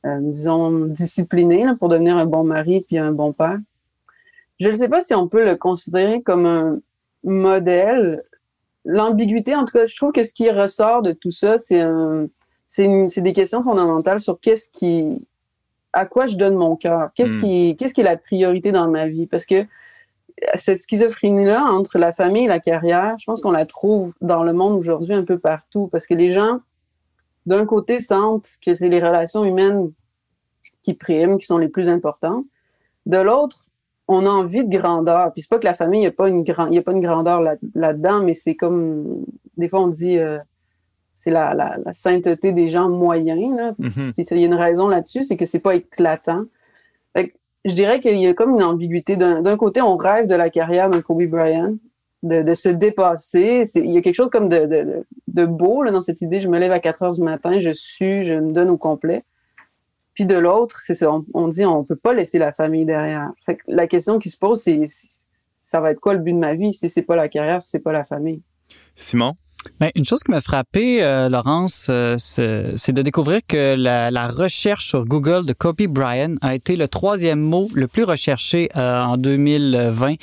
euh, 0.08 0.17
disons, 0.19 0.71
discipliné 0.71 1.67
pour 1.77 1.89
devenir 1.89 2.17
un 2.17 2.25
bon 2.25 2.43
mari 2.43 2.84
puis 2.88 2.97
un 2.97 3.12
bon 3.12 3.34
père. 3.34 3.60
Je 4.60 4.67
ne 4.67 4.73
sais 4.73 4.89
pas 4.89 5.01
si 5.01 5.13
on 5.13 5.27
peut 5.27 5.45
le 5.45 5.58
considérer 5.58 6.23
comme 6.23 6.47
un 6.47 6.79
modèle. 7.23 8.23
L'ambiguïté, 8.84 9.55
en 9.55 9.63
tout 9.63 9.73
cas, 9.73 9.86
je 9.86 9.95
trouve 9.95 10.12
que 10.12 10.23
ce 10.23 10.34
qui 10.34 10.49
ressort 10.49 11.03
de 11.03 11.12
tout 11.12 11.29
ça, 11.29 11.60
c'est 11.60 11.82
un 11.82 12.27
c'est 12.69 13.21
des 13.21 13.34
questions 13.34 13.63
fondamentales 13.63 14.19
sur 14.19 14.39
qu'est-ce 14.39 14.71
qui, 14.71 15.25
à 15.91 16.05
quoi 16.05 16.27
je 16.27 16.38
donne 16.38 16.55
mon 16.55 16.75
cœur, 16.75 17.10
qu'est-ce 17.15 17.38
hmm. 17.38 17.41
qui, 17.41 17.75
qu'est-ce 17.75 17.95
qui 17.95 18.01
est 18.01 18.05
la 18.05 18.15
priorité 18.15 18.71
dans 18.71 18.88
ma 18.88 19.08
vie, 19.08 19.25
parce 19.25 19.45
que 19.45 19.65
cette 20.53 20.79
schizophrénie-là 20.79 21.63
entre 21.63 21.97
la 21.97 22.13
famille 22.13 22.45
et 22.45 22.47
la 22.47 22.60
carrière, 22.60 23.15
je 23.19 23.25
pense 23.25 23.41
qu'on 23.41 23.51
la 23.51 23.65
trouve 23.65 24.13
dans 24.21 24.43
le 24.43 24.53
monde 24.53 24.77
aujourd'hui 24.77 25.15
un 25.15 25.23
peu 25.23 25.39
partout, 25.39 25.89
parce 25.91 26.05
que 26.05 26.13
les 26.13 26.32
gens, 26.32 26.60
d'un 27.47 27.65
côté, 27.65 27.99
sentent 27.99 28.51
que 28.63 28.75
c'est 28.75 28.88
les 28.88 29.01
relations 29.01 29.43
humaines 29.43 29.91
qui 30.84 30.93
priment, 30.93 31.39
qui 31.39 31.47
sont 31.47 31.58
les 31.58 31.69
plus 31.69 31.89
importantes. 31.89 32.45
De 33.08 33.17
l'autre, 33.17 33.65
on 34.08 34.25
a 34.27 34.29
envie 34.29 34.63
de 34.63 34.77
grandeur. 34.77 35.34
Puis 35.34 35.41
c'est 35.41 35.49
pas 35.49 35.58
que 35.58 35.65
la 35.65 35.73
famille, 35.73 35.99
il 35.99 36.03
n'y 36.03 36.08
a, 36.08 36.12
pas 36.12 36.29
une 36.29 36.43
grand, 36.43 36.71
a 36.71 36.82
pas 36.82 36.91
une 36.91 37.01
grandeur 37.01 37.41
là-dedans, 37.41 38.21
mais 38.21 38.36
c'est 38.36 38.55
comme, 38.55 39.25
des 39.58 39.67
fois 39.67 39.82
on 39.82 39.88
dit, 39.88 40.19
euh, 40.19 40.39
c'est 41.19 41.32
la, 41.32 41.77
sainteté 41.91 42.53
des 42.53 42.69
gens 42.69 42.88
moyens. 42.88 43.58
Là. 43.58 43.73
Mm-hmm. 43.73 44.13
il 44.17 44.38
y 44.39 44.43
a 44.43 44.45
une 44.45 44.53
raison 44.53 44.88
là-dessus, 44.88 45.23
c'est 45.23 45.36
que 45.36 45.43
c'est 45.43 45.60
pas 45.60 45.75
éclatant. 45.75 46.45
je 47.65 47.73
dirais 47.73 47.99
qu'il 47.99 48.15
y 48.15 48.25
a 48.25 48.34
comme 48.34 48.55
une 48.55 48.63
ambiguïté. 48.63 49.17
D'un 49.17 49.58
côté, 49.58 49.82
on 49.82 49.97
rêve 49.97 50.27
de 50.27 50.36
la 50.36 50.49
carrière 50.49 50.89
d'un 50.89 51.01
Kobe 51.01 51.25
Bryant, 51.25 51.75
de, 52.23 52.53
se 52.53 52.69
dépasser. 52.69 53.63
Il 53.75 53.91
y 53.91 53.97
a 53.97 54.01
quelque 54.01 54.15
chose 54.15 54.29
comme 54.29 54.47
de, 54.47 55.45
beau 55.45 55.84
dans 55.91 56.01
cette 56.01 56.21
idée. 56.21 56.39
Je 56.39 56.47
me 56.47 56.58
lève 56.58 56.71
à 56.71 56.79
4 56.79 57.03
heures 57.03 57.13
du 57.13 57.21
matin, 57.21 57.60
je 57.60 57.71
suis, 57.71 58.23
je 58.23 58.36
me 58.36 58.53
donne 58.53 58.69
au 58.69 58.77
complet. 58.77 59.25
Puis 60.13 60.25
de 60.25 60.36
l'autre, 60.36 60.79
c'est 60.86 61.05
on, 61.05 61.25
on, 61.34 61.49
dit 61.49 61.65
on 61.65 61.84
peut 61.84 61.97
pas 61.97 62.13
laisser 62.13 62.39
la 62.39 62.53
famille 62.53 62.86
derrière. 62.86 63.32
la 63.67 63.88
question 63.88 64.19
qui 64.19 64.29
se 64.29 64.38
pose, 64.38 64.62
c'est 64.62 64.86
ça 65.55 65.82
va 65.82 65.91
être 65.91 65.99
quoi 65.99 66.13
le 66.13 66.19
but 66.19 66.34
de 66.34 66.39
ma 66.39 66.55
vie? 66.55 66.73
Si 66.73 66.88
c'est 66.88 67.01
pas 67.01 67.17
la 67.17 67.27
carrière, 67.27 67.62
si 67.62 67.71
c'est 67.71 67.79
pas 67.79 67.91
la 67.91 68.05
famille? 68.05 68.41
Simon? 68.95 69.36
Ben, 69.80 69.91
une 69.95 70.06
chose 70.06 70.24
qui 70.24 70.32
m'a 70.32 70.39
frappé, 70.39 71.04
euh, 71.04 71.28
Laurence, 71.28 71.88
euh, 71.89 72.15
c'est 72.17 72.91
de 72.93 73.02
découvrir 73.02 73.41
que 73.45 73.76
la, 73.76 74.10
la, 74.10 74.30
recherche 74.30 74.88
sur 74.88 75.04
Google 75.04 75.45
de 75.45 75.52
Kobe 75.54 75.82
Bryant 75.82 76.36
a 76.41 76.56
été 76.56 76.78
le 76.78 76.88
troisième 76.88 77.41
mot 77.41 77.69
le 77.74 77.88
plus 77.88 78.04
recherché 78.04 78.69
euh, 78.78 79.02
en 79.02 79.17
2020 79.17 80.15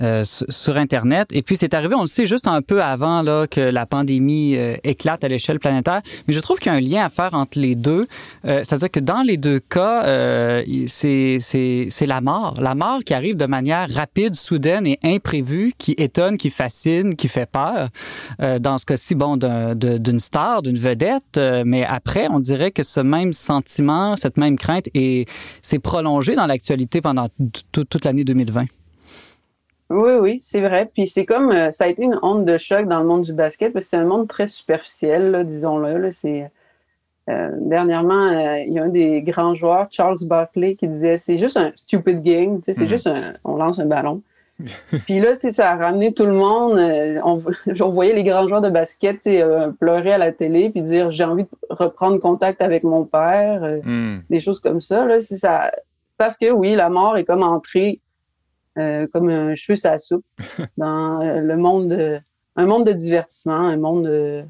euh, 0.00 0.24
sur 0.24 0.76
Internet. 0.76 1.28
Et 1.32 1.42
puis, 1.42 1.56
c'est 1.56 1.74
arrivé, 1.74 1.94
on 1.94 2.02
le 2.02 2.06
sait, 2.06 2.26
juste 2.26 2.46
un 2.46 2.62
peu 2.62 2.82
avant 2.82 3.22
là, 3.22 3.46
que 3.46 3.60
la 3.60 3.86
pandémie 3.86 4.56
éclate 4.82 5.24
à 5.24 5.28
l'échelle 5.28 5.58
planétaire. 5.58 6.00
Mais 6.26 6.34
je 6.34 6.40
trouve 6.40 6.58
qu'il 6.58 6.72
y 6.72 6.74
a 6.74 6.78
un 6.78 6.80
lien 6.80 7.04
à 7.04 7.08
faire 7.08 7.34
entre 7.34 7.58
les 7.58 7.74
deux. 7.74 8.06
C'est-à-dire 8.44 8.90
que 8.90 9.00
dans 9.00 9.22
les 9.22 9.36
deux 9.36 9.60
cas, 9.60 10.02
c'est 10.86 12.06
la 12.06 12.20
mort. 12.20 12.58
La 12.60 12.74
mort 12.74 13.04
qui 13.04 13.14
arrive 13.14 13.36
de 13.36 13.46
manière 13.46 13.88
rapide, 13.90 14.34
soudaine 14.34 14.86
et 14.86 14.98
imprévue, 15.02 15.72
qui 15.78 15.92
étonne, 15.92 16.36
qui 16.36 16.50
fascine, 16.50 17.16
qui 17.16 17.28
fait 17.28 17.48
peur. 17.50 17.88
dans 18.60 18.78
ce 18.78 18.86
cas-ci, 18.86 19.14
bon, 19.14 19.36
d'une 19.36 20.20
star, 20.20 20.62
d'une 20.62 20.78
vedette, 20.78 21.36
euh, 21.36 21.62
mais 21.66 21.84
après, 21.84 22.28
on 22.30 22.40
dirait 22.40 22.70
que 22.70 22.82
ce 22.82 23.00
même 23.00 23.32
sentiment, 23.32 24.16
cette 24.16 24.36
même 24.36 24.56
crainte 24.56 24.88
s'est 25.62 25.78
prolongé 25.78 26.34
dans 26.34 26.46
l'actualité 26.46 27.00
pendant 27.00 27.28
toute 27.72 28.04
l'année 28.04 28.24
2020. 28.24 28.66
Oui, 29.94 30.12
oui, 30.20 30.38
c'est 30.40 30.60
vrai. 30.60 30.90
Puis 30.92 31.06
c'est 31.06 31.24
comme, 31.24 31.50
euh, 31.50 31.70
ça 31.70 31.84
a 31.84 31.88
été 31.88 32.04
une 32.04 32.18
onde 32.22 32.44
de 32.44 32.58
choc 32.58 32.86
dans 32.86 33.00
le 33.00 33.06
monde 33.06 33.22
du 33.22 33.32
basket, 33.32 33.72
parce 33.72 33.86
que 33.86 33.90
c'est 33.90 33.96
un 33.96 34.04
monde 34.04 34.28
très 34.28 34.46
superficiel, 34.46 35.44
disons-le. 35.46 36.12
C'est, 36.12 36.50
euh, 37.30 37.50
dernièrement, 37.60 38.30
il 38.58 38.72
y 38.72 38.78
a 38.78 38.84
un 38.84 38.88
des 38.88 39.22
grands 39.22 39.54
joueurs, 39.54 39.88
Charles 39.90 40.18
Barkley, 40.22 40.74
qui 40.74 40.88
disait 40.88 41.18
c'est 41.18 41.38
juste 41.38 41.56
un 41.56 41.72
stupid 41.74 42.22
game, 42.22 42.60
c'est 42.64 42.72
mm-hmm. 42.72 42.88
juste 42.88 43.06
un, 43.06 43.34
on 43.44 43.56
lance 43.56 43.78
un 43.78 43.86
ballon. 43.86 44.22
Puis 45.06 45.18
là, 45.18 45.34
ça 45.34 45.72
a 45.72 45.76
ramené 45.76 46.12
tout 46.12 46.26
le 46.26 46.32
monde. 46.32 46.78
Euh, 46.78 47.20
on, 47.24 47.36
voyait 47.90 48.14
les 48.14 48.24
grands 48.24 48.46
joueurs 48.46 48.60
de 48.60 48.70
basket 48.70 49.26
euh, 49.26 49.70
pleurer 49.72 50.12
à 50.12 50.18
la 50.18 50.32
télé 50.32 50.70
puis 50.70 50.82
dire 50.82 51.10
j'ai 51.10 51.24
envie 51.24 51.44
de 51.44 51.48
reprendre 51.70 52.18
contact 52.18 52.62
avec 52.62 52.84
mon 52.84 53.04
père, 53.04 53.64
euh, 53.64 53.80
hmm. 53.82 54.22
des 54.30 54.40
choses 54.40 54.60
comme 54.60 54.80
ça. 54.80 55.04
Là, 55.06 55.20
ça. 55.20 55.72
Parce 56.16 56.38
que 56.38 56.50
oui, 56.50 56.74
la 56.74 56.88
mort 56.88 57.16
est 57.16 57.24
comme 57.24 57.42
entrée 57.42 58.00
comme 58.76 59.28
un 59.28 59.54
cheveu 59.54 59.76
sa 59.76 59.98
soupe 59.98 60.24
dans 60.78 61.18
le 61.20 61.56
monde, 61.56 61.88
de, 61.88 62.20
un 62.56 62.66
monde 62.66 62.86
de 62.86 62.92
divertissement, 62.92 63.54
un 63.54 63.76
monde 63.76 64.46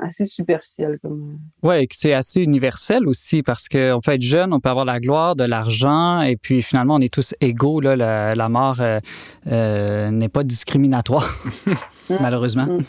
assez 0.00 0.26
superficiel. 0.26 0.98
Comme... 1.00 1.38
Oui, 1.62 1.86
c'est 1.92 2.12
assez 2.12 2.40
universel 2.40 3.06
aussi 3.06 3.42
parce 3.42 3.68
qu'on 3.68 4.00
peut 4.02 4.12
être 4.12 4.22
jeune, 4.22 4.52
on 4.52 4.60
peut 4.60 4.68
avoir 4.68 4.84
la 4.84 5.00
gloire, 5.00 5.36
de 5.36 5.44
l'argent, 5.44 6.20
et 6.20 6.36
puis 6.36 6.62
finalement, 6.62 6.96
on 6.96 7.00
est 7.00 7.12
tous 7.12 7.34
égaux. 7.40 7.80
Là, 7.80 7.96
la, 8.34 8.48
mort 8.48 8.80
euh, 8.80 9.00
euh, 9.46 10.10
n'est 10.10 10.28
pas 10.28 10.44
discriminatoire, 10.44 11.34
malheureusement. 12.20 12.66
Mm. 12.66 12.82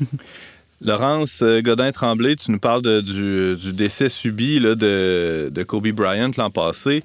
Laurence 0.84 1.42
euh, 1.44 1.62
Godin-Tremblay, 1.62 2.36
tu 2.36 2.52
nous 2.52 2.60
parles 2.60 2.82
du, 3.04 3.56
décès 3.74 4.10
subi 4.10 4.60
là, 4.60 4.76
de, 4.76 5.52
de 5.54 5.64
Kobe 5.64 5.90
Bryant 5.90 6.32
l'an 6.38 6.50
passé 6.50 7.04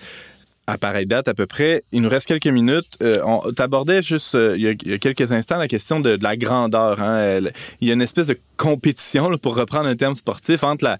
à 0.66 0.78
pareille 0.78 1.06
date 1.06 1.28
à 1.28 1.34
peu 1.34 1.46
près. 1.46 1.84
Il 1.92 2.02
nous 2.02 2.08
reste 2.08 2.26
quelques 2.26 2.46
minutes. 2.46 2.96
Euh, 3.02 3.20
on 3.24 3.52
t'abordait 3.52 4.02
juste 4.02 4.34
euh, 4.34 4.56
il, 4.56 4.62
y 4.62 4.92
a, 4.92 4.98
quelques 4.98 5.30
instants 5.30 5.58
la 5.58 5.68
question 5.68 6.00
de, 6.00 6.18
la 6.20 6.36
grandeur. 6.36 7.00
Hein. 7.00 7.40
Il 7.80 7.88
y 7.88 7.90
a 7.90 7.94
une 7.94 8.02
espèce 8.02 8.26
de 8.26 8.38
compétition, 8.56 9.30
pour 9.38 9.54
reprendre 9.54 9.86
un 9.88 9.96
terme 9.96 10.14
sportif, 10.14 10.64
entre 10.64 10.84
la, 10.84 10.98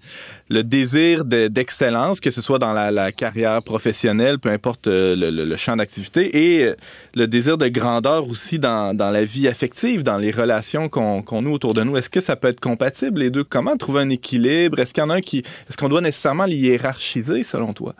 le 0.49 0.63
désir 0.63 1.25
d'excellence, 1.25 2.19
que 2.19 2.29
ce 2.29 2.39
soit 2.39 2.59
dans 2.59 2.71
la, 2.71 3.11
carrière 3.11 3.61
professionnelle, 3.63 4.39
peu 4.39 4.49
importe 4.49 4.87
euh, 4.87 5.15
le, 5.15 5.57
champ 5.57 5.75
d'activité, 5.75 6.59
et 6.59 6.73
le 7.15 7.27
désir 7.27 7.57
de 7.57 7.67
grandeur 7.67 8.27
aussi 8.27 8.59
dans, 8.59 8.95
dans 8.95 9.09
la 9.09 9.25
vie 9.25 9.47
affective, 9.47 10.03
dans 10.03 10.17
les 10.17 10.31
relations 10.31 10.87
qu'on 10.87 11.21
qu 11.23 11.35
noue 11.35 11.53
autour 11.53 11.73
de 11.73 11.83
nous. 11.83 11.97
Est-ce 11.97 12.09
que 12.09 12.21
ça 12.21 12.35
peut 12.35 12.47
être 12.47 12.59
compatible 12.59 13.19
les 13.19 13.31
deux? 13.31 13.43
Comment 13.43 13.75
trouver 13.75 14.01
un 14.01 14.09
équilibre? 14.09 14.79
Est-ce 14.79 14.93
qu'il 14.93 15.01
y 15.01 15.05
en 15.05 15.09
a 15.09 15.15
un 15.15 15.21
qui... 15.21 15.39
Est-ce 15.39 15.77
qu'on 15.77 15.89
doit 15.89 16.01
nécessairement 16.01 16.45
les 16.45 16.55
hiérarchiser 16.55 17.43
selon 17.43 17.73
toi? 17.73 17.95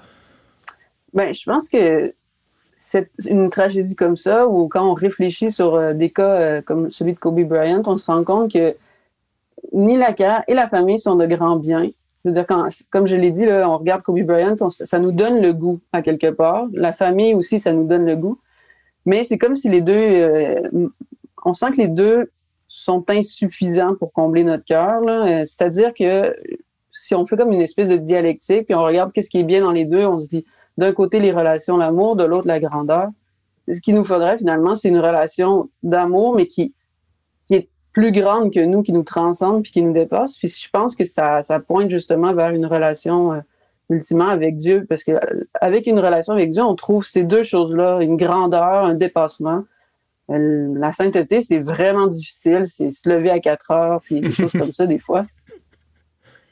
Ben, 1.14 1.34
je 1.34 1.44
pense 1.46 1.70
que 1.70 2.14
c'est 2.80 3.10
une 3.26 3.50
tragédie 3.50 3.96
comme 3.96 4.16
ça, 4.16 4.48
ou 4.48 4.68
quand 4.68 4.88
on 4.88 4.94
réfléchit 4.94 5.50
sur 5.50 5.74
euh, 5.74 5.94
des 5.94 6.12
cas 6.12 6.40
euh, 6.40 6.62
comme 6.62 6.92
celui 6.92 7.16
de 7.16 7.20
Kobe 7.20 7.42
Bryant, 7.42 7.82
on 7.88 7.98
se 7.98 8.06
rend 8.06 8.24
compte 8.24 8.54
que 8.54 8.76
ni 9.74 9.98
la 9.98 10.14
carrière 10.14 10.44
et 10.48 10.54
la 10.54 10.68
famille 10.68 11.00
sont 11.00 11.16
de 11.16 11.26
grands 11.26 11.56
biens. 11.56 11.90
Je 12.24 12.30
veux 12.30 12.34
dire, 12.34 12.46
quand, 12.46 12.70
comme 12.92 13.08
je 13.08 13.16
l'ai 13.16 13.32
dit, 13.32 13.46
là, 13.46 13.68
on 13.68 13.80
regarde 13.80 14.04
Kobe 14.04 14.22
Bryant, 14.22 14.56
ça 14.70 15.00
nous 15.00 15.12
donne 15.12 15.42
le 15.42 15.54
goût 15.54 15.80
à 15.92 16.04
quelque 16.04 16.30
part. 16.30 16.68
La 16.72 16.94
famille 16.94 17.34
aussi, 17.34 17.60
ça 17.60 17.74
nous 17.74 17.88
donne 17.88 18.06
le 18.06 18.16
goût. 18.16 18.40
Mais 19.08 19.24
c'est 19.24 19.40
comme 19.40 19.56
si 19.56 19.70
les 19.70 19.82
deux, 19.82 19.94
euh, 19.94 20.88
on 21.44 21.54
sent 21.54 21.72
que 21.72 21.78
les 21.78 21.88
deux 21.88 22.30
sont 22.68 23.10
insuffisants 23.10 23.96
pour 23.96 24.14
combler 24.14 24.44
notre 24.44 24.66
cœur. 24.66 25.02
C'est-à-dire 25.48 25.94
que 25.96 26.36
si 26.92 27.16
on 27.16 27.26
fait 27.26 27.38
comme 27.38 27.52
une 27.52 27.62
espèce 27.62 27.90
de 27.90 27.98
dialectique, 27.98 28.66
puis 28.66 28.76
on 28.76 28.84
regarde 28.84 29.12
qu'est-ce 29.14 29.30
qui 29.30 29.40
est 29.40 29.44
bien 29.44 29.62
dans 29.62 29.72
les 29.72 29.86
deux, 29.86 30.06
on 30.06 30.20
se 30.20 30.28
dit, 30.28 30.46
d'un 30.78 30.94
côté 30.94 31.20
les 31.20 31.32
relations, 31.32 31.78
l'amour, 31.78 32.16
de 32.16 32.24
l'autre 32.24 32.48
la 32.48 32.60
grandeur. 32.60 33.10
Ce 33.72 33.82
qu'il 33.82 33.96
nous 33.96 34.06
faudrait 34.06 34.38
finalement, 34.38 34.76
c'est 34.76 34.90
une 34.90 35.00
relation 35.00 35.70
d'amour, 35.84 36.36
mais 36.36 36.48
qui, 36.48 36.74
qui 37.48 37.56
est 37.56 37.70
plus 37.92 38.12
grande 38.12 38.54
que 38.54 38.64
nous, 38.64 38.84
qui 38.84 38.94
nous 38.94 39.04
transcende 39.04 39.64
puis 39.64 39.72
qui 39.72 39.82
nous 39.82 39.94
dépasse. 39.94 40.38
Puis 40.38 40.48
je 40.48 40.70
pense 40.72 40.96
que 40.96 41.04
ça, 41.04 41.44
ça 41.44 41.60
pointe 41.60 41.90
justement 41.90 42.34
vers 42.34 42.52
une 42.52 42.66
relation 42.66 43.34
euh, 43.34 43.40
ultimement 43.90 44.28
avec 44.28 44.58
Dieu, 44.58 44.86
parce 44.88 45.04
que 45.04 45.14
avec 45.60 45.88
une 45.88 46.00
relation 46.00 46.34
avec 46.34 46.52
Dieu, 46.52 46.64
on 46.64 46.76
trouve 46.76 47.06
ces 47.06 47.24
deux 47.24 47.44
choses-là, 47.44 48.02
une 48.02 48.18
grandeur, 48.18 48.86
un 48.86 48.94
dépassement. 48.94 49.64
Euh, 50.30 50.74
la 50.78 50.92
sainteté, 50.92 51.42
c'est 51.42 51.60
vraiment 51.60 52.08
difficile, 52.08 52.68
c'est 52.68 52.92
se 52.92 53.08
lever 53.08 53.30
à 53.30 53.40
quatre 53.40 53.72
heures, 53.72 54.02
puis 54.02 54.20
des 54.22 54.30
choses 54.30 54.52
comme 54.52 54.74
ça 54.74 54.86
des 54.86 55.00
fois. 55.00 55.26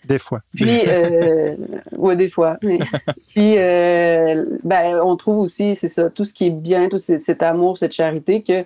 Des 0.08 0.20
fois. 0.20 0.42
Puis, 0.56 0.82
euh, 0.88 1.56
ouais, 1.98 2.16
des 2.16 2.30
fois. 2.30 2.58
Puis, 2.60 3.58
euh, 3.58 4.46
ben, 4.64 5.00
on 5.04 5.16
trouve 5.16 5.40
aussi, 5.40 5.76
c'est 5.76 5.88
ça, 5.88 6.10
tout 6.10 6.24
ce 6.24 6.34
qui 6.34 6.48
est 6.48 6.52
bien, 6.52 6.90
tout 6.90 6.98
cet 6.98 7.44
amour, 7.44 7.78
cette 7.78 7.94
charité 7.94 8.44
que 8.44 8.66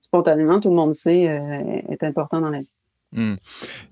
spontanément, 0.00 0.60
tout 0.60 0.70
le 0.70 0.76
monde 0.76 0.94
sait 0.94 1.28
euh, 1.28 1.80
est 1.88 2.02
important 2.02 2.40
dans 2.40 2.50
la 2.50 2.60
vie. 2.60 2.68
Hmm. 3.12 3.34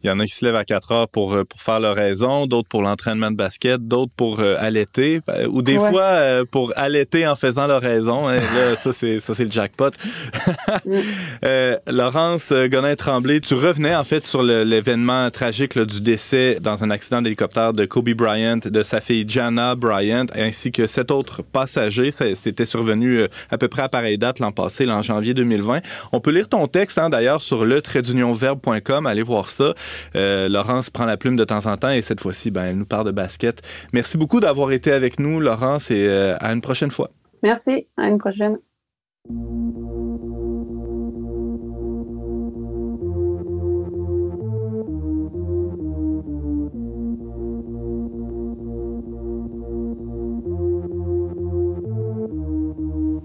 Il 0.04 0.06
y 0.06 0.10
en 0.12 0.20
a 0.20 0.26
qui 0.26 0.32
se 0.32 0.44
lèvent 0.44 0.54
à 0.54 0.64
4 0.64 0.92
heures 0.92 1.08
pour, 1.08 1.34
euh, 1.34 1.44
pour 1.44 1.60
faire 1.60 1.80
leur 1.80 1.96
raison, 1.96 2.46
d'autres 2.46 2.68
pour 2.68 2.82
l'entraînement 2.82 3.32
de 3.32 3.36
basket, 3.36 3.80
d'autres 3.88 4.12
pour 4.16 4.38
euh, 4.38 4.54
allaiter, 4.60 5.20
euh, 5.28 5.48
ou 5.48 5.60
des 5.60 5.76
fois 5.76 6.44
pour 6.52 6.72
allaiter 6.76 7.26
en 7.26 7.34
faisant 7.34 7.66
leur 7.66 7.82
raison. 7.82 8.28
Hein. 8.28 8.36
Là, 8.36 8.76
ça, 8.76 8.92
c'est, 8.92 9.18
ça, 9.18 9.34
c'est 9.34 9.44
le 9.44 9.50
jackpot. 9.50 9.90
Laurence 11.88 12.52
Gonin-Tremblay, 12.52 13.40
tu 13.40 13.54
revenais 13.54 13.96
en 13.96 14.04
fait 14.04 14.24
sur 14.24 14.42
l'événement 14.42 15.30
tragique 15.32 15.76
du 15.76 16.00
décès 16.00 16.58
dans 16.60 16.84
un 16.84 16.90
accident 16.90 17.20
d'hélicoptère 17.20 17.72
de 17.72 17.86
Kobe 17.86 18.10
Bryant, 18.10 18.60
de 18.64 18.82
sa 18.84 19.00
fille 19.00 19.24
Jana 19.26 19.74
Bryant, 19.74 20.26
ainsi 20.36 20.70
que 20.70 20.86
sept 20.86 21.10
autres 21.10 21.42
passagers. 21.42 22.12
C'était 22.12 22.66
survenu 22.66 23.24
à 23.50 23.58
peu 23.58 23.66
près 23.66 23.82
à 23.82 23.88
pareille 23.88 24.18
date 24.18 24.38
l'an 24.38 24.52
passé, 24.52 24.88
en 24.88 25.02
janvier 25.02 25.34
2020. 25.34 25.80
On 26.12 26.20
peut 26.20 26.30
lire 26.30 26.48
ton 26.48 26.68
texte 26.68 26.98
hein, 26.98 27.10
d'ailleurs 27.10 27.40
sur 27.40 27.64
le 27.64 27.82
verbe.com 28.38 29.07
allez 29.08 29.22
voir 29.22 29.48
ça. 29.48 29.74
Euh, 30.16 30.48
Laurence 30.48 30.90
prend 30.90 31.04
la 31.04 31.16
plume 31.16 31.36
de 31.36 31.44
temps 31.44 31.66
en 31.66 31.76
temps 31.76 31.90
et 31.90 32.02
cette 32.02 32.20
fois-ci, 32.20 32.50
ben, 32.50 32.64
elle 32.64 32.76
nous 32.76 32.86
parle 32.86 33.06
de 33.06 33.12
basket. 33.12 33.62
Merci 33.92 34.16
beaucoup 34.16 34.40
d'avoir 34.40 34.72
été 34.72 34.92
avec 34.92 35.18
nous, 35.18 35.40
Laurence, 35.40 35.90
et 35.90 36.06
euh, 36.06 36.36
à 36.40 36.52
une 36.52 36.60
prochaine 36.60 36.90
fois. 36.90 37.10
Merci, 37.42 37.86
à 37.96 38.08
une 38.08 38.18
prochaine. 38.18 38.58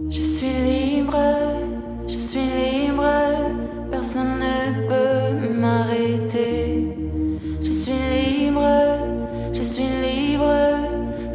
Je 0.10 0.22
suis 0.22 0.48
libre, 0.48 1.18
je 2.08 2.18
suis 2.18 2.40
libre, 2.42 3.04
personne 3.90 4.40
ne 4.40 4.88
peut 4.88 5.13
Je 7.62 7.72
suis 7.72 7.92
libre, 7.92 8.62
je 9.54 9.62
suis 9.62 9.84
libre. 9.84 10.52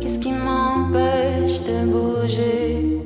Qu'est-ce 0.01 0.19
qui 0.19 0.33
m'empêche 0.33 1.63
de 1.63 1.87
bouger? 1.87 3.01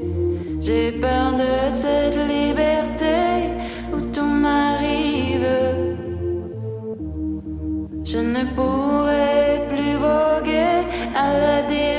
J'ai 0.61 0.91
peur 0.93 1.33
de 1.33 1.71
cette 1.71 2.17
liberté 2.17 3.51
où 3.95 4.01
tout 4.13 4.25
m'arrive. 4.25 5.47
Je 8.05 8.19
ne 8.19 8.45
pourrai 8.57 9.63
plus 9.69 9.95
voguer 9.95 10.87
à 11.15 11.33
la 11.39 11.63
dérive. 11.69 11.92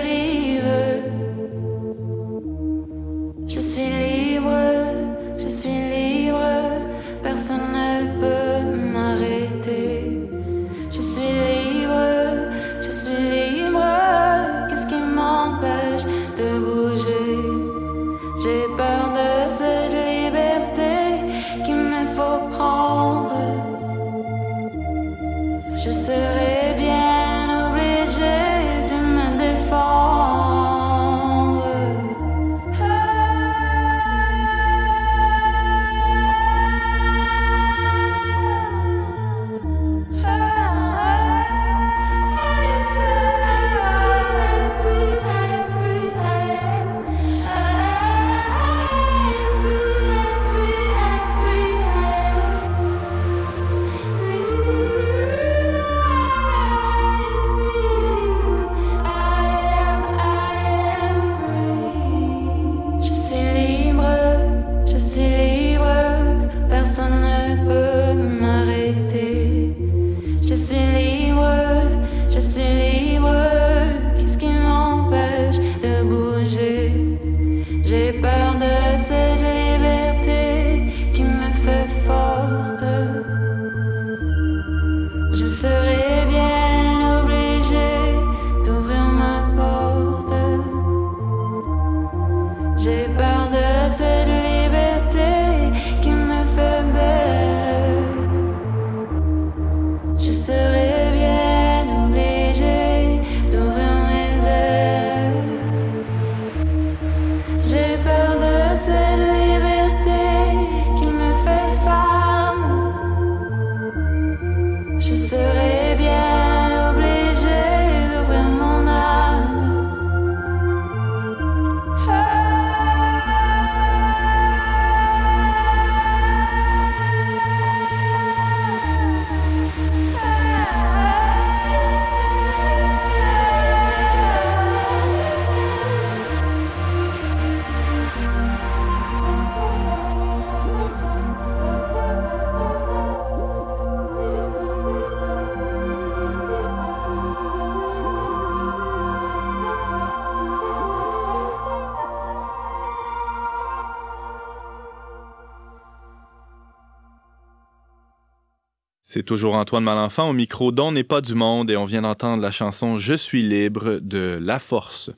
C'est 159.14 159.22
toujours 159.22 159.54
Antoine 159.54 159.84
Malenfant 159.84 160.32
au 160.32 160.34
micro 160.34 160.72
d'On 160.72 160.92
n'est 160.92 161.04
pas 161.04 161.22
du 161.22 161.36
monde 161.36 161.70
et 161.70 161.78
on 161.78 161.86
vient 161.86 162.02
d'entendre 162.02 162.42
la 162.42 162.50
chanson 162.50 162.98
Je 162.98 163.14
suis 163.14 163.44
libre 163.44 164.00
de 164.02 164.40
La 164.42 164.58
Force. 164.58 165.12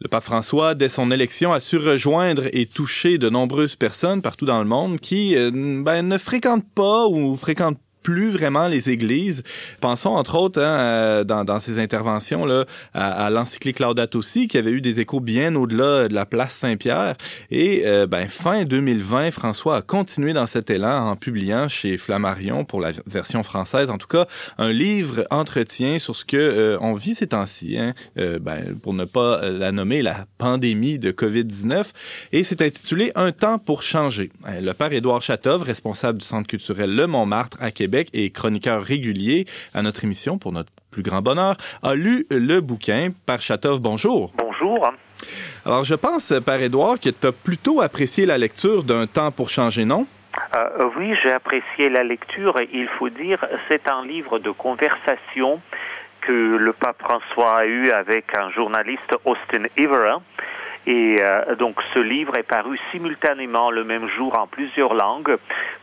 Le 0.00 0.08
pape 0.08 0.24
François, 0.24 0.74
dès 0.74 0.88
son 0.88 1.12
élection, 1.12 1.52
a 1.52 1.60
su 1.60 1.76
rejoindre 1.76 2.48
et 2.52 2.66
toucher 2.66 3.18
de 3.18 3.30
nombreuses 3.30 3.76
personnes 3.76 4.22
partout 4.22 4.44
dans 4.44 4.58
le 4.58 4.64
monde 4.64 4.98
qui 4.98 5.36
euh, 5.36 5.52
ben, 5.84 6.02
ne 6.02 6.18
fréquentent 6.18 6.68
pas 6.74 7.06
ou 7.06 7.36
fréquentent 7.36 7.78
plus 8.06 8.30
vraiment 8.30 8.68
les 8.68 8.88
églises. 8.88 9.42
Pensons 9.80 10.10
entre 10.10 10.36
autres 10.36 10.62
hein, 10.62 11.24
dans, 11.24 11.44
dans 11.44 11.58
ces 11.58 11.80
interventions 11.80 12.46
à, 12.94 13.26
à 13.26 13.30
l'encyclique 13.30 13.80
Laudato 13.80 14.22
qui 14.48 14.58
avait 14.58 14.70
eu 14.70 14.80
des 14.80 15.00
échos 15.00 15.20
bien 15.20 15.54
au-delà 15.54 16.08
de 16.08 16.14
la 16.14 16.26
place 16.26 16.52
Saint-Pierre. 16.52 17.16
Et 17.50 17.82
euh, 17.84 18.06
ben, 18.06 18.28
fin 18.28 18.64
2020, 18.64 19.30
François 19.30 19.76
a 19.76 19.82
continué 19.82 20.32
dans 20.32 20.46
cet 20.46 20.70
élan 20.70 21.08
en 21.08 21.16
publiant 21.16 21.68
chez 21.68 21.96
Flammarion 21.96 22.64
pour 22.64 22.80
la 22.80 22.92
version 23.06 23.42
française, 23.42 23.90
en 23.90 23.98
tout 23.98 24.06
cas, 24.06 24.26
un 24.58 24.72
livre 24.72 25.26
entretien 25.30 25.98
sur 25.98 26.14
ce 26.14 26.24
que 26.24 26.36
euh, 26.36 26.78
on 26.80 26.94
vit 26.94 27.14
ces 27.14 27.28
temps-ci, 27.28 27.76
hein, 27.78 27.94
euh, 28.18 28.38
ben, 28.38 28.76
pour 28.80 28.94
ne 28.94 29.04
pas 29.04 29.48
la 29.50 29.72
nommer 29.72 30.02
la 30.02 30.26
pandémie 30.38 30.98
de 30.98 31.10
COVID-19. 31.10 31.86
Et 32.32 32.44
c'est 32.44 32.62
intitulé 32.62 33.12
Un 33.14 33.32
temps 33.32 33.58
pour 33.58 33.82
changer. 33.82 34.30
Le 34.46 34.72
père 34.72 34.92
Édouard 34.92 35.22
Chatov, 35.22 35.62
responsable 35.62 36.18
du 36.18 36.24
Centre 36.24 36.46
culturel 36.46 36.94
Le 36.94 37.06
Montmartre 37.06 37.56
à 37.60 37.70
Québec 37.70 37.95
Québec 37.96 38.08
et 38.12 38.30
chroniqueur 38.30 38.82
régulier 38.82 39.46
à 39.72 39.80
notre 39.80 40.04
émission 40.04 40.36
pour 40.36 40.52
notre 40.52 40.70
plus 40.90 41.02
grand 41.02 41.22
bonheur, 41.22 41.56
a 41.82 41.94
lu 41.94 42.26
le 42.30 42.60
bouquin 42.60 43.10
par 43.24 43.40
Chatov. 43.40 43.80
Bonjour. 43.80 44.32
Bonjour. 44.36 44.92
Alors, 45.64 45.84
je 45.84 45.94
pense, 45.94 46.34
par 46.44 46.60
Édouard, 46.60 47.00
que 47.00 47.08
tu 47.08 47.26
as 47.26 47.32
plutôt 47.32 47.80
apprécié 47.80 48.26
la 48.26 48.36
lecture 48.36 48.84
d'un 48.84 49.06
temps 49.06 49.30
pour 49.30 49.48
changer, 49.48 49.86
non? 49.86 50.06
Euh, 50.54 50.90
oui, 50.98 51.14
j'ai 51.22 51.32
apprécié 51.32 51.88
la 51.88 52.04
lecture. 52.04 52.54
Il 52.70 52.88
faut 52.98 53.08
dire, 53.08 53.42
c'est 53.68 53.88
un 53.88 54.04
livre 54.04 54.38
de 54.38 54.50
conversation 54.50 55.60
que 56.20 56.32
le 56.32 56.72
pape 56.74 57.00
François 57.00 57.60
a 57.60 57.64
eu 57.64 57.90
avec 57.90 58.36
un 58.36 58.50
journaliste, 58.50 59.10
Austin 59.24 59.64
Evera. 59.78 60.20
Et 60.86 61.16
euh, 61.20 61.56
donc 61.56 61.76
ce 61.94 61.98
livre 61.98 62.36
est 62.36 62.44
paru 62.44 62.78
simultanément 62.92 63.70
le 63.70 63.82
même 63.82 64.08
jour 64.08 64.38
en 64.38 64.46
plusieurs 64.46 64.94
langues 64.94 65.36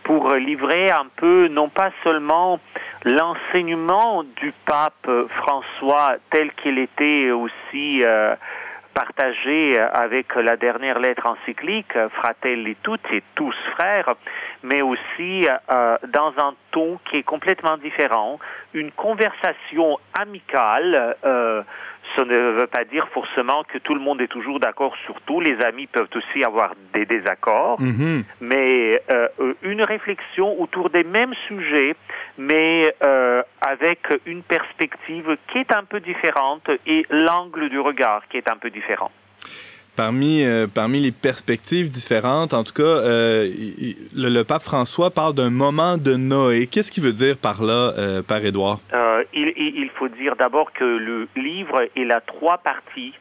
pour 0.03 0.33
livrer 0.33 0.91
un 0.91 1.07
peu, 1.17 1.47
non 1.49 1.69
pas 1.69 1.91
seulement 2.03 2.59
l'enseignement 3.03 4.23
du 4.23 4.53
pape 4.65 5.09
François 5.37 6.15
tel 6.29 6.53
qu'il 6.53 6.79
était 6.79 7.31
aussi 7.31 8.01
euh, 8.03 8.35
partagé 8.93 9.79
avec 9.79 10.35
la 10.35 10.55
dernière 10.55 10.99
lettre 10.99 11.25
encyclique, 11.25 11.93
Fratelli 12.15 12.75
Tutti, 12.83 13.21
tous 13.35 13.55
frères, 13.75 14.15
mais 14.61 14.81
aussi 14.81 15.47
euh, 15.47 15.97
dans 16.09 16.33
un 16.37 16.53
ton 16.71 16.99
qui 17.09 17.17
est 17.17 17.23
complètement 17.23 17.77
différent, 17.77 18.39
une 18.73 18.91
conversation 18.91 19.99
amicale. 20.17 21.15
Euh, 21.25 21.63
ça 22.15 22.25
ne 22.25 22.51
veut 22.59 22.67
pas 22.67 22.83
dire 22.85 23.07
forcément 23.09 23.63
que 23.63 23.77
tout 23.79 23.93
le 23.93 23.99
monde 23.99 24.21
est 24.21 24.27
toujours 24.27 24.59
d'accord 24.59 24.95
sur 25.05 25.19
tout. 25.21 25.39
Les 25.39 25.59
amis 25.63 25.87
peuvent 25.87 26.09
aussi 26.15 26.43
avoir 26.43 26.73
des 26.93 27.05
désaccords, 27.05 27.79
Mhm. 27.81 28.23
mais 28.41 29.01
euh, 29.11 29.27
une 29.63 29.81
réflexion 29.83 30.59
autour 30.61 30.89
des 30.89 31.03
mêmes 31.03 31.33
sujets, 31.47 31.95
mais 32.37 32.93
euh, 33.03 33.41
avec 33.61 33.99
une 34.25 34.43
perspective 34.43 35.37
qui 35.51 35.59
est 35.59 35.73
un 35.75 35.83
peu 35.83 35.99
différente 35.99 36.69
et 36.85 37.05
l'angle 37.09 37.69
du 37.69 37.79
regard 37.79 38.27
qui 38.29 38.37
est 38.37 38.49
un 38.49 38.57
peu 38.57 38.69
différent. 38.69 39.11
Parmi, 39.95 40.43
euh, 40.43 40.65
parmi 40.65 40.99
les 40.99 41.11
perspectives 41.11 41.91
différentes, 41.91 42.55
en 42.55 42.63
tout 42.63 42.73
cas, 42.73 42.81
euh, 42.81 43.47
le, 44.15 44.41
pape 44.41 44.63
François 44.63 45.11
parle 45.11 45.35
d'un 45.35 45.51
moment 45.51 45.97
de 45.97 46.15
Noé. 46.15 46.65
Qu'est-ce 46.65 46.91
qu'il 46.91 47.03
veut 47.03 47.11
dire 47.11 47.37
par 47.37 47.61
là, 47.63 47.93
euh, 47.99 48.23
par 48.23 48.43
Édouard? 48.43 48.79
Euh, 48.91 49.23
il, 49.35 49.53
il- 49.55 49.89
faut 49.95 50.07
dire 50.07 50.35
d'abord 50.35 50.73
que 50.73 50.83
le 50.83 51.27
livre 51.35 51.83
il 51.95 52.11
a 52.11 52.19
trois 52.21 52.57
parties. 52.57 53.13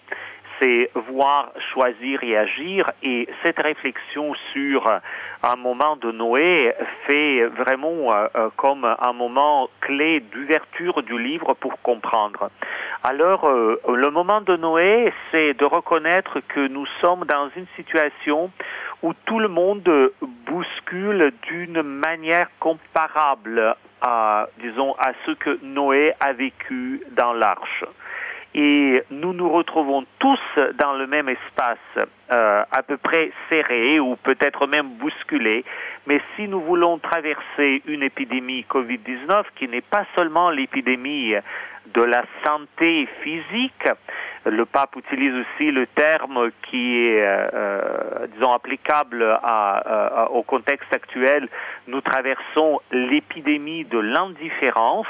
C'est 0.62 0.92
voir, 0.94 1.50
choisir 1.72 2.22
et 2.22 2.36
agir. 2.36 2.88
Et 3.02 3.28
cette 3.42 3.58
réflexion 3.58 4.32
sur 4.52 4.86
euh, 4.86 4.98
un 5.42 5.56
moment 5.56 5.96
de 5.96 6.12
Noé 6.12 6.72
fait 7.04 7.46
vraiment 7.46 8.12
euh, 8.12 8.28
euh, 8.36 8.48
comme 8.56 8.84
un 8.84 9.12
moment 9.12 9.68
clé 9.80 10.20
d'ouverture 10.20 11.02
du 11.02 11.18
livre 11.18 11.54
pour 11.54 11.82
comprendre. 11.82 12.48
Alors, 13.02 13.50
le 13.50 14.10
moment 14.10 14.40
de 14.42 14.56
Noé, 14.56 15.12
c'est 15.32 15.54
de 15.54 15.64
reconnaître 15.64 16.38
que 16.46 16.68
nous 16.68 16.86
sommes 17.00 17.24
dans 17.24 17.50
une 17.56 17.66
situation 17.74 18.52
où 19.02 19.12
tout 19.26 19.40
le 19.40 19.48
monde 19.48 20.12
bouscule 20.46 21.32
d'une 21.42 21.82
manière 21.82 22.46
comparable 22.60 23.74
à, 24.00 24.46
disons, 24.60 24.94
à 25.00 25.12
ce 25.26 25.32
que 25.32 25.58
Noé 25.64 26.12
a 26.20 26.32
vécu 26.32 27.02
dans 27.16 27.32
l'arche. 27.32 27.84
Et 28.54 29.02
nous 29.10 29.32
nous 29.32 29.48
retrouvons 29.48 30.04
tous 30.18 30.38
dans 30.78 30.92
le 30.92 31.06
même 31.06 31.28
espace, 31.30 31.78
euh, 32.30 32.62
à 32.70 32.82
peu 32.82 32.98
près 32.98 33.32
serré 33.48 33.98
ou 33.98 34.16
peut-être 34.16 34.66
même 34.66 34.90
bousculé. 34.98 35.64
Mais 36.06 36.20
si 36.36 36.48
nous 36.48 36.60
voulons 36.60 36.98
traverser 36.98 37.82
une 37.86 38.02
épidémie 38.02 38.66
Covid-19 38.68 39.44
qui 39.56 39.68
n'est 39.68 39.80
pas 39.80 40.04
seulement 40.16 40.50
l'épidémie 40.50 41.34
de 41.94 42.02
la 42.02 42.24
santé 42.44 43.08
physique, 43.22 43.88
le 44.44 44.64
pape 44.66 44.96
utilise 44.96 45.32
aussi 45.34 45.70
le 45.70 45.86
terme 45.86 46.50
qui 46.68 46.98
est, 47.06 47.22
euh, 47.22 47.48
euh, 47.54 48.26
disons, 48.34 48.52
applicable 48.52 49.22
à, 49.42 50.24
à- 50.24 50.30
au 50.30 50.42
contexte 50.42 50.92
actuel. 50.92 51.48
Nous 51.88 52.00
traversons 52.02 52.80
l'épidémie 52.92 53.84
de 53.84 53.98
l'indifférence 53.98 55.06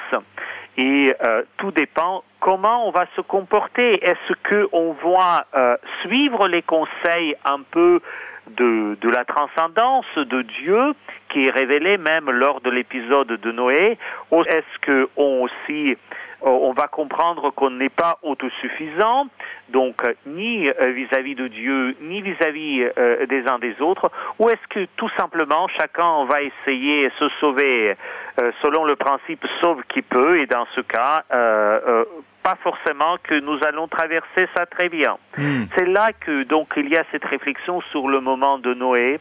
et 0.76 1.14
euh, 1.24 1.42
tout 1.58 1.70
dépend 1.70 2.24
comment 2.40 2.88
on 2.88 2.90
va 2.90 3.06
se 3.14 3.20
comporter. 3.20 4.04
Est-ce 4.04 4.32
que 4.42 4.68
on 4.72 4.92
va 4.92 5.46
euh, 5.54 5.76
suivre 6.02 6.48
les 6.48 6.62
conseils 6.62 7.34
un 7.44 7.60
peu 7.70 8.00
de, 8.48 8.96
de 9.00 9.10
la 9.10 9.24
transcendance 9.24 10.06
de 10.16 10.42
Dieu 10.42 10.94
qui 11.28 11.46
est 11.46 11.50
révélé 11.50 11.98
même 11.98 12.30
lors 12.30 12.60
de 12.60 12.70
l'épisode 12.70 13.28
de 13.28 13.52
Noé? 13.52 13.98
Ou 14.30 14.42
est-ce 14.44 14.78
que 14.80 15.08
on 15.16 15.42
aussi 15.42 15.96
on 16.42 16.72
va 16.72 16.88
comprendre 16.88 17.50
qu'on 17.50 17.70
n'est 17.70 17.88
pas 17.88 18.18
autosuffisant, 18.22 19.26
donc 19.68 20.04
euh, 20.04 20.14
ni 20.26 20.68
euh, 20.68 20.90
vis-à-vis 20.92 21.34
de 21.34 21.46
Dieu, 21.48 21.96
ni 22.00 22.20
vis-à-vis 22.22 22.88
euh, 22.98 23.26
des 23.26 23.46
uns 23.48 23.58
des 23.58 23.80
autres, 23.80 24.10
ou 24.38 24.48
est-ce 24.48 24.66
que 24.68 24.86
tout 24.96 25.10
simplement 25.16 25.68
chacun 25.68 26.24
va 26.24 26.42
essayer 26.42 27.08
de 27.08 27.12
se 27.18 27.28
sauver 27.40 27.96
euh, 28.40 28.50
selon 28.62 28.84
le 28.84 28.96
principe 28.96 29.44
sauve 29.60 29.82
qui 29.88 30.02
peut, 30.02 30.38
et 30.40 30.46
dans 30.46 30.66
ce 30.74 30.80
cas, 30.80 31.24
euh, 31.32 31.80
euh, 31.86 32.04
pas 32.42 32.56
forcément 32.62 33.16
que 33.22 33.34
nous 33.34 33.58
allons 33.66 33.86
traverser 33.86 34.48
ça 34.56 34.66
très 34.66 34.88
bien. 34.88 35.16
Hmm. 35.38 35.64
C'est 35.76 35.86
là 35.86 36.12
que 36.12 36.42
donc 36.42 36.74
il 36.76 36.88
y 36.88 36.96
a 36.96 37.04
cette 37.12 37.24
réflexion 37.24 37.80
sur 37.92 38.08
le 38.08 38.20
moment 38.20 38.58
de 38.58 38.74
Noé. 38.74 39.20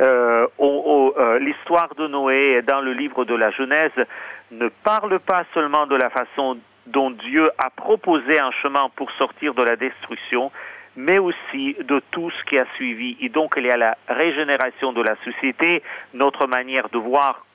Euh, 0.00 0.46
euh, 0.60 1.38
L'histoire 1.38 1.94
de 1.94 2.08
Noé 2.08 2.62
dans 2.62 2.80
le 2.80 2.92
livre 2.92 3.24
de 3.24 3.34
la 3.34 3.50
Genèse 3.50 3.92
ne 4.52 4.68
parle 4.68 5.18
pas 5.18 5.44
seulement 5.54 5.86
de 5.86 5.96
la 5.96 6.10
façon 6.10 6.58
dont 6.86 7.10
Dieu 7.10 7.48
a 7.58 7.70
proposé 7.70 8.38
un 8.38 8.50
chemin 8.50 8.90
pour 8.96 9.10
sortir 9.12 9.54
de 9.54 9.62
la 9.62 9.76
destruction, 9.76 10.50
mais 10.96 11.18
aussi 11.18 11.76
de 11.82 12.02
tout 12.10 12.30
ce 12.30 12.44
qui 12.44 12.58
a 12.58 12.66
suivi. 12.76 13.16
Et 13.20 13.28
donc 13.28 13.54
il 13.56 13.64
y 13.64 13.70
a 13.70 13.76
la 13.76 13.96
régénération 14.08 14.92
de 14.92 15.02
la 15.02 15.16
société, 15.24 15.82
notre 16.12 16.46
manière 16.46 16.88
de 16.90 16.98
voir 16.98 17.46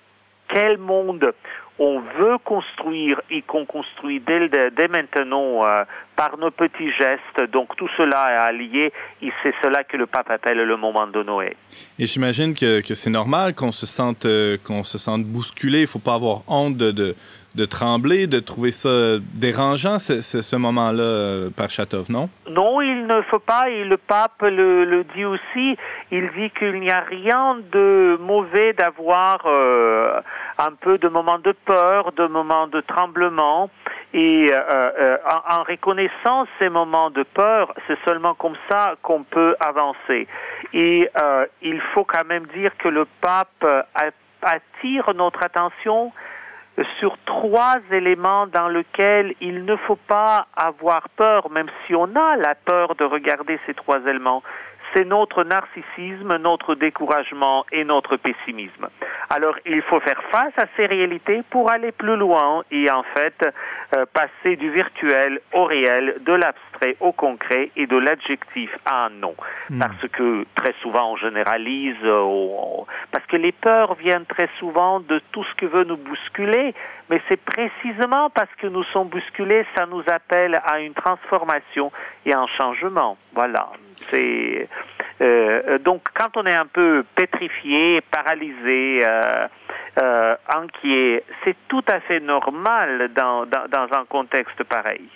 quel 0.47 0.77
monde 0.77 1.33
on 1.79 1.99
veut 1.99 2.37
construire 2.43 3.21
et 3.29 3.41
qu'on 3.41 3.65
construit 3.65 4.19
dès, 4.19 4.49
dès 4.49 4.87
maintenant 4.87 5.65
euh, 5.65 5.83
par 6.15 6.37
nos 6.37 6.51
petits 6.51 6.91
gestes. 6.91 7.51
Donc 7.51 7.75
tout 7.75 7.89
cela 7.97 8.31
est 8.31 8.49
allié 8.49 8.91
et 9.21 9.31
c'est 9.43 9.53
cela 9.63 9.83
que 9.83 9.97
le 9.97 10.07
pape 10.07 10.29
appelle 10.29 10.57
le 10.57 10.77
moment 10.77 11.07
de 11.07 11.21
Noé. 11.23 11.55
Et 11.99 12.07
j'imagine 12.07 12.53
que, 12.53 12.81
que 12.81 12.95
c'est 12.95 13.09
normal 13.09 13.53
qu'on 13.53 13.71
se 13.71 13.85
sente 13.85 14.25
euh, 14.25 14.57
qu'on 14.63 14.83
se 14.83 14.97
sente 14.97 15.23
bousculé. 15.23 15.81
Il 15.81 15.87
faut 15.87 15.99
pas 15.99 16.15
avoir 16.15 16.41
honte 16.47 16.77
de, 16.77 16.91
de, 16.91 17.15
de 17.57 17.65
trembler, 17.65 18.27
de 18.27 18.39
trouver 18.39 18.71
ça 18.71 19.17
dérangeant, 19.33 19.97
ce, 19.97 20.21
ce, 20.21 20.55
moment-là, 20.55 21.03
euh, 21.03 21.49
par 21.49 21.71
Chatov, 21.71 22.11
non? 22.11 22.29
Non, 22.47 22.81
il 22.81 23.07
ne 23.07 23.21
faut 23.23 23.39
pas, 23.39 23.69
et 23.69 23.83
le 23.83 23.97
pape 23.97 24.43
le, 24.43 24.85
le 24.85 25.03
dit 25.15 25.25
aussi, 25.25 25.75
il 26.11 26.29
dit 26.37 26.51
qu'il 26.51 26.79
n'y 26.79 26.91
a 26.91 27.01
rien 27.01 27.57
de 27.71 28.17
mauvais 28.21 28.73
d'avoir 28.73 29.41
euh, 29.47 30.21
un 30.59 30.71
peu 30.79 30.99
de 30.99 31.07
moments 31.07 31.39
de 31.39 31.51
peur, 31.65 32.11
de 32.11 32.27
moments 32.27 32.67
de 32.67 32.79
tremblement, 32.81 33.71
et 34.13 34.51
euh, 34.53 35.17
en, 35.49 35.63
reconnaissant 35.63 36.45
ces 36.59 36.69
moments 36.69 37.09
de 37.09 37.23
peur, 37.23 37.73
c'est 37.87 37.97
seulement 38.05 38.35
comme 38.35 38.55
ça 38.69 38.93
qu'on 39.01 39.23
peut 39.23 39.55
avancer. 39.59 40.27
Et 40.73 41.09
il 41.61 41.81
faut 41.93 42.05
quand 42.05 42.25
même 42.25 42.45
dire 42.55 42.71
que 42.77 42.87
le 42.87 43.05
pape 43.21 43.65
attire 44.41 45.13
notre 45.15 45.43
attention 45.43 46.13
sur 46.99 47.17
trois 47.25 47.77
éléments 47.91 48.47
dans 48.47 48.67
lesquels 48.67 49.33
il 49.41 49.65
ne 49.65 49.75
faut 49.75 49.95
pas 50.07 50.47
avoir 50.55 51.09
peur, 51.09 51.49
même 51.49 51.67
si 51.85 51.95
on 51.95 52.15
a 52.15 52.35
la 52.35 52.55
peur 52.55 52.95
de 52.95 53.03
regarder 53.03 53.59
ces 53.65 53.73
trois 53.73 53.99
éléments. 54.01 54.43
C'est 54.93 55.05
notre 55.05 55.43
narcissisme, 55.43 56.37
notre 56.37 56.75
découragement 56.75 57.65
et 57.71 57.83
notre 57.83 58.15
pessimisme. 58.17 58.87
Alors, 59.29 59.55
il 59.65 59.81
faut 59.83 59.99
faire 59.99 60.21
face 60.31 60.53
à 60.57 60.65
ces 60.75 60.85
réalités 60.85 61.41
pour 61.49 61.69
aller 61.71 61.91
plus 61.91 62.15
loin 62.15 62.63
et 62.71 62.89
en 62.89 63.03
fait 63.15 63.35
euh, 63.95 64.05
passer 64.13 64.55
du 64.55 64.69
virtuel 64.71 65.39
au 65.53 65.65
réel, 65.65 66.15
de 66.21 66.33
l'abstrait 66.33 66.95
au 66.99 67.11
concret 67.11 67.71
et 67.75 67.85
de 67.87 67.97
l'adjectif 67.97 68.69
à 68.85 69.05
un 69.05 69.09
nom. 69.09 69.35
Parce 69.79 70.07
que 70.11 70.45
très 70.55 70.73
souvent 70.81 71.11
on 71.11 71.17
généralise, 71.17 71.97
euh, 72.03 72.21
on- 72.21 72.85
parce 73.11 73.25
que 73.27 73.35
les 73.37 73.51
peurs 73.51 73.95
viennent 73.95 74.25
très 74.25 74.49
souvent 74.59 74.99
de 75.01 75.19
tout 75.31 75.43
ce 75.43 75.53
que 75.55 75.65
veut 75.65 75.83
nous 75.83 75.97
bousculer, 75.97 76.73
mais 77.09 77.21
c'est 77.27 77.41
précisément 77.43 78.29
parce 78.29 78.53
que 78.57 78.67
nous 78.67 78.83
sommes 78.85 79.09
bousculés, 79.09 79.65
ça 79.75 79.85
nous 79.85 80.03
appelle 80.07 80.61
à 80.65 80.79
une 80.79 80.93
transformation 80.93 81.91
et 82.25 82.33
un 82.33 82.47
changement. 82.57 83.17
Voilà. 83.33 83.69
C'est 84.09 84.67
euh, 85.21 85.79
donc 85.79 86.03
quand 86.13 86.37
on 86.37 86.45
est 86.45 86.53
un 86.53 86.65
peu 86.65 87.03
pétrifié, 87.15 88.01
paralysé, 88.01 89.03
euh, 89.05 89.47
euh, 90.01 90.35
inquiet, 90.49 91.23
c'est 91.43 91.55
tout 91.67 91.83
à 91.87 91.99
fait 92.01 92.19
normal 92.19 93.09
dans, 93.15 93.45
dans, 93.45 93.67
dans 93.67 93.97
un 93.97 94.05
contexte 94.05 94.63
pareil. 94.63 95.09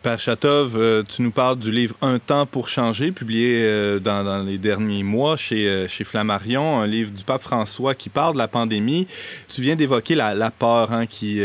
Père 0.00 0.20
Chatov, 0.20 0.76
euh, 0.76 1.02
tu 1.02 1.22
nous 1.22 1.32
parles 1.32 1.58
du 1.58 1.72
livre 1.72 1.96
Un 2.02 2.18
temps 2.20 2.46
pour 2.46 2.68
changer, 2.68 3.10
publié 3.10 3.62
euh, 3.64 3.98
dans, 3.98 4.44
les 4.44 4.56
derniers 4.56 5.02
mois 5.02 5.36
chez, 5.36 5.66
euh, 5.68 5.88
chez 5.88 6.04
Flammarion, 6.04 6.80
un 6.80 6.86
livre 6.86 7.10
du 7.10 7.24
pape 7.24 7.42
François 7.42 7.94
qui 7.94 8.08
parle 8.08 8.34
de 8.34 8.38
la 8.38 8.46
pandémie. 8.46 9.08
Tu 9.48 9.60
viens 9.60 9.74
d'évoquer 9.74 10.14
la, 10.14 10.50
peur 10.50 10.92
hein, 10.92 11.06
qui, 11.06 11.40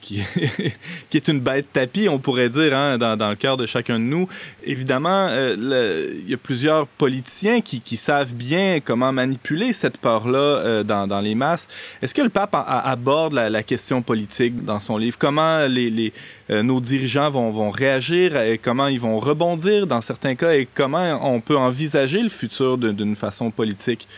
qui, 0.00 0.22
qui, 1.10 1.16
est 1.16 1.28
une 1.28 1.40
bête 1.40 1.66
tapis, 1.72 2.08
on 2.08 2.18
pourrait 2.18 2.48
dire, 2.48 2.74
hein, 2.76 2.96
dans, 2.96 3.16
dans, 3.16 3.30
le 3.30 3.36
cœur 3.36 3.56
de 3.56 3.66
chacun 3.66 3.98
de 3.98 4.04
nous. 4.04 4.28
Évidemment, 4.62 5.28
il 5.30 6.28
y 6.28 6.34
a 6.34 6.38
plusieurs 6.38 6.86
politiciens 6.86 7.60
qui, 7.60 7.80
qui, 7.80 7.96
savent 7.96 8.34
bien 8.34 8.78
comment 8.82 9.12
manipuler 9.12 9.72
cette 9.72 9.98
peur-là 9.98 10.82
dans, 10.84 11.06
dans, 11.06 11.20
les 11.20 11.34
masses. 11.34 11.68
Est-ce 12.00 12.14
que 12.14 12.22
le 12.22 12.30
pape 12.30 12.54
aborde 12.54 13.34
la, 13.34 13.50
la, 13.50 13.62
question 13.62 14.02
politique 14.02 14.64
dans 14.64 14.78
son 14.78 14.96
livre? 14.96 15.18
Comment 15.18 15.66
les, 15.66 15.90
les 15.90 16.12
nos 16.48 16.80
dirigeants 16.80 17.30
vont, 17.30 17.70
réagir 17.70 18.36
et 18.36 18.58
comment 18.58 18.88
ils 18.88 19.00
vont 19.00 19.18
rebondir 19.18 19.86
dans 19.86 20.00
certains 20.00 20.34
cas 20.34 20.52
et 20.52 20.66
comment 20.66 21.20
on 21.22 21.40
peut 21.40 21.56
envisager 21.56 22.22
le 22.22 22.28
futur 22.28 22.76
d'une 22.78 23.16
façon 23.16 23.50
politique. 23.50 24.08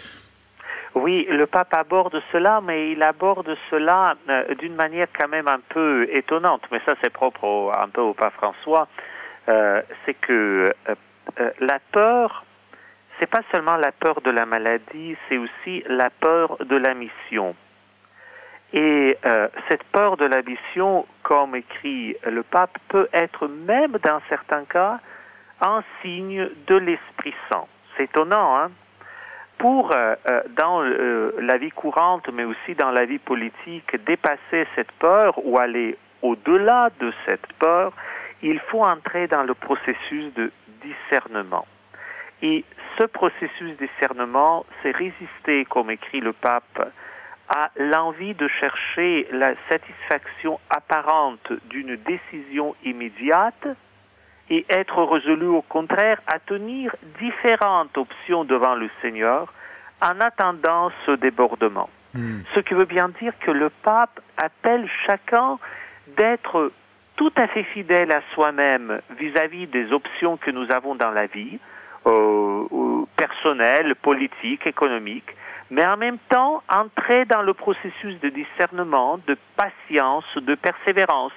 Oui, 0.94 1.26
le 1.28 1.46
pape 1.46 1.74
aborde 1.74 2.22
cela, 2.32 2.60
mais 2.62 2.92
il 2.92 3.02
aborde 3.02 3.54
cela 3.70 4.16
euh, 4.30 4.54
d'une 4.54 4.74
manière 4.74 5.08
quand 5.16 5.28
même 5.28 5.46
un 5.46 5.60
peu 5.68 6.08
étonnante. 6.10 6.62
Mais 6.72 6.80
ça, 6.86 6.94
c'est 7.02 7.12
propre 7.12 7.70
un 7.78 7.88
peu 7.88 8.00
au 8.00 8.14
pape 8.14 8.32
François. 8.32 8.88
Euh, 9.48 9.82
c'est 10.04 10.14
que 10.14 10.72
euh, 10.88 11.50
la 11.60 11.78
peur, 11.92 12.44
c'est 13.18 13.28
pas 13.28 13.42
seulement 13.52 13.76
la 13.76 13.92
peur 13.92 14.20
de 14.22 14.30
la 14.30 14.46
maladie, 14.46 15.16
c'est 15.28 15.36
aussi 15.36 15.84
la 15.86 16.10
peur 16.10 16.56
de 16.64 16.76
la 16.76 16.94
mission. 16.94 17.54
Et 18.72 19.16
euh, 19.24 19.48
cette 19.68 19.84
peur 19.84 20.16
de 20.16 20.24
l'ambition, 20.24 21.06
comme 21.26 21.56
écrit 21.56 22.16
le 22.24 22.44
pape, 22.44 22.78
peut 22.88 23.08
être 23.12 23.48
même 23.48 23.96
dans 24.04 24.20
certains 24.28 24.64
cas 24.64 25.00
un 25.60 25.82
signe 26.00 26.48
de 26.68 26.76
l'Esprit 26.76 27.34
Saint. 27.50 27.66
C'est 27.96 28.04
étonnant, 28.04 28.56
hein 28.56 28.70
Pour, 29.58 29.90
euh, 29.92 30.14
euh, 30.30 30.42
dans 30.56 30.82
la 30.82 31.56
vie 31.58 31.72
courante, 31.72 32.28
mais 32.32 32.44
aussi 32.44 32.76
dans 32.76 32.92
la 32.92 33.06
vie 33.06 33.18
politique, 33.18 34.04
dépasser 34.04 34.68
cette 34.76 34.92
peur 35.00 35.34
ou 35.44 35.58
aller 35.58 35.98
au-delà 36.22 36.90
de 37.00 37.12
cette 37.24 37.52
peur, 37.58 37.92
il 38.42 38.60
faut 38.70 38.84
entrer 38.84 39.26
dans 39.26 39.42
le 39.42 39.54
processus 39.54 40.32
de 40.34 40.52
discernement. 40.80 41.66
Et 42.40 42.64
ce 43.00 43.04
processus 43.04 43.76
de 43.76 43.86
discernement, 43.86 44.64
c'est 44.80 44.94
résister, 44.94 45.64
comme 45.64 45.90
écrit 45.90 46.20
le 46.20 46.32
pape, 46.32 46.92
à 47.48 47.70
l'envie 47.76 48.34
de 48.34 48.48
chercher 48.48 49.28
la 49.30 49.54
satisfaction 49.68 50.58
apparente 50.70 51.52
d'une 51.68 51.96
décision 51.96 52.74
immédiate 52.84 53.68
et 54.50 54.64
être 54.68 55.02
résolu 55.02 55.46
au 55.46 55.62
contraire 55.62 56.20
à 56.26 56.38
tenir 56.38 56.94
différentes 57.20 57.96
options 57.96 58.44
devant 58.44 58.74
le 58.74 58.88
Seigneur 59.02 59.52
en 60.02 60.20
attendant 60.20 60.90
ce 61.04 61.12
débordement. 61.12 61.88
Hmm. 62.14 62.40
Ce 62.54 62.60
qui 62.60 62.74
veut 62.74 62.84
bien 62.84 63.08
dire 63.20 63.32
que 63.40 63.50
le 63.50 63.70
pape 63.82 64.20
appelle 64.36 64.88
chacun 65.06 65.58
d'être 66.16 66.72
tout 67.16 67.32
à 67.36 67.46
fait 67.48 67.64
fidèle 67.64 68.12
à 68.12 68.20
soi-même 68.34 69.00
vis-à-vis 69.18 69.66
des 69.66 69.92
options 69.92 70.36
que 70.36 70.50
nous 70.50 70.70
avons 70.70 70.94
dans 70.94 71.10
la 71.10 71.26
vie, 71.26 71.58
euh, 72.06 72.66
euh 72.72 73.04
personnelles, 73.16 73.94
politiques, 73.96 74.66
économiques, 74.66 75.34
mais 75.70 75.84
en 75.84 75.96
même 75.96 76.18
temps 76.28 76.62
entrer 76.68 77.24
dans 77.24 77.42
le 77.42 77.54
processus 77.54 78.18
de 78.20 78.28
discernement, 78.28 79.18
de 79.26 79.36
patience, 79.56 80.24
de 80.36 80.54
persévérance, 80.54 81.32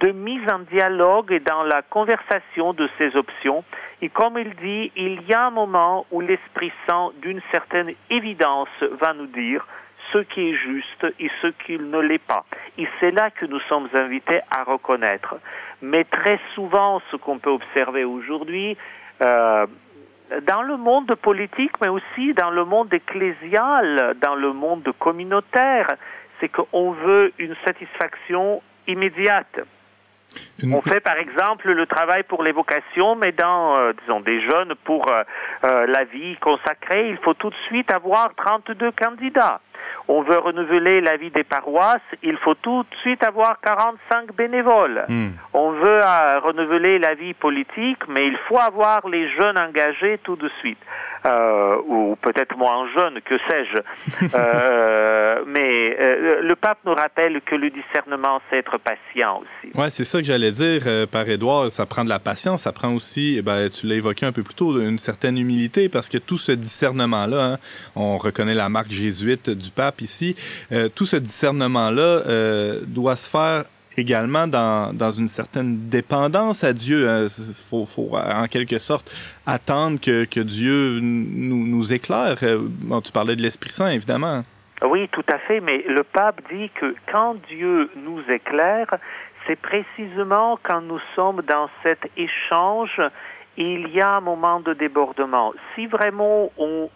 de 0.00 0.10
mise 0.10 0.42
en 0.50 0.60
dialogue 0.60 1.32
et 1.32 1.40
dans 1.40 1.62
la 1.62 1.82
conversation 1.82 2.72
de 2.72 2.88
ces 2.98 3.14
options. 3.16 3.64
Et 4.00 4.08
comme 4.08 4.38
il 4.38 4.54
dit, 4.56 4.90
il 4.96 5.22
y 5.28 5.34
a 5.34 5.46
un 5.46 5.50
moment 5.50 6.06
où 6.10 6.20
l'Esprit 6.20 6.72
Saint, 6.88 7.10
d'une 7.20 7.40
certaine 7.50 7.92
évidence, 8.10 8.68
va 9.00 9.12
nous 9.12 9.26
dire 9.26 9.66
ce 10.12 10.18
qui 10.18 10.50
est 10.50 10.54
juste 10.54 11.06
et 11.18 11.30
ce 11.40 11.48
qui 11.64 11.78
ne 11.78 11.98
l'est 11.98 12.18
pas. 12.18 12.44
Et 12.78 12.86
c'est 13.00 13.12
là 13.12 13.30
que 13.30 13.46
nous 13.46 13.60
sommes 13.60 13.88
invités 13.94 14.40
à 14.50 14.64
reconnaître. 14.64 15.36
Mais 15.80 16.04
très 16.04 16.38
souvent, 16.54 17.00
ce 17.10 17.16
qu'on 17.16 17.38
peut 17.38 17.50
observer 17.50 18.04
aujourd'hui, 18.04 18.76
euh, 19.22 19.66
dans 20.46 20.62
le 20.62 20.76
monde 20.76 21.14
politique, 21.14 21.72
mais 21.80 21.88
aussi 21.88 22.34
dans 22.34 22.50
le 22.50 22.64
monde 22.64 22.92
ecclésial, 22.92 24.16
dans 24.20 24.34
le 24.34 24.52
monde 24.52 24.88
communautaire, 24.98 25.88
c'est 26.40 26.48
qu'on 26.48 26.92
veut 26.92 27.32
une 27.38 27.54
satisfaction 27.64 28.62
immédiate. 28.86 29.60
On 30.64 30.80
fait 30.80 31.00
par 31.00 31.16
exemple 31.16 31.70
le 31.70 31.86
travail 31.86 32.22
pour 32.22 32.42
les 32.42 32.52
vocations, 32.52 33.16
mais 33.16 33.32
dans, 33.32 33.76
euh, 33.78 33.92
disons, 34.00 34.20
des 34.20 34.40
jeunes 34.42 34.74
pour 34.84 35.10
euh, 35.10 35.22
euh, 35.64 35.86
la 35.86 36.04
vie 36.04 36.36
consacrée, 36.36 37.08
il 37.10 37.18
faut 37.18 37.34
tout 37.34 37.50
de 37.50 37.56
suite 37.68 37.90
avoir 37.90 38.34
32 38.36 38.92
candidats 38.92 39.60
on 40.08 40.22
veut 40.22 40.38
renouveler 40.38 41.00
la 41.00 41.16
vie 41.16 41.30
des 41.30 41.44
paroisses, 41.44 42.00
il 42.22 42.36
faut 42.38 42.54
tout 42.54 42.82
de 42.82 42.96
suite 43.00 43.22
avoir 43.22 43.60
45 43.60 44.34
bénévoles. 44.34 45.04
Hmm. 45.08 45.30
On 45.52 45.70
veut 45.70 46.02
renouveler 46.42 46.98
la 46.98 47.14
vie 47.14 47.34
politique, 47.34 47.98
mais 48.08 48.26
il 48.26 48.36
faut 48.48 48.58
avoir 48.58 49.08
les 49.08 49.30
jeunes 49.30 49.58
engagés 49.58 50.18
tout 50.22 50.36
de 50.36 50.50
suite. 50.60 50.78
Euh, 51.24 51.76
ou 51.86 52.16
peut-être 52.16 52.56
moins 52.56 52.88
jeunes, 52.96 53.20
que 53.24 53.38
sais-je. 53.48 53.78
Euh, 54.34 55.42
mais 55.46 55.96
le 56.40 56.54
pape 56.54 56.78
nous 56.84 56.94
rappelle 56.94 57.40
que 57.42 57.54
le 57.54 57.70
discernement, 57.70 58.40
c'est 58.48 58.58
être 58.58 58.78
patient 58.78 59.40
aussi. 59.40 59.76
Ouais, 59.76 59.90
c'est 59.90 60.04
ça 60.04 60.21
que 60.22 60.28
j'allais 60.28 60.52
dire, 60.52 60.82
par 61.10 61.28
Édouard, 61.28 61.70
ça 61.70 61.86
prend 61.86 62.04
de 62.04 62.08
la 62.08 62.18
patience, 62.18 62.62
ça 62.62 62.72
prend 62.72 62.94
aussi, 62.94 63.36
eh 63.38 63.42
ben, 63.42 63.68
tu 63.68 63.86
l'as 63.86 63.96
évoqué 63.96 64.26
un 64.26 64.32
peu 64.32 64.42
plus 64.42 64.54
tôt, 64.54 64.80
une 64.80 64.98
certaine 64.98 65.36
humilité, 65.36 65.88
parce 65.88 66.08
que 66.08 66.18
tout 66.18 66.38
ce 66.38 66.52
discernement-là, 66.52 67.44
hein, 67.44 67.58
on 67.96 68.18
reconnaît 68.18 68.54
la 68.54 68.68
marque 68.68 68.90
jésuite 68.90 69.50
du 69.50 69.70
pape 69.70 70.00
ici, 70.00 70.34
euh, 70.72 70.88
tout 70.88 71.06
ce 71.06 71.16
discernement-là 71.16 72.02
euh, 72.02 72.80
doit 72.86 73.16
se 73.16 73.28
faire 73.28 73.64
également 73.96 74.46
dans, 74.46 74.94
dans, 74.94 75.10
une 75.10 75.28
certaine 75.28 75.88
dépendance 75.88 76.64
à 76.64 76.72
Dieu. 76.72 77.02
Il 77.02 77.08
hein. 77.08 77.26
faut, 77.68 77.84
faut, 77.84 78.16
en 78.16 78.46
quelque 78.46 78.78
sorte 78.78 79.10
attendre 79.46 80.00
que, 80.00 80.24
que 80.24 80.40
Dieu 80.40 81.00
nous, 81.00 81.66
nous 81.66 81.92
éclaire. 81.92 82.36
Euh, 82.42 82.58
bon, 82.62 83.00
tu 83.00 83.12
parlais 83.12 83.36
de 83.36 83.42
l'Esprit 83.42 83.70
Saint, 83.70 83.90
évidemment. 83.90 84.44
Oui, 84.84 85.08
tout 85.12 85.24
à 85.32 85.38
fait, 85.38 85.60
mais 85.60 85.84
le 85.86 86.02
pape 86.02 86.40
dit 86.52 86.70
que 86.80 86.94
quand 87.10 87.36
Dieu 87.48 87.88
nous 87.96 88.20
éclaire, 88.28 88.96
c'est 89.46 89.60
précisément 89.60 90.58
quand 90.62 90.80
nous 90.80 91.00
sommes 91.14 91.42
dans 91.42 91.68
cet 91.82 92.10
échange, 92.16 93.00
il 93.56 93.88
y 93.88 94.00
a 94.00 94.16
un 94.16 94.20
moment 94.20 94.60
de 94.60 94.72
débordement. 94.72 95.52
Si 95.74 95.86
vraiment 95.86 96.50
on 96.58 96.90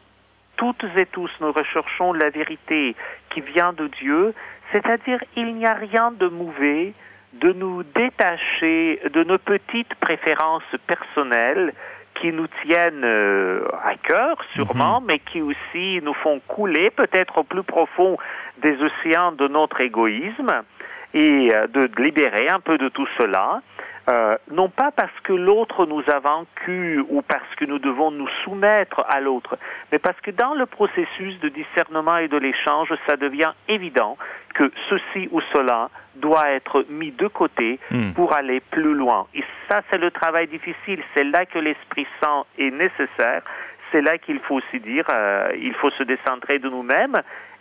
toutes 0.57 0.85
et 0.97 1.07
tous 1.07 1.31
nous 1.41 1.53
recherchons 1.53 2.13
la 2.13 2.31
vérité 2.31 2.97
qui 3.31 3.41
vient 3.43 3.73
de 3.73 3.89
Dieu, 3.89 4.35
c'est-à-dire 4.73 5.23
il 5.37 5.55
n'y 5.55 5.67
a 5.67 5.75
rien 5.75 6.13
de 6.13 6.29
mauvais 6.29 6.95
de 7.35 7.53
nous 7.53 7.83
détacher 7.83 9.01
de 9.13 9.23
nos 9.25 9.39
petites 9.39 9.95
préférences 9.97 10.63
personnelles 10.87 11.75
qui 12.15 12.33
nous 12.33 12.47
tiennent 12.65 13.05
euh, 13.05 13.69
à 13.85 13.95
cœur 13.97 14.39
sûrement, 14.55 15.01
mhm. 15.01 15.07
mais 15.07 15.19
qui 15.19 15.43
aussi 15.43 16.01
nous 16.03 16.15
font 16.15 16.41
couler 16.49 16.91
peut-être 16.91 17.39
au 17.39 17.45
plus 17.45 17.63
profond 17.63 18.17
des 18.63 18.79
océans 18.81 19.33
de 19.33 19.49
notre 19.49 19.81
égoïsme 19.83 20.63
et 21.17 21.51
euh, 21.53 21.67
de 21.67 21.91
libérer 22.03 22.49
un 22.49 22.61
peu 22.61 22.79
de 22.79 22.89
tout 22.89 23.09
cela 23.19 23.63
euh, 24.09 24.37
non 24.53 24.69
pas 24.69 24.93
parce 24.93 25.19
que 25.25 25.33
l'autre 25.33 25.85
nous 25.85 26.03
a 26.07 26.21
vaincus 26.21 27.03
ou 27.09 27.23
parce 27.23 27.55
que 27.57 27.65
nous 27.65 27.81
devons 27.81 28.13
nous 28.13 28.29
soumettre 28.45 29.05
à 29.09 29.21
l'autre, 29.21 29.59
mais 29.91 29.99
parce 29.99 30.21
que 30.21 30.31
dans 30.31 30.55
le 30.55 30.65
processus 30.65 31.41
de 31.41 31.49
discernement 31.49 32.19
et 32.19 32.29
de 32.29 32.37
l'échange, 32.37 32.93
ça 33.09 33.17
devient 33.17 33.53
évident 33.67 34.17
que 34.55 34.71
ceci 34.89 35.29
ou 35.33 35.41
cela 35.53 35.91
doit 36.15 36.51
être 36.51 36.87
mis 36.89 37.11
de 37.11 37.27
côté 37.27 37.81
hmm. 37.91 38.13
pour 38.13 38.33
aller 38.33 38.61
plus 38.61 38.95
loin. 38.95 39.27
Et 39.35 39.43
ça, 39.69 39.83
c'est 39.91 39.99
le 39.99 40.13
travail 40.13 40.47
difficile. 40.47 41.03
C'est 41.17 41.25
là 41.25 41.45
que 41.45 41.59
l'Esprit 41.59 42.07
Saint 42.23 42.45
est 42.59 42.71
nécessaire. 42.71 43.43
C'est 43.91 44.03
là 44.03 44.19
qu'il 44.19 44.39
faut 44.39 44.57
aussi 44.57 44.79
dire, 44.79 45.05
euh, 45.13 45.49
il 45.61 45.75
faut 45.75 45.91
se 45.91 46.05
décentrer 46.05 46.61
de 46.61 46.69
nous-mêmes 46.69 47.17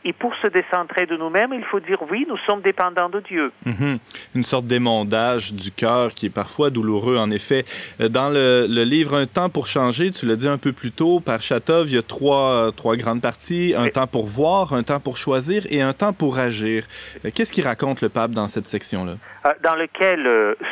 et 0.05 0.13
pour 0.13 0.33
se 0.35 0.47
décentrer 0.47 1.07
de 1.07 1.17
nous-mêmes, 1.17 1.51
il 1.53 1.63
faut 1.65 1.79
dire 1.79 1.97
oui, 2.11 2.25
nous 2.29 2.37
sommes 2.45 2.61
dépendants 2.61 3.09
de 3.09 3.19
Dieu. 3.21 3.51
Mhm. 3.65 3.97
Une 4.35 4.43
sorte 4.43 4.67
d'émondage 4.67 5.51
du 5.51 5.71
cœur 5.71 6.13
qui 6.13 6.27
est 6.27 6.33
parfois 6.33 6.69
douloureux, 6.69 7.17
en 7.17 7.31
effet. 7.31 7.65
Euh, 7.99 8.07
dans 8.07 8.29
le, 8.29 8.67
livre 8.85 9.17
Un 9.17 9.25
temps 9.25 9.49
pour 9.49 9.65
changer, 9.65 10.11
tu 10.11 10.27
l'as 10.27 10.35
dit 10.35 10.47
un 10.47 10.59
peu 10.59 10.73
plus 10.73 10.91
tôt, 10.91 11.19
par 11.19 11.41
Chatov, 11.41 11.87
il 11.89 11.95
y 11.95 11.97
a 11.97 12.03
trois, 12.03 12.71
trois 12.77 12.95
grandes 12.95 13.21
parties. 13.21 13.73
Un 13.75 13.89
temps 13.89 14.05
pour 14.05 14.27
voir, 14.27 14.73
un 14.73 14.83
temps 14.83 14.99
pour 14.99 15.17
choisir 15.17 15.63
et 15.71 15.81
un 15.81 15.93
temps 15.93 16.13
pour 16.13 16.37
agir. 16.37 16.83
Euh, 17.25 17.31
qu'est-ce 17.33 17.51
qu'il 17.51 17.65
raconte 17.65 18.01
le 18.01 18.09
pape 18.09 18.31
dans 18.31 18.47
cette 18.47 18.67
section-là? 18.67 19.13
Euh, 19.45 19.53
dans 19.63 19.75
lequel 19.75 20.21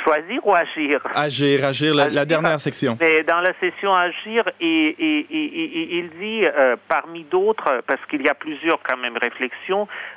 choisir 0.03 0.45
ou 0.45 0.53
agir? 0.53 1.01
Agir, 1.15 1.65
agir, 1.65 1.95
la, 1.95 2.25
dernière 2.25 2.59
section. 2.59 2.97
Mais 2.99 3.23
dans 3.23 3.39
la 3.39 3.53
session 3.59 3.93
agir, 3.93 4.43
et, 4.59 5.25
il 5.31 6.09
dit, 6.19 6.45
parmi 6.87 7.23
d'autres, 7.23 7.81
parce 7.87 8.01
qu'il 8.09 8.21
y 8.21 8.29
a 8.29 8.35
plusieurs 8.35 8.79
quand 8.83 8.97
même 8.97 9.17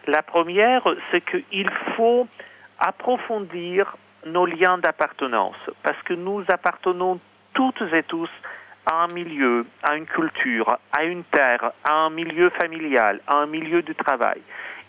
La 0.06 0.22
première, 0.22 0.82
c'est 1.10 1.22
qu'il 1.22 1.70
faut 1.96 2.26
approfondir 2.78 3.96
nos 4.26 4.46
liens 4.46 4.78
d'appartenance, 4.78 5.56
parce 5.82 6.00
que 6.02 6.14
nous 6.14 6.44
appartenons 6.48 7.20
toutes 7.54 7.82
et 7.92 8.02
tous 8.02 8.30
à 8.86 9.04
un 9.04 9.08
milieu, 9.08 9.66
à 9.82 9.96
une 9.96 10.06
culture, 10.06 10.78
à 10.92 11.04
une 11.04 11.24
terre, 11.24 11.72
à 11.84 11.92
un 11.92 12.10
milieu 12.10 12.50
familial, 12.50 13.20
à 13.26 13.36
un 13.36 13.46
milieu 13.46 13.82
du 13.82 13.94
travail. 13.94 14.40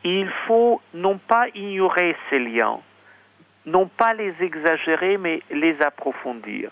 il 0.03 0.29
faut 0.45 0.81
non 0.93 1.17
pas 1.17 1.47
ignorer 1.55 2.15
ces 2.29 2.39
liens, 2.39 2.79
non 3.65 3.87
pas 3.87 4.13
les 4.13 4.33
exagérer, 4.41 5.17
mais 5.17 5.41
les 5.49 5.81
approfondir. 5.81 6.69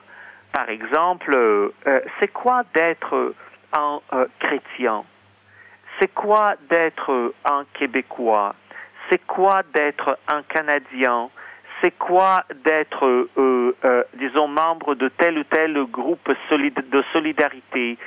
Par 0.53 0.69
exemple, 0.69 1.33
euh, 1.35 1.71
c'est 2.19 2.29
quoi 2.29 2.63
d'être 2.73 3.33
un 3.73 3.99
euh, 4.13 4.27
chrétien? 4.39 5.03
C'est 5.99 6.13
quoi 6.13 6.55
d'être 6.69 7.33
un 7.45 7.65
Québécois? 7.73 8.55
C'est 9.09 9.25
quoi 9.25 9.61
d'être 9.73 10.17
un 10.27 10.41
Canadien? 10.43 11.29
C'est 11.81 11.97
quoi 11.97 12.43
d'être, 12.65 13.05
euh, 13.05 13.75
euh, 13.85 14.03
disons, 14.15 14.47
membre 14.47 14.95
de 14.95 15.09
tel 15.09 15.37
ou 15.37 15.43
tel 15.43 15.85
groupe 15.85 16.29
de 16.51 17.03
solidarité? 17.13 17.97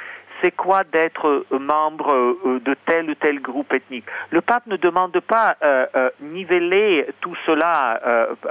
C'est 0.42 0.54
quoi 0.54 0.84
d'être 0.84 1.46
membre 1.50 2.60
de 2.64 2.76
tel 2.86 3.10
ou 3.10 3.14
tel 3.14 3.40
groupe 3.40 3.72
ethnique? 3.72 4.04
Le 4.30 4.40
pape 4.40 4.66
ne 4.66 4.76
demande 4.76 5.18
pas 5.20 5.56
euh, 5.64 6.10
niveler 6.20 7.06
tout 7.20 7.34
cela, 7.44 8.00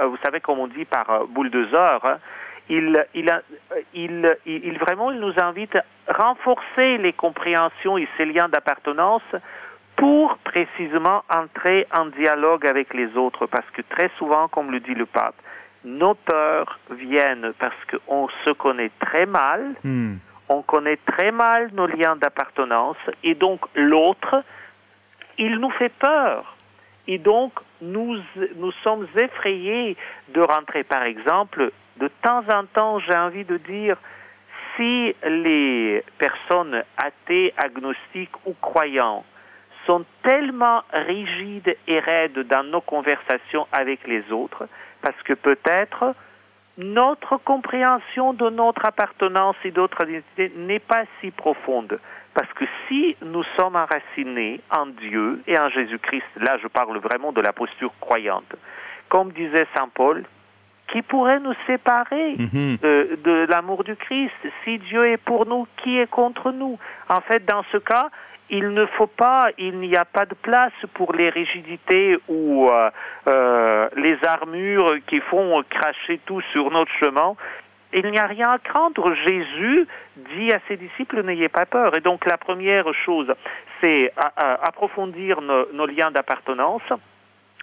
vous 0.04 0.18
savez 0.22 0.40
comme 0.40 0.58
on 0.58 0.66
dit 0.66 0.84
par 0.84 1.26
boule 1.28 1.50
il, 2.68 3.04
vraiment, 4.80 5.10
il 5.10 5.20
nous 5.20 5.34
invite 5.40 5.76
à 5.76 5.84
renforcer 6.12 6.98
les 6.98 7.12
compréhensions 7.12 7.98
et 7.98 8.08
ces 8.16 8.24
liens 8.24 8.48
d'appartenance 8.48 9.22
pour 9.96 10.38
précisément 10.38 11.24
entrer 11.28 11.86
en 11.94 12.06
dialogue 12.06 12.66
avec 12.66 12.94
les 12.94 13.16
autres, 13.16 13.46
parce 13.46 13.68
que 13.72 13.82
très 13.82 14.10
souvent, 14.16 14.48
comme 14.48 14.70
le 14.70 14.80
dit 14.80 14.94
le 14.94 15.06
pape, 15.06 15.34
nos 15.84 16.14
peurs 16.14 16.78
viennent 16.90 17.52
parce 17.58 17.76
qu'on 17.90 18.28
se 18.44 18.50
connaît 18.50 18.92
très 19.00 19.26
mal, 19.26 19.74
hmm. 19.82 20.16
on 20.48 20.62
connaît 20.62 20.98
très 21.04 21.32
mal 21.32 21.70
nos 21.72 21.86
liens 21.86 22.16
d'appartenance, 22.16 22.96
et 23.24 23.34
donc 23.34 23.60
l'autre, 23.74 24.44
il 25.36 25.58
nous 25.58 25.70
fait 25.70 25.92
peur. 25.98 26.54
Et 27.08 27.18
donc, 27.18 27.52
nous, 27.80 28.18
nous 28.56 28.72
sommes 28.84 29.06
effrayés 29.16 29.96
de 30.28 30.42
rentrer. 30.42 30.84
Par 30.84 31.04
exemple, 31.04 31.72
de 31.98 32.08
temps 32.22 32.44
en 32.52 32.64
temps, 32.66 32.98
j'ai 33.00 33.16
envie 33.16 33.44
de 33.44 33.56
dire, 33.58 33.96
si 34.76 35.14
les 35.24 36.04
personnes 36.18 36.82
athées, 36.96 37.52
agnostiques 37.56 38.46
ou 38.46 38.54
croyantes 38.60 39.24
sont 39.86 40.04
tellement 40.22 40.82
rigides 40.92 41.76
et 41.86 41.98
raides 41.98 42.40
dans 42.40 42.62
nos 42.62 42.80
conversations 42.80 43.66
avec 43.72 44.06
les 44.06 44.30
autres, 44.30 44.68
parce 45.02 45.20
que 45.22 45.32
peut-être 45.32 46.14
notre 46.76 47.38
compréhension 47.38 48.34
de 48.34 48.50
notre 48.50 48.86
appartenance 48.86 49.56
et 49.64 49.72
d'autres 49.72 50.08
identités 50.08 50.52
n'est 50.56 50.78
pas 50.78 51.04
si 51.20 51.30
profonde. 51.32 51.98
Parce 52.34 52.52
que 52.52 52.64
si 52.86 53.16
nous 53.20 53.42
sommes 53.58 53.74
enracinés 53.74 54.60
en 54.70 54.86
Dieu 54.86 55.42
et 55.48 55.58
en 55.58 55.70
Jésus-Christ, 55.70 56.26
là 56.36 56.56
je 56.62 56.68
parle 56.68 56.98
vraiment 56.98 57.32
de 57.32 57.40
la 57.40 57.52
posture 57.52 57.92
croyante, 58.00 58.54
comme 59.08 59.32
disait 59.32 59.66
Saint 59.74 59.88
Paul, 59.92 60.24
qui 60.92 61.02
pourrait 61.02 61.40
nous 61.40 61.54
séparer 61.66 62.36
mhm. 62.38 62.78
de, 62.82 63.18
de 63.22 63.46
l'amour 63.50 63.84
du 63.84 63.94
Christ 63.96 64.34
Si 64.64 64.78
Dieu 64.78 65.06
est 65.06 65.16
pour 65.18 65.46
nous, 65.46 65.66
qui 65.82 65.98
est 65.98 66.10
contre 66.10 66.50
nous? 66.52 66.78
En 67.08 67.20
fait, 67.20 67.44
dans 67.44 67.62
ce 67.72 67.78
cas, 67.78 68.08
il 68.50 68.70
ne 68.70 68.86
faut 68.86 69.06
pas, 69.06 69.50
il 69.58 69.78
n'y 69.78 69.96
a 69.96 70.04
pas 70.04 70.24
de 70.24 70.34
place 70.34 70.72
pour 70.94 71.12
les 71.12 71.28
rigidités 71.28 72.16
ou 72.28 72.68
euh, 72.68 72.90
euh, 73.28 73.88
les 73.96 74.16
armures 74.24 74.96
qui 75.06 75.20
font 75.20 75.62
cracher 75.68 76.20
tout 76.24 76.40
sur 76.52 76.70
notre 76.70 76.92
chemin. 76.92 77.34
Il 77.92 78.10
n'y 78.10 78.18
a 78.18 78.26
rien 78.26 78.50
à 78.50 78.58
craindre. 78.58 79.14
Jésus 79.14 79.86
dit 80.36 80.52
à 80.52 80.60
ses 80.68 80.76
disciples, 80.76 81.22
n'ayez 81.22 81.48
pas 81.48 81.66
peur. 81.66 81.96
Et 81.96 82.00
donc 82.00 82.26
la 82.26 82.36
première 82.36 82.92
chose, 82.94 83.32
c'est 83.80 84.12
approfondir 84.36 85.40
nos 85.40 85.86
liens 85.86 86.10
d'appartenance. 86.10 86.82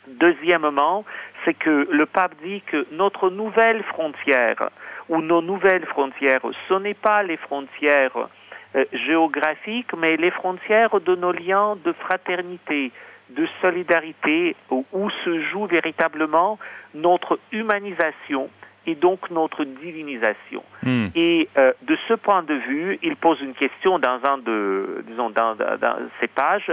Deuxièmement, 0.08 1.06
c'est 1.44 1.54
que 1.54 1.88
le 1.92 2.06
pape 2.06 2.34
dit 2.44 2.62
que 2.62 2.86
notre 2.92 3.30
nouvelle 3.30 3.84
frontière, 3.84 4.70
ou 5.10 5.22
nos 5.22 5.42
nouvelles 5.42 5.86
frontières, 5.86 6.42
ce 6.68 6.74
n'est 6.76 6.96
pas 6.96 7.24
les 7.24 7.38
frontières 7.38 8.28
euh, 8.76 8.86
géographiques, 8.92 9.94
mais 9.98 10.18
les 10.18 10.32
frontières 10.32 11.00
de 11.00 11.16
nos 11.16 11.32
liens 11.32 11.78
de 11.84 11.94
fraternité, 11.94 12.92
de 13.30 13.48
solidarité, 13.62 14.56
où, 14.70 15.10
se 15.24 15.42
joue 15.52 15.66
véritablement 15.66 16.60
notre 16.94 17.40
humanisation 17.52 18.50
et 18.88 18.94
donc 18.94 19.32
notre 19.32 19.64
divinisation. 19.64 20.64
Hmm. 20.84 21.08
Et 21.16 21.50
euh, 21.58 21.74
de 21.84 21.98
ce 22.08 22.14
point 22.14 22.44
de 22.44 22.54
vue, 22.54 23.00
il 23.02 23.16
pose 23.16 23.42
une 23.42 23.56
question 23.56 23.98
dans 23.98 24.20
un 24.28 24.38
de, 24.38 25.04
disons, 25.08 25.32
dans, 25.32 25.56
dans 25.56 25.98
ces 26.20 26.28
pages. 26.28 26.72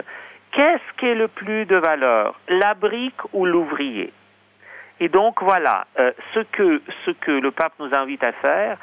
Qu'est-ce 0.53 0.99
qui 0.99 1.07
est 1.07 1.15
le 1.15 1.29
plus 1.29 1.65
de 1.65 1.77
valeur, 1.77 2.39
la 2.49 2.75
brique 2.75 3.21
ou 3.33 3.47
l'ouvrier? 3.47 4.13
Et 5.01 5.09
donc 5.09 5.43
voilà, 5.43 5.87
euh, 5.99 6.13
ce, 6.35 6.41
que, 6.41 7.31
le 7.31 7.51
pape 7.51 7.73
nous 7.81 7.95
invite 7.95 8.23
à 8.23 8.33
faire, 8.33 8.77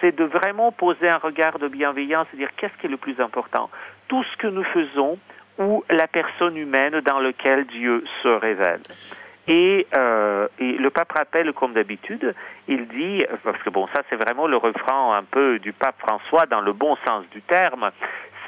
c'est 0.00 0.16
de 0.16 0.24
vraiment 0.24 0.70
poser 0.70 1.08
un 1.08 1.18
regard 1.18 1.58
de 1.58 1.66
bienveillance 1.66 2.28
et 2.32 2.36
dire 2.36 2.50
qu'est-ce 2.56 2.72
qui 2.80 2.86
est 2.86 2.90
le 2.90 2.96
plus 2.96 3.20
important? 3.20 3.68
Tout 4.06 4.22
ce 4.22 4.36
que 4.36 4.46
nous 4.46 4.62
faisons 4.64 5.18
ou 5.58 5.84
la 5.90 6.06
personne 6.06 6.56
humaine 6.56 7.00
dans 7.00 7.18
laquelle 7.18 7.66
Dieu 7.66 8.04
se 8.22 8.28
révèle. 8.28 8.80
Et, 9.48 9.88
euh, 9.96 10.46
et, 10.60 10.72
le 10.74 10.90
pape 10.90 11.10
rappelle, 11.10 11.52
comme 11.52 11.72
d'habitude, 11.72 12.34
il 12.68 12.86
dit, 12.86 13.24
parce 13.42 13.60
que 13.62 13.70
bon, 13.70 13.88
ça 13.94 14.02
c'est 14.08 14.16
vraiment 14.16 14.46
le 14.46 14.56
refrain 14.56 15.16
un 15.16 15.24
peu 15.24 15.58
du 15.58 15.72
pape 15.72 15.98
François 15.98 16.46
dans 16.46 16.60
le 16.60 16.72
bon 16.72 16.96
sens 17.04 17.24
du 17.32 17.42
terme, 17.42 17.90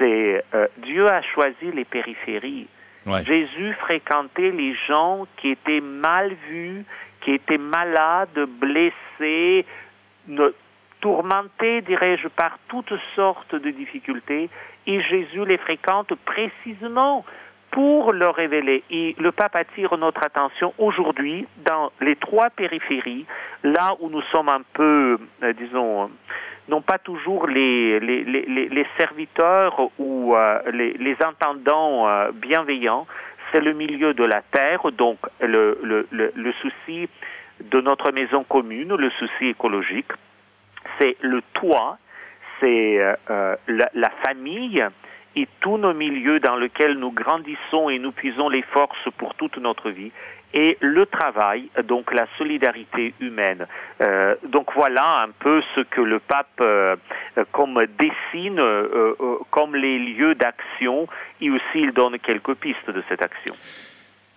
c'est 0.00 0.44
euh, 0.54 0.66
Dieu 0.78 1.06
a 1.06 1.22
choisi 1.22 1.70
les 1.72 1.84
périphéries. 1.84 2.66
Jésus 3.26 3.72
fréquentait 3.80 4.50
les 4.50 4.74
gens 4.86 5.26
qui 5.36 5.50
étaient 5.50 5.80
mal 5.80 6.34
vus, 6.48 6.84
qui 7.22 7.32
étaient 7.32 7.58
malades, 7.58 8.46
blessés, 8.60 9.64
tourmentés, 11.00 11.80
dirais-je, 11.82 12.28
par 12.28 12.58
toutes 12.68 12.92
sortes 13.16 13.54
de 13.54 13.70
difficultés, 13.70 14.50
et 14.86 15.00
Jésus 15.02 15.44
les 15.46 15.58
fréquente 15.58 16.14
précisément 16.24 17.24
pour 17.70 18.12
leur 18.12 18.34
révéler. 18.34 18.82
Et 18.90 19.14
le 19.18 19.32
pape 19.32 19.56
attire 19.56 19.96
notre 19.96 20.24
attention 20.24 20.74
aujourd'hui 20.78 21.46
dans 21.64 21.92
les 22.00 22.16
trois 22.16 22.50
périphéries, 22.50 23.26
là 23.62 23.94
où 24.00 24.08
nous 24.08 24.22
sommes 24.32 24.48
un 24.48 24.62
peu, 24.74 25.18
euh, 25.42 25.52
disons, 25.52 26.10
non 26.70 26.80
pas 26.80 26.98
toujours 26.98 27.46
les, 27.48 28.86
serviteurs 28.96 29.90
ou 29.98 30.34
euh, 30.34 30.58
les, 30.72 31.16
entendants 31.24 32.08
euh, 32.08 32.30
bienveillants, 32.32 33.06
c'est 33.50 33.60
le 33.60 33.72
milieu 33.72 34.14
de 34.14 34.24
la 34.24 34.40
terre, 34.42 34.80
donc 34.92 35.18
le, 35.40 36.52
souci 36.62 37.08
de 37.60 37.80
notre 37.80 38.12
maison 38.12 38.44
commune, 38.44 38.94
le 38.94 39.10
souci 39.10 39.48
écologique, 39.48 40.12
c'est 40.98 41.16
le 41.20 41.42
toit, 41.54 41.98
c'est 42.60 43.00
euh, 43.00 43.14
euh, 43.30 43.56
la, 43.68 44.10
famille 44.24 44.84
et 45.36 45.48
tous 45.60 45.76
nos 45.76 45.92
milieux 45.92 46.40
dans 46.40 46.56
lesquels 46.56 46.94
nous 46.94 47.10
grandissons 47.10 47.90
et 47.90 47.98
nous 47.98 48.12
puisons 48.12 48.48
les 48.48 48.62
forces 48.62 49.08
pour 49.18 49.34
toute 49.34 49.56
notre 49.58 49.90
vie 49.90 50.12
et 50.52 50.76
le 50.80 51.06
travail, 51.06 51.68
donc 51.84 52.12
la 52.12 52.26
solidarité 52.38 53.14
humaine. 53.20 53.66
Euh, 54.02 54.34
donc 54.44 54.72
voilà 54.74 55.22
un 55.22 55.30
peu 55.30 55.62
ce 55.74 55.80
que 55.80 56.00
le 56.00 56.18
pape 56.18 56.62
comme 57.52 57.80
dessine 57.98 58.60
comme 59.50 59.76
les 59.76 59.98
lieux 59.98 60.34
d'action 60.34 61.06
et 61.40 61.50
aussi 61.50 61.62
il 61.74 61.92
donne 61.92 62.18
quelques 62.18 62.54
pistes 62.54 62.90
de 62.90 63.02
cette 63.08 63.22
action. 63.22 63.54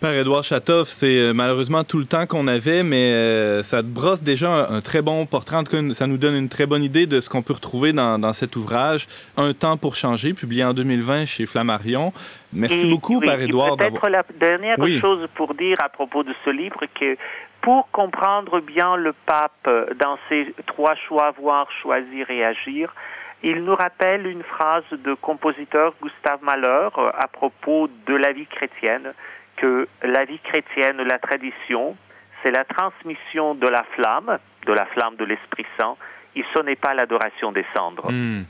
Père 0.04 0.20
Édouard 0.20 0.43
Chatoff, 0.43 0.89
c'est 0.89 1.18
euh, 1.18 1.32
malheureusement 1.34 1.86
tout 1.86 1.97
le 1.97 2.04
temps 2.04 2.26
qu'on 2.26 2.49
avait, 2.49 2.84
mais 2.84 3.14
euh, 3.14 3.62
ça 3.64 3.82
brosse 3.82 4.22
déjà 4.22 4.68
un, 4.70 4.82
très 4.82 5.01
bon 5.01 5.26
portrait. 5.26 5.56
En 5.56 5.64
tout 5.64 5.72
cas, 5.72 5.93
ça 5.93 6.08
nous 6.08 6.18
donne 6.18 6.36
une 6.36 6.49
très 6.49 6.66
bonne 6.66 6.84
idée 6.84 7.08
de 7.08 7.22
ce 7.22 7.30
qu'on 7.30 7.41
peut 7.41 7.54
retrouver 7.54 7.93
dans, 7.93 8.34
cet 8.34 8.58
ouvrage, 8.58 9.08
Un 9.38 9.54
temps 9.54 9.78
pour 9.78 9.95
changer, 9.95 10.34
publié 10.34 10.66
en 10.66 10.74
2020 10.74 11.24
chez 11.24 11.45
Flammarion. 11.45 12.12
Merci 12.51 12.86
beaucoup, 12.89 13.22
Père 13.22 13.39
Édouard. 13.39 13.78
Peut-être 13.78 14.10
la 14.10 14.26
dernière 14.38 14.76
chose 14.99 15.26
pour 15.36 15.54
dire 15.54 15.78
à 15.82 15.88
propos 15.88 16.24
de 16.24 16.34
ce 16.43 16.49
livre, 16.49 16.82
que 16.99 17.16
pour 17.62 17.89
comprendre 17.91 18.60
bien 18.60 18.97
le 18.97 19.14
pape 19.26 19.70
dans 20.01 20.18
ses 20.28 20.54
trois 20.68 20.95
choix, 21.08 21.32
voir, 21.39 21.70
choisir 21.82 22.30
et 22.30 22.43
agir, 22.43 22.93
il 23.41 23.64
nous 23.64 23.76
rappelle 23.76 24.28
une 24.28 24.43
phrase 24.43 24.84
de 24.91 25.14
compositeur 25.14 25.93
Gustave 26.01 26.43
Mahler 26.43 26.89
à 27.18 27.28
propos 27.30 27.88
de 28.06 28.16
la 28.16 28.34
vie 28.34 28.47
chrétienne 28.47 29.14
que 29.58 29.88
la 30.04 30.26
vie 30.26 30.39
chrétienne, 30.39 30.97
la 30.97 31.20
tradition, 31.20 31.95
c'est 32.41 32.51
la 32.51 32.66
transmission 32.66 33.56
de 33.56 33.68
la 33.68 33.84
flamme, 33.95 34.38
de 34.66 34.74
la 34.74 34.86
flamme 34.88 35.16
de 35.16 35.26
l'Esprit 35.26 35.66
Saint, 35.80 35.95
et 36.36 36.43
ce 36.56 36.62
n'est 36.62 36.76
pas 36.76 36.93
l'adoration 36.93 37.51
des 37.51 37.66
cendres. 37.76 38.12
Hmm. 38.12 38.43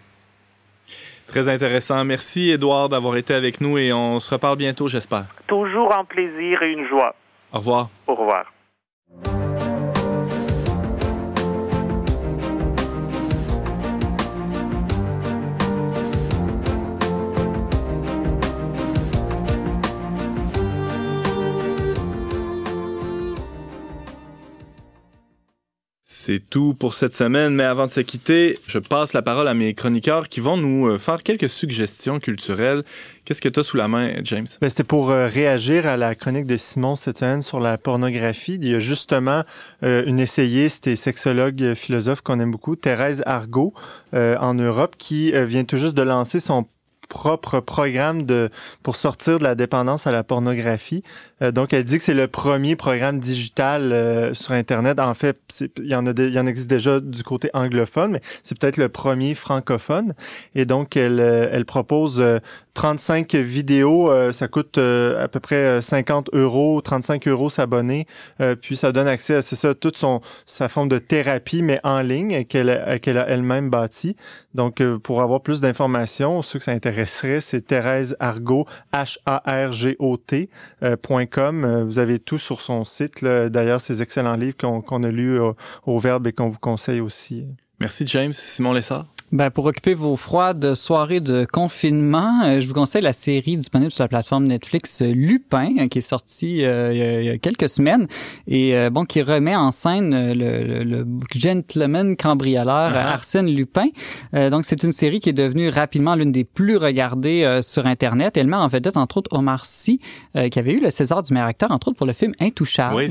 Très 1.27 1.47
intéressant. 1.49 2.03
Merci, 2.03 2.51
Édouard, 2.51 2.89
d'avoir 2.89 3.15
été 3.17 3.33
avec 3.33 3.61
nous 3.61 3.77
et 3.77 3.93
on 3.93 4.19
se 4.19 4.33
reparle 4.33 4.57
bientôt, 4.57 4.87
j'espère. 4.87 5.25
Toujours 5.47 5.95
un 5.97 6.03
plaisir 6.05 6.61
et 6.61 6.71
une 6.71 6.87
joie. 6.87 7.15
Au 7.51 7.59
revoir. 7.59 7.89
Au 8.07 8.15
revoir. 8.15 8.45
C'est 26.25 26.39
tout 26.39 26.73
pour 26.73 26.93
cette 26.93 27.13
semaine, 27.13 27.53
mais 27.53 27.65
avant 27.65 27.85
de 27.85 27.91
se 27.91 27.99
quitter, 27.99 28.57
je 28.65 28.79
passe 28.79 29.11
la 29.11 29.21
parole 29.21 29.45
à 29.49 29.53
mes 29.53 29.73
chroniqueurs 29.73 30.29
qui 30.29 30.39
vont 30.39 30.55
nous 30.55 30.87
euh, 30.87 30.97
faire 30.97 31.21
quelques 31.21 31.49
suggestions 31.49 32.21
culturelles. 32.21 32.83
Qu'est-ce 33.25 33.41
que 33.41 33.49
tu 33.49 33.59
as 33.59 33.63
sous 33.63 33.75
la 33.75 33.89
main, 33.89 34.13
James? 34.23 34.47
Ben, 34.61 34.69
C'était 34.69 34.85
pour 34.85 35.11
euh, 35.11 35.27
réagir 35.27 35.85
à 35.85 35.97
la 35.97 36.15
chronique 36.15 36.45
de 36.45 36.55
Simon 36.55 36.95
cette 36.95 37.17
semaine 37.17 37.41
sur 37.41 37.59
la 37.59 37.77
pornographie. 37.77 38.53
Il 38.53 38.69
y 38.69 38.73
a 38.73 38.79
justement 38.79 39.43
euh, 39.83 40.05
une 40.05 40.17
essayiste 40.17 40.87
et 40.87 40.95
sexologue 40.95 41.73
philosophe 41.73 42.21
qu'on 42.21 42.39
aime 42.39 42.51
beaucoup, 42.51 42.77
Thérèse 42.77 43.21
Argot, 43.25 43.73
en 44.13 44.53
Europe, 44.53 44.95
qui 44.97 45.33
vient 45.33 45.65
tout 45.65 45.75
juste 45.75 45.95
de 45.95 46.03
lancer 46.03 46.39
son 46.39 46.65
propre 47.07 47.59
programme 47.59 48.23
de, 48.23 48.49
pour 48.81 48.95
sortir 48.95 49.39
de 49.39 49.43
la 49.43 49.55
dépendance 49.55 50.07
à 50.07 50.11
la 50.11 50.23
pornographie. 50.23 51.03
Euh, 51.41 51.51
donc, 51.51 51.73
elle 51.73 51.83
dit 51.83 51.97
que 51.97 52.03
c'est 52.03 52.13
le 52.13 52.27
premier 52.27 52.75
programme 52.75 53.19
digital 53.19 53.91
euh, 53.91 54.33
sur 54.33 54.51
Internet. 54.51 54.99
En 54.99 55.13
fait, 55.13 55.37
il 55.77 55.87
y, 55.87 55.95
en 55.95 56.07
a 56.07 56.11
il 56.17 56.33
y 56.33 56.39
en 56.39 56.45
existe 56.45 56.69
déjà 56.69 56.99
du 56.99 57.23
côté 57.23 57.49
anglophone, 57.53 58.11
mais 58.11 58.21
c'est 58.43 58.57
peut-être 58.57 58.77
le 58.77 58.89
premier 58.89 59.35
francophone. 59.35 60.13
Et 60.55 60.65
donc, 60.65 60.97
elle, 60.97 61.19
euh, 61.19 61.49
elle 61.51 61.65
propose 61.65 62.23
35 62.73 63.35
vidéos. 63.35 64.11
ça 64.31 64.47
coûte 64.47 64.77
à 64.77 65.27
peu 65.27 65.39
près 65.39 65.81
50 65.81 66.29
euros, 66.33 66.81
35 66.81 67.27
euros 67.27 67.49
s'abonner. 67.49 68.07
puis, 68.61 68.75
ça 68.75 68.91
donne 68.91 69.07
accès 69.07 69.35
à, 69.35 69.41
c'est 69.41 69.55
ça, 69.55 69.73
toute 69.73 69.97
son, 69.97 70.21
sa 70.45 70.69
forme 70.69 70.89
de 70.89 70.97
thérapie, 70.97 71.61
mais 71.61 71.79
en 71.83 72.01
ligne, 72.01 72.45
qu'elle 72.45 72.99
qu'elle 73.01 73.17
a 73.17 73.27
elle-même 73.27 73.69
bâtie. 73.69 74.15
Donc, 74.53 74.81
pour 75.03 75.21
avoir 75.21 75.41
plus 75.41 75.61
d'informations, 75.61 76.41
ceux 76.41 76.59
que 76.59 76.65
ça 76.65 76.71
intéresse, 76.71 77.23
c'est 77.39 77.61
Thérèse 77.61 78.15
Argot, 78.19 78.65
H-A-R-G-O-T, 78.93 80.49
euh, 80.83 80.95
euh, 81.11 81.83
Vous 81.85 81.99
avez 81.99 82.19
tout 82.19 82.37
sur 82.37 82.61
son 82.61 82.85
site. 82.85 83.23
D'ailleurs, 83.23 83.81
ces 83.81 84.01
excellents 84.01 84.35
livres 84.35 84.57
qu'on 84.57 85.03
a 85.03 85.09
lus 85.09 85.39
au, 85.39 85.55
au 85.85 85.99
Verbe 85.99 86.27
et 86.27 86.33
qu'on 86.33 86.49
vous 86.49 86.59
conseille 86.59 87.01
aussi. 87.01 87.45
Merci, 87.79 88.05
James. 88.07 88.33
Simon 88.33 88.73
Lessard. 88.73 89.12
Ben, 89.33 89.49
pour 89.49 89.65
occuper 89.65 89.95
vos 89.95 90.15
froides 90.15 90.75
soirées 90.75 91.19
de 91.19 91.47
confinement, 91.51 92.43
euh, 92.43 92.59
je 92.59 92.67
vous 92.67 92.75
conseille 92.75 93.01
la 93.01 93.13
série 93.13 93.57
disponible 93.57 93.91
sur 93.91 94.03
la 94.03 94.07
plateforme 94.07 94.45
Netflix 94.45 95.01
euh, 95.01 95.11
Lupin, 95.11 95.71
euh, 95.79 95.87
qui 95.87 95.97
est 95.97 96.01
sortie 96.01 96.57
il, 96.57 96.95
y 96.97 97.29
a, 97.31 97.37
quelques 97.39 97.67
semaines 97.67 98.05
et 98.45 98.75
bon, 98.91 99.05
qui 99.05 99.23
remet 99.23 99.55
en 99.55 99.71
scène 99.71 100.33
le, 100.33 100.83
le, 100.83 101.07
gentleman 101.33 102.15
cambrioleur 102.15 102.91
uh-huh. 102.91 103.07
Arsène 103.07 103.47
Lupin. 103.47 103.87
donc, 104.33 104.65
c'est 104.65 104.83
une 104.83 104.91
série 104.91 105.19
qui 105.19 105.29
est 105.29 105.33
devenue 105.33 105.69
rapidement 105.69 106.13
l'une 106.13 106.31
des 106.31 106.43
plus 106.43 106.77
regardées 106.77 107.59
sur 107.63 107.87
Internet. 107.87 108.37
Elle 108.37 108.47
met 108.47 108.55
en 108.55 108.67
vedette, 108.67 108.97
entre 108.97 109.17
autres, 109.17 109.35
Omar 109.35 109.65
Sy, 109.65 109.99
qui 110.51 110.59
avait 110.59 110.73
eu 110.73 110.79
le 110.79 110.91
César 110.91 111.23
du 111.23 111.33
meilleur 111.33 111.47
acteur, 111.47 111.71
entre 111.71 111.87
autres, 111.87 111.97
pour 111.97 112.05
le 112.05 112.13
film 112.13 112.33
Intouchable. 112.39 112.95
Oui, 112.95 113.09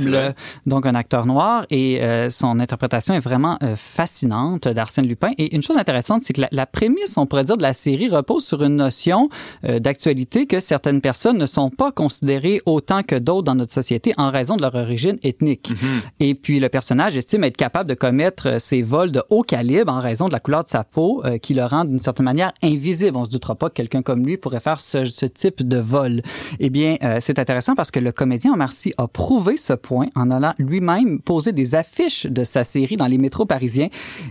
donc, 0.67 0.87
un 0.87 0.95
acteur 0.95 1.27
noir 1.27 1.67
et 1.71 2.01
son 2.31 2.61
interprétation 2.61 3.15
est 3.15 3.21
vraiment 3.21 3.59
fascinante 3.77 4.69
d'Arsène 4.69 5.09
Lupin. 5.09 5.31
Et 5.39 5.55
une 5.55 5.63
chose 5.63 5.77
intéressante, 5.77 6.12
c'est 6.23 6.33
que 6.33 6.43
la, 6.51 6.67
prémisse, 6.67 7.17
on 7.17 7.27
pourrait 7.27 7.45
dire, 7.45 7.57
de 7.57 7.63
la 7.63 7.73
série 7.73 8.09
repose 8.09 8.45
sur 8.45 8.63
une 8.63 8.77
notion 8.77 9.29
euh, 9.65 9.79
d'actualité 9.79 10.47
que 10.47 10.61
certaines 10.61 11.01
personnes 11.01 11.39
ne 11.39 11.47
sont 11.47 11.71
pas 11.71 11.93
considérées 11.93 12.61
autant 12.67 13.03
que 13.03 13.15
d'autres 13.15 13.45
dans 13.45 13.55
notre 13.55 13.73
société 13.73 14.13
en 14.17 14.31
raison 14.31 14.57
de 14.57 14.63
leur 14.63 14.75
origine 14.75 15.19
ethnique. 15.23 15.71
Mm-hmm. 15.71 16.11
Et 16.21 16.35
puis 16.35 16.61
le 16.61 16.69
personnage 16.69 17.17
estime 17.17 17.45
être 17.45 17.57
capable 17.57 17.89
de 17.89 17.95
commettre 17.95 18.49
euh, 18.49 18.59
ces 18.59 18.83
vols 18.83 19.13
de 19.13 19.23
haut 19.31 19.43
calibre 19.43 19.93
en 19.93 20.01
raison 20.01 20.27
de 20.27 20.33
la 20.33 20.41
couleur 20.41 20.65
de 20.65 20.69
sa 20.69 20.85
peau 20.85 21.23
euh, 21.25 21.39
qui 21.39 21.55
le 21.55 21.65
rend 21.65 21.85
d'une 21.85 21.99
certaine 21.99 22.25
manière 22.25 22.53
invisible. 22.63 23.17
On 23.17 23.25
se 23.25 23.31
doutera 23.31 23.55
pas 23.55 23.69
que 23.69 23.75
quelqu'un 23.75 24.03
comme 24.03 24.25
lui 24.27 24.37
pourrait 24.37 24.61
faire 24.61 24.81
ce, 24.81 25.05
ce 25.05 25.27
type 25.27 25.67
de 25.67 25.79
vol. 25.79 26.23
Eh 26.61 26.71
bien, 26.71 26.97
c'est 27.21 27.39
intéressant 27.39 27.75
parce 27.75 27.91
que 27.91 28.01
le 28.01 28.13
comédien 28.13 28.57
Marcy 28.57 28.93
a 28.99 29.09
prouvé 29.09 29.57
ce 29.57 29.73
point 29.73 30.07
en 30.15 30.31
allant 30.31 30.55
lui-même 30.59 31.21
poser 31.21 31.53
des 31.53 31.75
affiches 31.75 32.27
de 32.27 32.45
sa 32.45 32.65
série 32.65 32.97
dans 32.97 33.07
les 33.07 33.19
métros 33.19 33.47
parisiens 33.47 33.89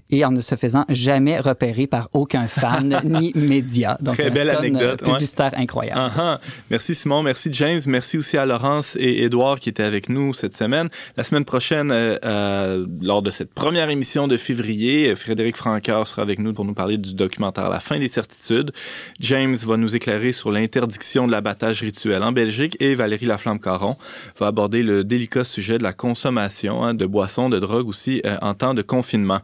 et 0.10 0.26
en 0.26 0.32
ne 0.32 0.42
se 0.42 0.56
faisant 0.56 0.86
jamais 0.90 1.40
repérer 1.40 1.71
par 1.88 2.10
aucun 2.14 2.48
fan 2.48 3.02
ni 3.04 3.32
média. 3.36 3.98
Donc, 4.02 4.18
Très 4.18 4.30
belle 4.30 4.50
anecdote. 4.50 5.04
Publicitaire 5.04 5.52
incroyable. 5.58 6.00
Uh-huh. 6.00 6.38
Merci 6.70 6.96
Simon, 6.96 7.24
merci 7.24 7.50
James, 7.52 7.80
merci 7.88 8.18
aussi 8.18 8.38
à 8.38 8.46
Laurence 8.46 8.96
et 9.00 9.24
Édouard 9.24 9.60
qui 9.60 9.70
étaient 9.70 9.84
avec 9.84 10.10
nous 10.10 10.34
cette 10.34 10.56
semaine. 10.56 10.90
La 11.18 11.24
semaine 11.24 11.46
prochaine, 11.46 11.92
euh, 11.92 12.18
euh, 12.24 12.86
lors 13.02 13.22
de 13.22 13.32
cette 13.32 13.54
première 13.54 13.90
émission 13.90 14.28
de 14.28 14.38
février, 14.38 15.16
Frédéric 15.16 15.58
Francoeur 15.58 16.08
sera 16.08 16.22
avec 16.22 16.40
nous 16.40 16.54
pour 16.54 16.66
nous 16.66 16.74
parler 16.74 16.98
du 16.98 17.14
documentaire 17.14 17.70
La 17.70 17.80
fin 17.80 18.00
des 18.00 18.08
certitudes. 18.08 18.72
James 19.20 19.56
va 19.56 19.78
nous 19.78 19.96
éclairer 19.96 20.32
sur 20.32 20.52
l'interdiction 20.52 21.28
de 21.28 21.32
l'abattage 21.32 21.82
rituel 21.82 22.24
en 22.24 22.32
Belgique 22.32 22.78
et 22.80 22.96
Valérie 22.96 23.26
Laflamme-Caron 23.26 23.98
va 24.38 24.48
aborder 24.48 24.84
le 24.84 25.04
délicat 25.04 25.44
sujet 25.44 25.78
de 25.78 25.84
la 25.84 25.94
consommation 25.94 26.84
hein, 26.84 26.94
de 26.94 27.06
boissons, 27.06 27.50
de 27.50 27.60
drogue 27.60 27.88
aussi 27.88 28.22
euh, 28.26 28.38
en 28.42 28.54
temps 28.54 28.74
de 28.74 28.82
confinement. 28.82 29.40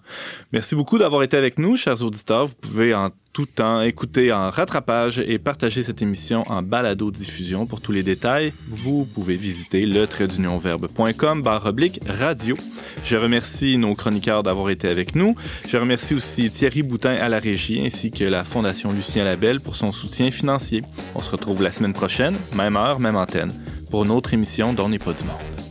Merci 0.51 0.75
beaucoup 0.75 0.97
d'avoir 0.97 1.23
été 1.23 1.37
avec 1.37 1.57
nous, 1.57 1.77
chers 1.77 2.01
vous 2.29 2.53
pouvez 2.59 2.93
en 2.93 3.09
tout 3.33 3.45
temps 3.45 3.81
écouter 3.81 4.33
en 4.33 4.49
rattrapage 4.49 5.19
et 5.19 5.37
partager 5.37 5.83
cette 5.83 6.01
émission 6.01 6.43
en 6.47 6.63
balado-diffusion. 6.63 7.67
Pour 7.67 7.81
tous 7.81 7.91
les 7.91 8.01
détails, 8.01 8.53
vous 8.67 9.05
pouvez 9.05 9.35
visiter 9.35 9.85
le 9.85 10.07
traitdunionverbe.com 10.07 11.43
barre 11.43 11.67
oblique 11.67 11.99
radio. 12.07 12.55
Je 13.03 13.15
remercie 13.15 13.77
nos 13.77 13.93
chroniqueurs 13.93 14.41
d'avoir 14.41 14.69
été 14.71 14.89
avec 14.89 15.15
nous. 15.15 15.35
Je 15.67 15.77
remercie 15.77 16.15
aussi 16.15 16.49
Thierry 16.49 16.81
Boutin 16.81 17.15
à 17.15 17.29
la 17.29 17.39
régie 17.39 17.79
ainsi 17.85 18.09
que 18.09 18.23
la 18.23 18.43
Fondation 18.43 18.91
Lucien 18.91 19.23
Labelle 19.23 19.59
pour 19.59 19.75
son 19.75 19.91
soutien 19.91 20.31
financier. 20.31 20.81
On 21.13 21.21
se 21.21 21.29
retrouve 21.29 21.61
la 21.61 21.71
semaine 21.71 21.93
prochaine, 21.93 22.35
même 22.55 22.75
heure, 22.75 22.99
même 22.99 23.15
antenne, 23.15 23.53
pour 23.91 24.05
une 24.05 24.11
autre 24.11 24.33
émission 24.33 24.73
d'On 24.73 24.89
n'est 24.89 24.99
pas 24.99 25.13
du 25.13 25.23
monde. 25.23 25.66